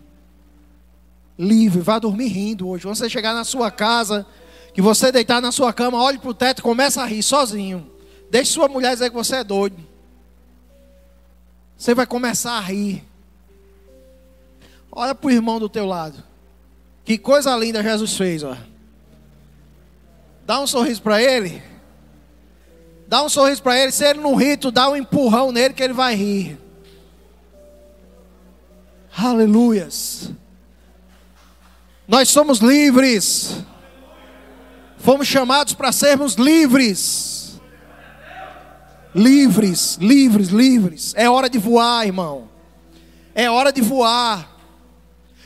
Livre. 1.37 1.81
Vá 1.81 1.99
dormir 1.99 2.27
rindo 2.27 2.67
hoje. 2.67 2.83
Quando 2.83 2.95
você 2.95 3.09
chegar 3.09 3.33
na 3.33 3.43
sua 3.43 3.69
casa, 3.69 4.25
que 4.73 4.81
você 4.81 5.11
deitar 5.11 5.41
na 5.41 5.51
sua 5.51 5.71
cama, 5.71 6.01
olhe 6.01 6.17
para 6.17 6.29
o 6.29 6.33
teto 6.33 6.59
e 6.59 6.63
começa 6.63 7.01
a 7.01 7.05
rir 7.05 7.21
sozinho. 7.21 7.89
Deixe 8.31 8.51
sua 8.51 8.67
mulher 8.67 8.93
dizer 8.93 9.09
que 9.11 9.15
você 9.15 9.37
é 9.37 9.43
doido. 9.43 9.77
Você 11.77 11.93
vai 11.93 12.07
começar 12.07 12.53
a 12.53 12.61
rir. 12.61 13.03
Olha 14.91 15.13
para 15.13 15.27
o 15.27 15.31
irmão 15.31 15.59
do 15.59 15.69
teu 15.69 15.85
lado. 15.85 16.23
Que 17.05 17.17
coisa 17.17 17.55
linda 17.55 17.83
Jesus 17.83 18.15
fez, 18.15 18.43
ó. 18.43 18.57
Dá 20.45 20.59
um 20.59 20.67
sorriso 20.67 21.01
para 21.01 21.21
ele. 21.21 21.61
Dá 23.07 23.21
um 23.21 23.29
sorriso 23.29 23.61
para 23.61 23.79
ele. 23.79 23.91
Se 23.91 24.05
ele 24.05 24.21
não 24.21 24.35
rir, 24.35 24.57
tu 24.57 24.71
dá 24.71 24.89
um 24.89 24.95
empurrão 24.95 25.51
nele 25.51 25.73
que 25.73 25.83
ele 25.83 25.93
vai 25.93 26.15
rir. 26.15 26.62
Aleluias. 29.15 30.31
Nós 32.07 32.29
somos 32.29 32.59
livres. 32.59 33.57
Fomos 34.97 35.27
chamados 35.27 35.73
para 35.73 35.91
sermos 35.91 36.35
livres. 36.35 37.61
Livres, 39.13 39.97
livres, 40.01 40.47
livres. 40.49 41.13
É 41.15 41.29
hora 41.29 41.49
de 41.49 41.59
voar, 41.59 42.05
irmão. 42.05 42.49
É 43.35 43.49
hora 43.49 43.71
de 43.71 43.81
voar. 43.81 44.51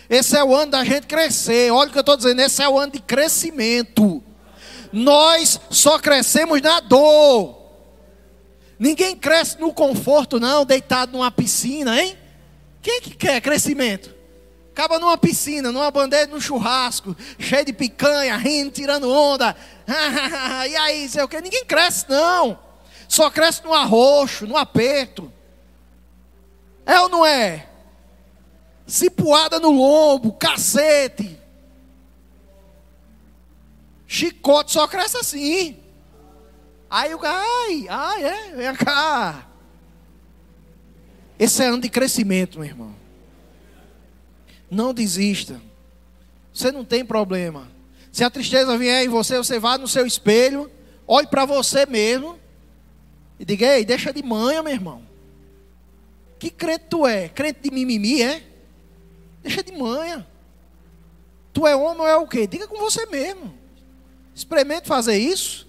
Esse 0.09 0.37
é 0.37 0.43
o 0.43 0.55
ano 0.55 0.71
da 0.71 0.85
gente 0.85 1.05
crescer. 1.05 1.71
Olha 1.71 1.89
o 1.89 1.91
que 1.91 1.97
eu 1.97 2.01
estou 2.01 2.15
dizendo. 2.15 2.39
Esse 2.39 2.63
é 2.63 2.69
o 2.69 2.79
ano 2.79 2.93
de 2.93 3.01
crescimento. 3.01 4.23
Nós 4.93 5.59
só 5.69 5.99
crescemos 5.99 6.61
na 6.61 6.79
dor. 6.79 7.57
Ninguém 8.79 9.15
cresce 9.15 9.59
no 9.59 9.73
conforto, 9.73 10.39
não, 10.39 10.63
deitado 10.63 11.11
numa 11.11 11.31
piscina, 11.31 12.01
hein? 12.01 12.15
Quem 12.87 13.01
que 13.01 13.09
quer 13.09 13.41
crescimento? 13.41 14.15
Acaba 14.71 14.97
numa 14.97 15.17
piscina, 15.17 15.73
numa 15.73 15.91
bandeira, 15.91 16.27
num 16.27 16.39
churrasco, 16.39 17.13
cheio 17.37 17.65
de 17.65 17.73
picanha, 17.73 18.37
rindo, 18.37 18.71
tirando 18.71 19.11
onda. 19.11 19.53
e 20.69 20.73
aí, 20.77 21.09
sei 21.09 21.21
o 21.21 21.27
que? 21.27 21.41
Ninguém 21.41 21.65
cresce, 21.65 22.05
não. 22.07 22.57
Só 23.05 23.29
cresce 23.29 23.61
no 23.65 23.73
arroxo, 23.73 24.47
no 24.47 24.55
aperto. 24.55 25.29
É 26.85 26.97
ou 27.01 27.09
não 27.09 27.25
é? 27.25 27.67
Cipuada 28.85 29.59
no 29.59 29.71
lombo, 29.71 30.31
cacete. 30.31 31.37
Chicote 34.07 34.71
só 34.71 34.87
cresce 34.87 35.17
assim. 35.17 35.77
Aí 36.89 37.13
o 37.13 37.19
cara, 37.19 37.43
ai, 37.43 37.85
ai, 37.89 38.23
é, 38.23 38.55
vem 38.55 38.75
cá. 38.75 39.45
Esse 41.39 41.63
é 41.63 41.67
ano 41.67 41.81
de 41.81 41.89
crescimento, 41.89 42.59
meu 42.59 42.67
irmão. 42.67 42.95
Não 44.69 44.93
desista. 44.93 45.61
Você 46.53 46.71
não 46.71 46.83
tem 46.83 47.05
problema. 47.05 47.67
Se 48.11 48.23
a 48.23 48.29
tristeza 48.29 48.77
vier 48.77 49.05
em 49.05 49.09
você, 49.09 49.37
você 49.37 49.59
vá 49.59 49.77
no 49.77 49.87
seu 49.87 50.05
espelho, 50.05 50.71
olhe 51.07 51.27
para 51.27 51.45
você 51.45 51.85
mesmo 51.85 52.39
e 53.39 53.45
diga, 53.45 53.77
ei, 53.77 53.85
deixa 53.85 54.11
de 54.11 54.23
manha, 54.23 54.63
meu 54.63 54.73
irmão. 54.73 55.03
Que 56.39 56.49
crente 56.49 56.85
tu 56.89 57.05
é? 57.05 57.29
Crente 57.29 57.61
de 57.61 57.71
mimimi, 57.71 58.21
é? 58.21 58.43
Deixa 59.43 59.63
de 59.63 59.71
manha. 59.71 60.25
Tu 61.53 61.65
é 61.65 61.75
homem 61.75 62.01
ou 62.01 62.07
é 62.07 62.15
o 62.15 62.27
quê? 62.27 62.45
Diga 62.47 62.67
com 62.67 62.77
você 62.77 63.05
mesmo. 63.05 63.53
Experimente 64.33 64.87
fazer 64.87 65.17
isso. 65.17 65.67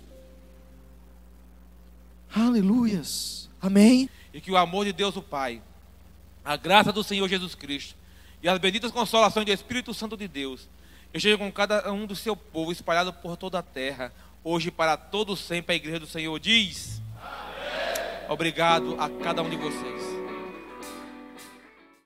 Aleluias. 2.35 3.49
Amém. 3.61 4.09
E 4.39 4.41
que 4.41 4.53
o 4.53 4.57
amor 4.57 4.85
de 4.85 4.93
Deus, 4.93 5.17
o 5.17 5.21
Pai, 5.21 5.61
a 6.45 6.57
graça 6.57 6.93
do 6.93 7.03
Senhor 7.03 7.29
Jesus 7.29 7.57
Cristo 7.57 7.97
e 8.41 8.49
as 8.49 8.57
benditas 8.61 8.93
consolações 8.93 9.45
do 9.45 9.51
Espírito 9.51 9.93
Santo 9.93 10.17
de 10.17 10.29
Deus 10.29 10.69
estejam 11.13 11.39
com 11.39 11.51
cada 11.51 11.91
um 11.91 12.07
do 12.07 12.15
seu 12.15 12.37
povo 12.37 12.71
espalhado 12.71 13.13
por 13.13 13.37
toda 13.37 13.59
a 13.59 13.63
terra, 13.65 14.13
hoje 14.45 14.71
para 14.71 14.97
todos 14.97 15.41
sempre. 15.41 15.73
A 15.73 15.77
igreja 15.77 15.99
do 15.99 16.07
Senhor 16.07 16.39
diz. 16.39 17.03
Obrigado 18.29 18.95
a 19.01 19.11
cada 19.11 19.43
um 19.43 19.51
de 19.51 19.57
vocês. 19.57 20.08